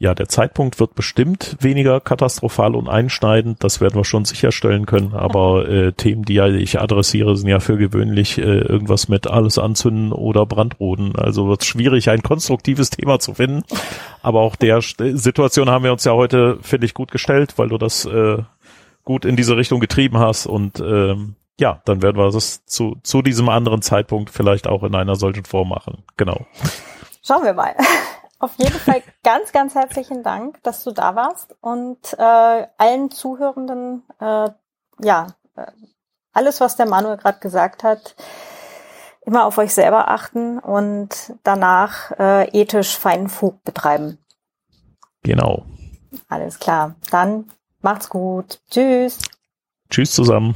Ja, 0.00 0.14
der 0.14 0.28
Zeitpunkt 0.28 0.78
wird 0.78 0.94
bestimmt 0.94 1.56
weniger 1.58 2.00
katastrophal 2.00 2.76
und 2.76 2.88
einschneidend, 2.88 3.64
das 3.64 3.80
werden 3.80 3.96
wir 3.96 4.04
schon 4.04 4.24
sicherstellen 4.24 4.86
können, 4.86 5.12
aber 5.12 5.68
äh, 5.68 5.92
Themen, 5.92 6.22
die 6.22 6.38
ich 6.38 6.80
adressiere, 6.80 7.36
sind 7.36 7.48
ja 7.48 7.58
für 7.58 7.76
gewöhnlich 7.76 8.38
äh, 8.38 8.42
irgendwas 8.42 9.08
mit 9.08 9.26
alles 9.26 9.58
anzünden 9.58 10.12
oder 10.12 10.46
Brandroden. 10.46 11.16
Also 11.16 11.48
wird 11.48 11.62
es 11.62 11.66
schwierig, 11.66 12.10
ein 12.10 12.22
konstruktives 12.22 12.90
Thema 12.90 13.18
zu 13.18 13.34
finden. 13.34 13.64
Aber 14.22 14.40
auch 14.40 14.54
der 14.54 14.80
Situation 14.80 15.68
haben 15.68 15.82
wir 15.82 15.92
uns 15.92 16.04
ja 16.04 16.12
heute, 16.12 16.58
finde 16.62 16.86
ich, 16.86 16.94
gut 16.94 17.10
gestellt, 17.10 17.54
weil 17.56 17.68
du 17.68 17.78
das 17.78 18.04
äh, 18.04 18.38
gut 19.04 19.24
in 19.24 19.34
diese 19.34 19.56
Richtung 19.56 19.80
getrieben 19.80 20.18
hast 20.18 20.46
und 20.46 20.78
ähm, 20.78 21.34
ja, 21.58 21.80
dann 21.86 22.02
werden 22.02 22.18
wir 22.18 22.30
das 22.30 22.64
zu, 22.66 22.98
zu 23.02 23.20
diesem 23.20 23.48
anderen 23.48 23.82
Zeitpunkt 23.82 24.30
vielleicht 24.30 24.68
auch 24.68 24.84
in 24.84 24.94
einer 24.94 25.16
solchen 25.16 25.44
Form 25.44 25.70
machen. 25.70 26.04
Genau. 26.16 26.46
Schauen 27.26 27.42
wir 27.42 27.54
mal. 27.54 27.74
Auf 28.40 28.54
jeden 28.56 28.78
Fall 28.78 29.02
ganz, 29.24 29.52
ganz 29.52 29.74
herzlichen 29.74 30.22
Dank, 30.22 30.62
dass 30.62 30.84
du 30.84 30.92
da 30.92 31.16
warst 31.16 31.56
und 31.60 31.98
äh, 32.18 32.66
allen 32.78 33.10
Zuhörenden, 33.10 34.04
äh, 34.20 34.50
ja, 35.00 35.26
äh, 35.56 35.66
alles, 36.32 36.60
was 36.60 36.76
der 36.76 36.86
Manuel 36.86 37.16
gerade 37.16 37.40
gesagt 37.40 37.82
hat, 37.82 38.14
immer 39.22 39.44
auf 39.44 39.58
euch 39.58 39.74
selber 39.74 40.08
achten 40.08 40.58
und 40.60 41.34
danach 41.42 42.12
äh, 42.12 42.48
ethisch 42.58 42.96
feinen 42.96 43.28
Fug 43.28 43.62
betreiben. 43.64 44.18
Genau. 45.24 45.64
Alles 46.28 46.60
klar. 46.60 46.94
Dann 47.10 47.50
macht's 47.82 48.08
gut. 48.08 48.60
Tschüss. 48.70 49.18
Tschüss 49.90 50.12
zusammen. 50.12 50.54